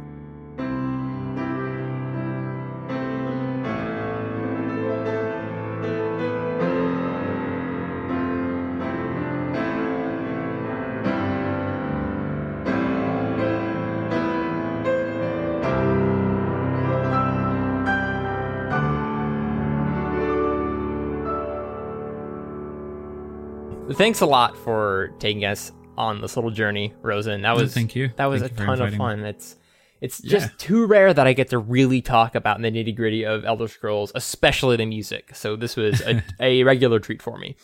Thanks 23.98 24.22
a 24.22 24.26
lot 24.26 24.56
for 24.58 25.10
taking 25.20 25.43
us 25.45 25.72
on 25.98 26.22
this 26.22 26.36
little 26.36 26.52
journey, 26.52 26.93
Rozen. 27.02 27.41
That 27.41 27.56
was 27.56 27.74
thank 27.74 27.95
you. 27.95 28.12
That 28.16 28.28
was 28.28 28.41
Thank 28.41 28.54
a 28.54 28.56
ton 28.56 28.70
of 28.70 28.74
inviting 28.76 28.91
me. 28.91 28.98
fun. 28.98 29.20
It's 29.26 29.56
it's 30.02 30.24
Yeah. 30.24 30.30
just 30.39 30.60
too 30.60 30.86
rare 30.86 31.12
that 31.14 31.26
I 31.26 31.34
get 31.34 31.50
to 31.50 31.58
really 31.58 32.02
talk 32.04 32.36
about 32.36 32.62
the 32.62 32.70
nitty 32.70 32.95
gritty 32.95 33.26
of 33.26 33.43
Elder 33.43 33.68
Scrolls, 33.68 34.12
especially 34.14 34.78
the 34.78 34.86
music. 34.86 35.36
So 35.36 35.56
this 35.56 35.76
was 35.76 36.02
a, 36.02 36.24
a 36.39 36.64
regular 36.64 37.00
treat 37.00 37.22
for 37.24 37.39
me. 37.39 37.56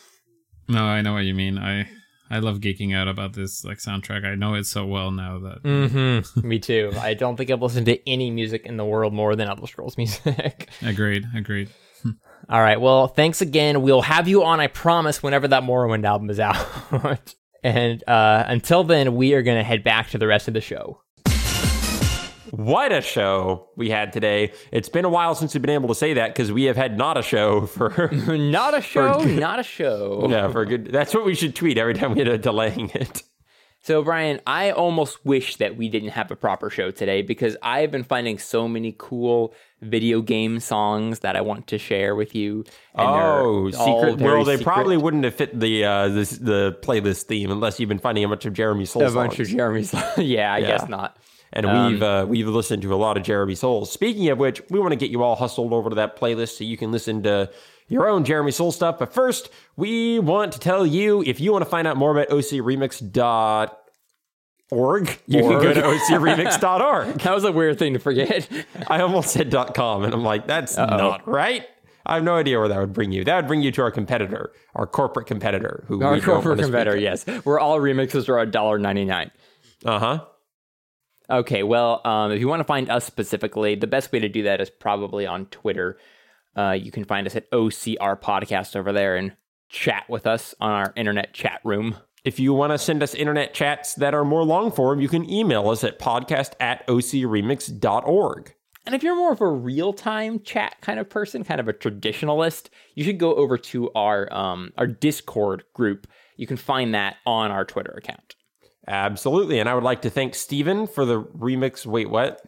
No, 0.68 0.82
I 0.82 1.02
know 1.02 1.12
what 1.12 1.24
you 1.24 1.34
mean. 1.34 1.56
I 1.58 1.88
I 2.28 2.40
love 2.40 2.58
geeking 2.58 2.92
out 2.96 3.06
about 3.06 3.34
this 3.34 3.64
like 3.64 3.78
soundtrack. 3.78 4.24
I 4.24 4.34
know 4.34 4.54
it 4.54 4.66
so 4.66 4.84
well 4.84 5.12
now 5.12 5.38
that 5.38 5.62
Mm-hmm. 5.62 6.48
Me 6.48 6.58
too. 6.58 6.92
I 6.98 7.14
don't 7.14 7.36
think 7.36 7.50
I've 7.52 7.62
listened 7.62 7.86
to 7.86 8.08
any 8.10 8.32
music 8.32 8.66
in 8.66 8.76
the 8.76 8.84
world 8.84 9.14
more 9.14 9.36
than 9.36 9.46
Elder 9.46 9.68
Scrolls 9.68 9.96
music. 9.96 10.68
agreed, 10.82 11.26
agreed. 11.36 11.68
All 12.48 12.60
right. 12.60 12.80
Well, 12.80 13.08
thanks 13.08 13.40
again. 13.40 13.82
We'll 13.82 14.02
have 14.02 14.28
you 14.28 14.44
on, 14.44 14.60
I 14.60 14.66
promise, 14.66 15.22
whenever 15.22 15.48
that 15.48 15.62
Morrowind 15.62 16.04
album 16.04 16.28
is 16.30 16.38
out. 16.40 16.56
and 17.62 18.02
uh, 18.08 18.44
until 18.46 18.84
then, 18.84 19.16
we 19.16 19.34
are 19.34 19.42
going 19.42 19.56
to 19.58 19.64
head 19.64 19.82
back 19.82 20.10
to 20.10 20.18
the 20.18 20.26
rest 20.26 20.48
of 20.48 20.54
the 20.54 20.60
show. 20.60 21.00
What 22.50 22.92
a 22.92 23.00
show 23.00 23.68
we 23.76 23.90
had 23.90 24.12
today. 24.12 24.52
It's 24.70 24.88
been 24.88 25.04
a 25.04 25.08
while 25.08 25.34
since 25.34 25.54
we've 25.54 25.62
been 25.62 25.70
able 25.70 25.88
to 25.88 25.94
say 25.94 26.14
that 26.14 26.28
because 26.28 26.52
we 26.52 26.64
have 26.64 26.76
had 26.76 26.96
not 26.96 27.16
a 27.18 27.22
show 27.22 27.66
for 27.66 28.08
not 28.12 28.76
a 28.78 28.80
show, 28.80 29.24
good- 29.24 29.40
not 29.40 29.58
a 29.58 29.64
show. 29.64 30.26
yeah, 30.30 30.48
for 30.52 30.64
good 30.64 30.86
that's 30.92 31.12
what 31.14 31.24
we 31.24 31.34
should 31.34 31.56
tweet 31.56 31.78
every 31.78 31.94
time 31.94 32.10
we 32.10 32.16
get 32.16 32.28
a 32.28 32.38
delaying 32.38 32.90
it. 32.94 33.24
So, 33.84 34.02
Brian, 34.02 34.40
I 34.46 34.70
almost 34.70 35.22
wish 35.26 35.56
that 35.56 35.76
we 35.76 35.90
didn't 35.90 36.08
have 36.10 36.30
a 36.30 36.36
proper 36.36 36.70
show 36.70 36.90
today 36.90 37.20
because 37.20 37.54
I've 37.62 37.90
been 37.90 38.02
finding 38.02 38.38
so 38.38 38.66
many 38.66 38.94
cool 38.96 39.52
video 39.82 40.22
game 40.22 40.58
songs 40.60 41.18
that 41.18 41.36
I 41.36 41.42
want 41.42 41.66
to 41.66 41.76
share 41.76 42.14
with 42.16 42.34
you. 42.34 42.64
Oh, 42.94 43.70
secret. 43.70 44.20
Well, 44.22 44.42
they 44.44 44.56
secret. 44.56 44.64
probably 44.64 44.96
wouldn't 44.96 45.24
have 45.24 45.34
fit 45.34 45.60
the 45.60 45.84
uh, 45.84 46.08
this, 46.08 46.30
the 46.30 46.78
playlist 46.80 47.24
theme 47.24 47.50
unless 47.50 47.78
you've 47.78 47.90
been 47.90 47.98
finding 47.98 48.24
a 48.24 48.28
bunch 48.28 48.46
of 48.46 48.54
Jeremy 48.54 48.86
Soule 48.86 49.02
a 49.06 49.10
bunch 49.12 49.38
of 49.38 49.48
songs. 49.48 49.54
Jeremy's. 49.54 49.92
yeah, 50.16 50.54
I 50.54 50.58
Yeah. 50.58 50.66
guess 50.66 50.88
not. 50.88 51.18
And 51.52 51.66
Um, 51.66 51.92
we've 51.92 52.02
uh, 52.02 52.24
we've 52.26 52.48
listened 52.48 52.80
to 52.82 52.94
a 52.94 52.96
lot 52.96 53.18
of 53.18 53.22
Jeremy 53.22 53.54
Soule's. 53.54 53.92
Speaking 53.92 54.30
of 54.30 54.38
which, 54.38 54.62
we 54.70 54.80
want 54.80 54.92
to 54.92 54.96
get 54.96 55.10
you 55.10 55.22
all 55.22 55.36
hustled 55.36 55.74
over 55.74 55.90
to 55.90 55.96
that 55.96 56.16
playlist 56.18 56.56
so 56.56 56.64
you 56.64 56.78
can 56.78 56.90
listen 56.90 57.22
to 57.24 57.50
your 57.88 58.08
own 58.08 58.24
Jeremy 58.24 58.50
Soule 58.50 58.72
stuff. 58.72 58.98
But 58.98 59.12
first, 59.12 59.50
we 59.76 60.18
want 60.18 60.52
to 60.52 60.58
tell 60.58 60.86
you 60.86 61.22
if 61.22 61.40
you 61.40 61.52
want 61.52 61.64
to 61.64 61.70
find 61.70 61.86
out 61.86 61.96
more 61.96 62.10
about 62.10 62.28
ocremix.org, 62.30 63.70
you 65.26 65.40
can 65.42 65.50
go 65.62 65.72
to 65.72 65.86
Org. 65.86 65.98
ocremix.org. 66.00 67.20
That 67.22 67.34
was 67.34 67.44
a 67.44 67.52
weird 67.52 67.78
thing 67.78 67.92
to 67.94 67.98
forget. 67.98 68.48
I 68.88 69.00
almost 69.00 69.30
said 69.30 69.54
.com, 69.74 70.04
and 70.04 70.12
I'm 70.14 70.22
like, 70.24 70.46
that's 70.46 70.76
Uh-oh. 70.78 70.96
not 70.96 71.28
right. 71.28 71.66
I 72.06 72.16
have 72.16 72.24
no 72.24 72.34
idea 72.34 72.58
where 72.58 72.68
that 72.68 72.78
would 72.78 72.92
bring 72.92 73.12
you. 73.12 73.24
That 73.24 73.36
would 73.36 73.46
bring 73.46 73.62
you 73.62 73.72
to 73.72 73.82
our 73.82 73.90
competitor, 73.90 74.52
our 74.74 74.86
corporate 74.86 75.26
competitor, 75.26 75.84
who 75.88 76.02
Our 76.02 76.12
we 76.14 76.20
corporate 76.20 76.44
want 76.44 76.58
to 76.58 76.64
speak 76.64 76.72
competitor, 76.72 76.96
yes. 76.98 77.24
Where 77.44 77.58
all 77.58 77.78
remixes 77.80 78.28
are 78.28 78.44
$1.99. 78.46 79.30
Uh 79.86 79.98
huh. 79.98 80.24
Okay, 81.30 81.62
well, 81.62 82.02
um, 82.04 82.32
if 82.32 82.40
you 82.40 82.48
want 82.48 82.60
to 82.60 82.64
find 82.64 82.90
us 82.90 83.06
specifically, 83.06 83.74
the 83.74 83.86
best 83.86 84.12
way 84.12 84.18
to 84.18 84.28
do 84.28 84.42
that 84.42 84.60
is 84.60 84.68
probably 84.68 85.26
on 85.26 85.46
Twitter. 85.46 85.96
Uh, 86.56 86.72
you 86.72 86.90
can 86.90 87.04
find 87.04 87.26
us 87.26 87.36
at 87.36 87.50
OCR 87.50 88.20
Podcast 88.20 88.76
over 88.76 88.92
there 88.92 89.16
and 89.16 89.36
chat 89.68 90.04
with 90.08 90.26
us 90.26 90.54
on 90.60 90.70
our 90.70 90.92
internet 90.96 91.32
chat 91.32 91.60
room. 91.64 91.96
If 92.24 92.40
you 92.40 92.54
want 92.54 92.72
to 92.72 92.78
send 92.78 93.02
us 93.02 93.14
internet 93.14 93.52
chats 93.52 93.94
that 93.96 94.14
are 94.14 94.24
more 94.24 94.44
long 94.44 94.70
form, 94.70 95.00
you 95.00 95.08
can 95.08 95.28
email 95.28 95.68
us 95.68 95.84
at 95.84 95.98
podcast 95.98 96.52
at 96.58 96.86
ocremix.org. 96.86 98.54
And 98.86 98.94
if 98.94 99.02
you're 99.02 99.16
more 99.16 99.32
of 99.32 99.40
a 99.40 99.48
real 99.48 99.92
time 99.92 100.40
chat 100.40 100.76
kind 100.80 100.98
of 100.98 101.08
person, 101.08 101.44
kind 101.44 101.60
of 101.60 101.68
a 101.68 101.72
traditionalist, 101.72 102.68
you 102.94 103.04
should 103.04 103.18
go 103.18 103.34
over 103.34 103.56
to 103.58 103.90
our 103.92 104.32
um, 104.32 104.72
our 104.76 104.86
Discord 104.86 105.64
group. 105.74 106.06
You 106.36 106.46
can 106.46 106.56
find 106.56 106.94
that 106.94 107.16
on 107.26 107.50
our 107.50 107.64
Twitter 107.64 107.92
account. 107.92 108.36
Absolutely. 108.86 109.58
And 109.58 109.68
I 109.68 109.74
would 109.74 109.84
like 109.84 110.02
to 110.02 110.10
thank 110.10 110.34
Steven 110.34 110.86
for 110.86 111.04
the 111.04 111.22
remix. 111.22 111.86
Wait, 111.86 112.10
what? 112.10 112.40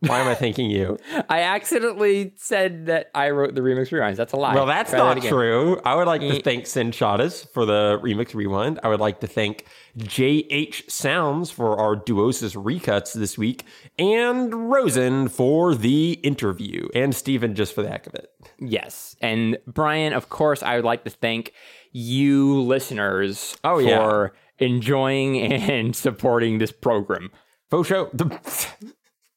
Why 0.00 0.20
am 0.20 0.28
I 0.28 0.34
thanking 0.36 0.70
you? 0.70 0.96
I 1.28 1.40
accidentally 1.40 2.32
said 2.36 2.86
that 2.86 3.10
I 3.14 3.30
wrote 3.30 3.54
the 3.56 3.62
remix 3.62 3.88
rewinds. 3.90 4.14
That's 4.16 4.32
a 4.32 4.36
lie. 4.36 4.54
Well, 4.54 4.66
that's 4.66 4.90
Try 4.90 4.98
not 5.00 5.16
again. 5.16 5.32
true. 5.32 5.80
I 5.84 5.96
would 5.96 6.06
like 6.06 6.20
to 6.20 6.40
thank 6.40 6.64
Senchadas 6.66 7.48
for 7.52 7.66
the 7.66 7.98
remix 8.02 8.32
rewind. 8.34 8.78
I 8.84 8.88
would 8.88 9.00
like 9.00 9.18
to 9.20 9.26
thank 9.26 9.64
JH 9.98 10.88
Sounds 10.88 11.50
for 11.50 11.78
our 11.80 11.96
Duosis 11.96 12.54
recuts 12.54 13.12
this 13.12 13.36
week, 13.36 13.64
and 13.98 14.52
Rozen 14.52 15.28
for 15.28 15.74
the 15.74 16.12
interview, 16.22 16.88
and 16.94 17.12
Steven 17.14 17.56
just 17.56 17.74
for 17.74 17.82
the 17.82 17.88
heck 17.88 18.06
of 18.06 18.14
it. 18.14 18.30
Yes. 18.60 19.16
And 19.20 19.58
Brian, 19.66 20.12
of 20.12 20.28
course, 20.28 20.62
I 20.62 20.76
would 20.76 20.84
like 20.84 21.02
to 21.04 21.10
thank 21.10 21.52
you 21.90 22.60
listeners 22.60 23.56
Oh, 23.64 23.80
for 23.80 24.32
yeah. 24.60 24.64
enjoying 24.66 25.40
and 25.52 25.96
supporting 25.96 26.58
this 26.58 26.70
program. 26.70 27.30
Faux 27.70 27.88
show. 27.88 28.10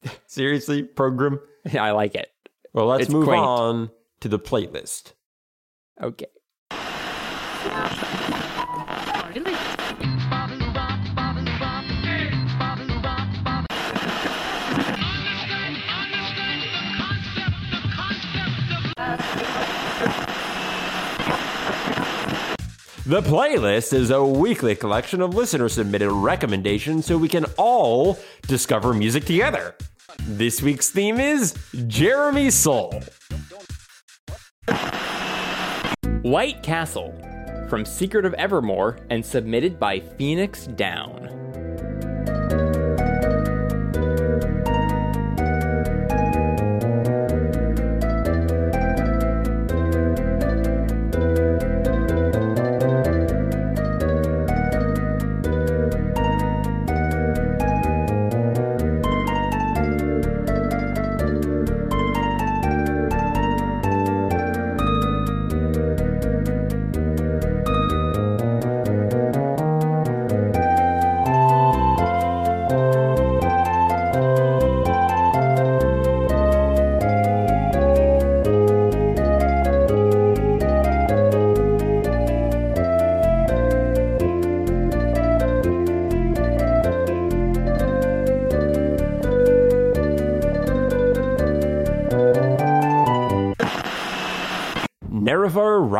Seriously, 0.28 0.84
program. 0.84 1.40
I 1.80 1.92
like 1.92 2.16
it. 2.16 2.30
Well, 2.74 2.88
let's 2.88 3.04
It's 3.04 3.12
move 3.12 3.26
quaint. 3.26 3.44
on 3.44 3.92
to 4.22 4.30
the 4.30 4.40
playlist. 4.40 5.14
Okay. 6.02 6.28
The 23.12 23.22
playlist 23.22 23.92
is 23.92 24.10
a 24.10 24.24
weekly 24.24 24.74
collection 24.74 25.22
of 25.22 25.36
listener 25.36 25.68
submitted 25.68 26.14
recommendations 26.14 27.06
so 27.06 27.18
we 27.18 27.28
can 27.28 27.44
all 27.58 28.18
discover 28.44 28.94
music 28.94 29.26
together. 29.26 29.76
This 30.22 30.62
week's 30.62 30.92
theme 30.92 31.20
is 31.20 31.54
Jeremy 31.88 32.50
Soule. 32.50 33.04
White 36.22 36.64
Castle 36.64 37.14
from 37.68 37.84
Secret 37.84 38.24
of 38.24 38.34
Evermore 38.36 39.00
and 39.10 39.26
submitted 39.26 39.78
by 39.78 40.00
Phoenix 40.00 40.68
Down. 40.68 41.51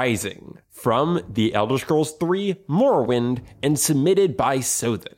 Rising 0.02 0.58
from 0.72 1.22
The 1.30 1.54
Elder 1.54 1.78
Scrolls 1.78 2.14
3 2.14 2.56
Morrowind 2.68 3.44
and 3.62 3.80
submitted 3.80 4.36
by 4.36 4.58
Sothen. 4.58 5.11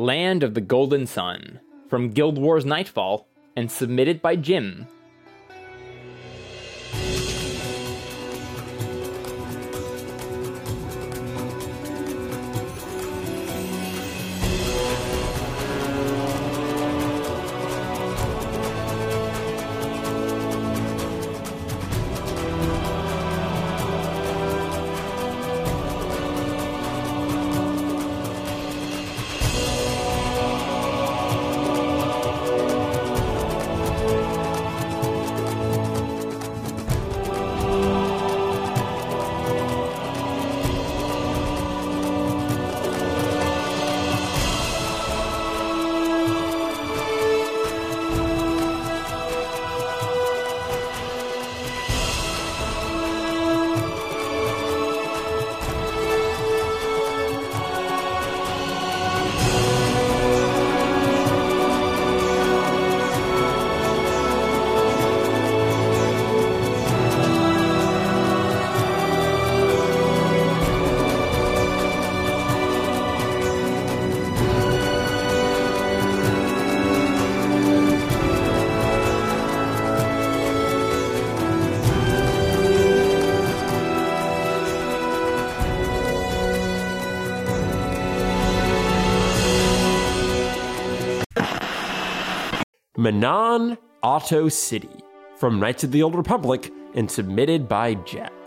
Land 0.00 0.44
of 0.44 0.54
the 0.54 0.60
Golden 0.60 1.08
Sun 1.08 1.58
from 1.88 2.10
Guild 2.10 2.38
Wars 2.38 2.64
Nightfall 2.64 3.26
and 3.56 3.68
submitted 3.68 4.22
by 4.22 4.36
Jim. 4.36 4.86
Manaan 93.08 93.78
Ahto 94.04 94.52
City 94.52 95.02
from 95.38 95.58
Knights 95.58 95.82
of 95.82 95.92
the 95.92 96.02
Old 96.02 96.14
Republic 96.14 96.70
and 96.94 97.10
submitted 97.10 97.66
by 97.66 97.94
Jack. 97.94 98.37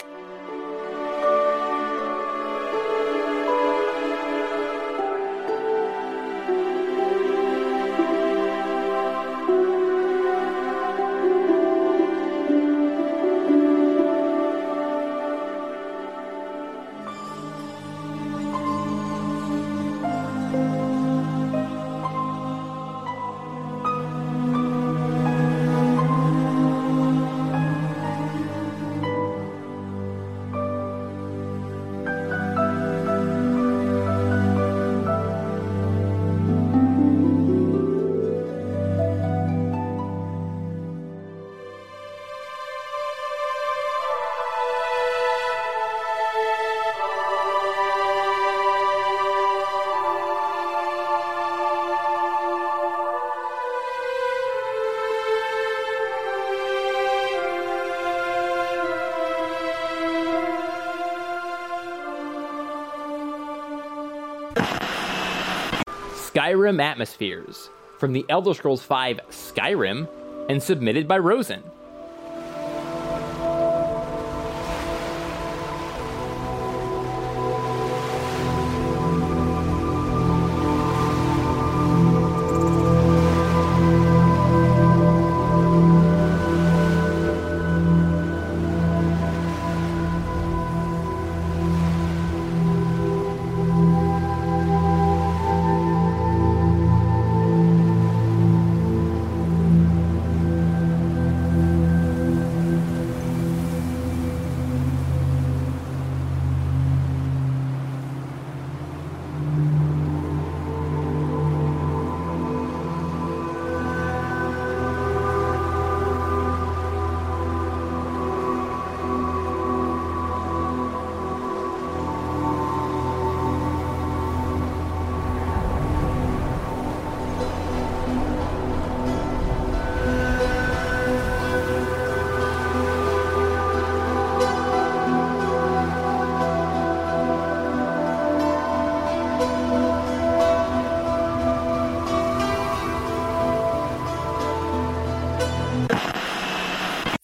Skyrim 66.42 66.82
Atmospheres 66.82 67.70
from 68.00 68.14
the 68.14 68.26
Elder 68.28 68.56
Scrolls 68.56 68.82
V 68.82 69.20
Skyrim 69.30 70.08
and 70.50 70.62
submitted 70.62 71.08
by 71.08 71.20
Rozen. 71.20 71.62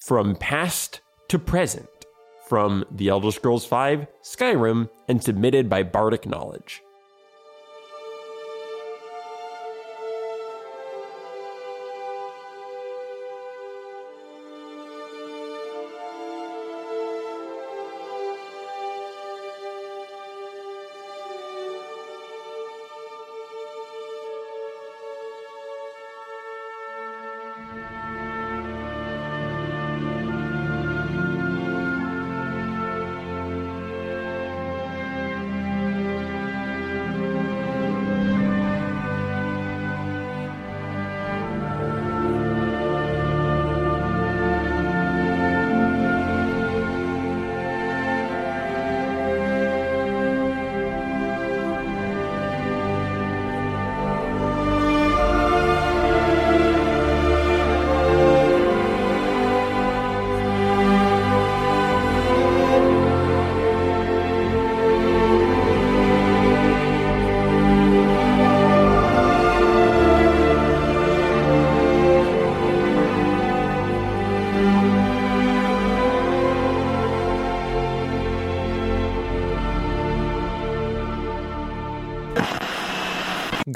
From 0.07 0.37
Past 0.37 1.01
to 1.27 1.37
Present 1.37 1.89
from 2.47 2.85
The 2.89 3.09
Elder 3.09 3.29
Scrolls 3.29 3.65
V, 3.65 4.07
Skyrim, 4.23 4.89
and 5.09 5.21
submitted 5.21 5.67
by 5.67 5.83
Bardic 5.83 6.25
Knowledge. 6.25 6.81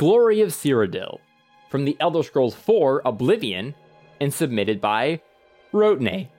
Glory 0.02 0.41
of 0.41 0.49
Cyrodiil 0.49 1.19
from 1.69 1.86
the 1.86 1.95
Elder 1.99 2.23
Scrolls 2.23 2.56
IV 2.56 3.02
Oblivion 3.06 3.76
and 4.19 4.34
submitted 4.34 4.82
by 4.82 5.22
Rotney. 5.72 6.30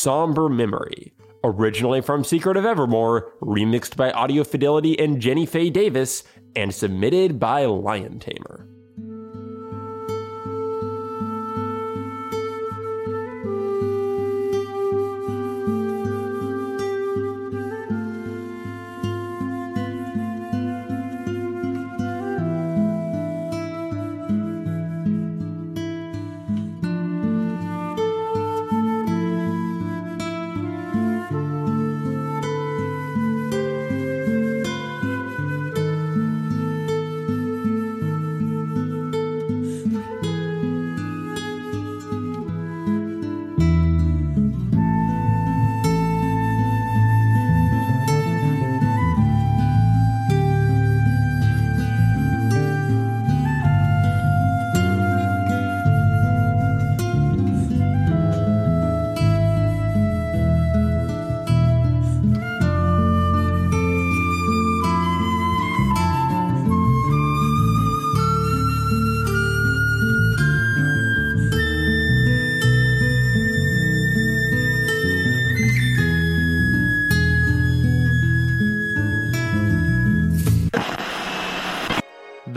Somber 0.00 0.48
Memory, 0.48 1.12
originally 1.44 2.00
from 2.00 2.24
Secret 2.24 2.56
of 2.56 2.64
Evermore, 2.64 3.34
remixed 3.42 3.96
by 3.96 4.10
Audio 4.12 4.44
Fidelity 4.44 4.98
and 4.98 5.20
Jenny 5.20 5.44
Faye 5.44 5.68
Davis, 5.68 6.24
and 6.56 6.74
submitted 6.74 7.38
by 7.38 7.66
Lion 7.66 8.18
Tamer. 8.18 8.66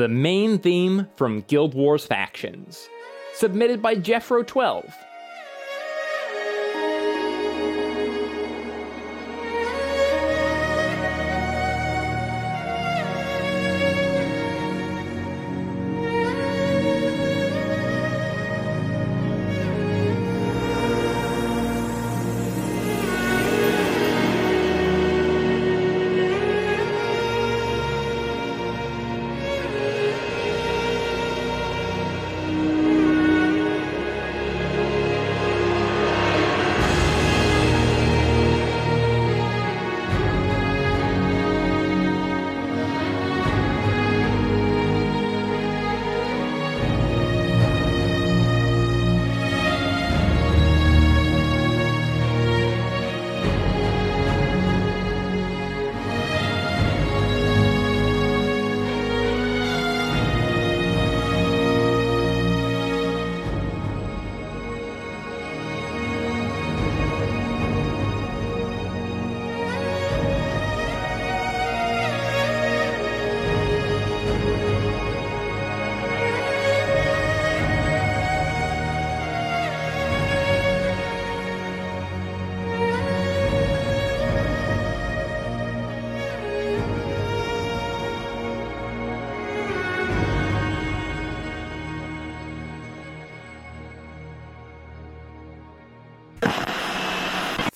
The 0.03 0.09
main 0.09 0.59
theme 0.59 1.07
from 1.15 1.45
Guild 1.47 1.73
Wars 1.73 2.05
Factions, 2.05 2.89
submitted 3.35 3.81
by 3.81 3.95
Jeffro12. 3.95 4.93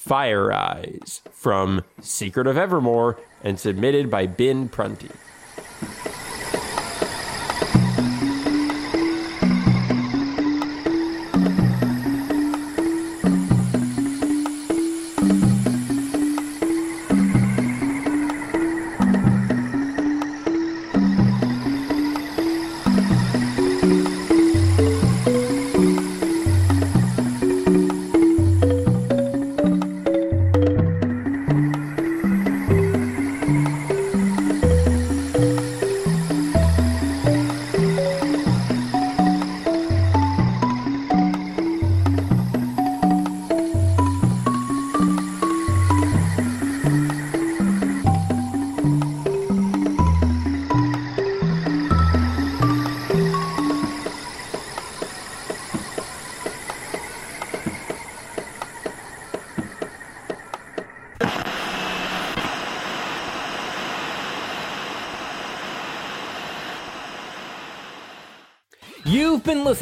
Fire 0.07 0.53
Eyes 0.53 1.21
from 1.33 1.83
Secret 1.99 2.47
of 2.47 2.55
Evermore 2.57 3.19
and 3.43 3.59
submitted 3.59 4.09
by 4.09 4.25
Ben 4.25 4.69
Prunty. 4.69 5.09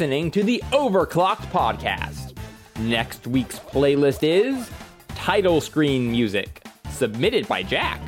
Listening 0.06 0.30
to 0.30 0.44
the 0.44 0.62
Overclocked 0.70 1.50
Podcast. 1.50 2.36
Next 2.78 3.26
week's 3.26 3.58
playlist 3.58 4.20
is 4.22 4.70
Title 5.16 5.60
Screen 5.60 6.12
Music, 6.12 6.62
submitted 6.90 7.48
by 7.48 7.64
Jack. 7.64 8.00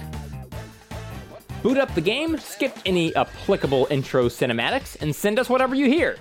Boot 1.60 1.76
up 1.76 1.92
the 1.96 2.00
game, 2.00 2.38
skip 2.38 2.78
any 2.86 3.12
applicable 3.16 3.88
intro 3.90 4.26
cinematics, 4.28 4.96
and 5.02 5.12
send 5.12 5.40
us 5.40 5.48
whatever 5.50 5.74
you 5.74 5.86
hear. 5.86 6.18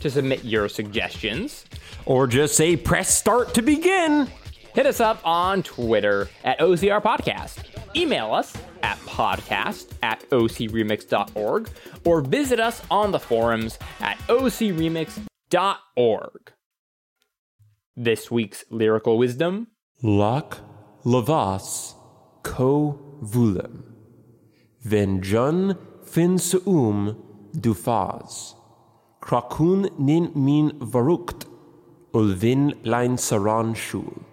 To 0.00 0.08
submit 0.10 0.42
your 0.42 0.70
suggestions, 0.70 1.66
Or 2.06 2.26
just 2.26 2.56
say 2.56 2.74
press 2.74 3.14
start 3.14 3.52
to 3.52 3.60
begin. 3.60 4.26
hit 4.74 4.86
us 4.86 5.00
up 5.00 5.20
on 5.22 5.62
Twitter 5.62 6.30
at 6.44 6.58
OCR 6.60 7.02
Podcast. 7.02 7.58
Email 7.94 8.32
us 8.32 8.54
podcast 9.20 9.86
at 10.02 10.28
ocremix.org 10.30 11.68
or 12.06 12.22
visit 12.22 12.58
us 12.58 12.80
on 12.90 13.12
the 13.12 13.18
forums 13.18 13.78
at 14.00 14.16
ocremix.org. 14.28 16.52
This 17.96 18.30
week's 18.30 18.64
lyrical 18.70 19.18
wisdom 19.18 19.66
Lac 20.02 20.56
lavas 21.04 21.94
co 22.42 22.98
vulem. 23.20 23.84
Fin 26.04 26.38
suum 26.38 27.16
du 27.52 27.74
faz. 27.74 28.54
Krakun 29.20 29.90
nin 29.98 30.32
min 30.34 30.70
varukt. 30.80 31.44
Ulvin 32.14 32.72
lein 32.84 33.16
saran 33.16 33.76
shul. 33.76 34.24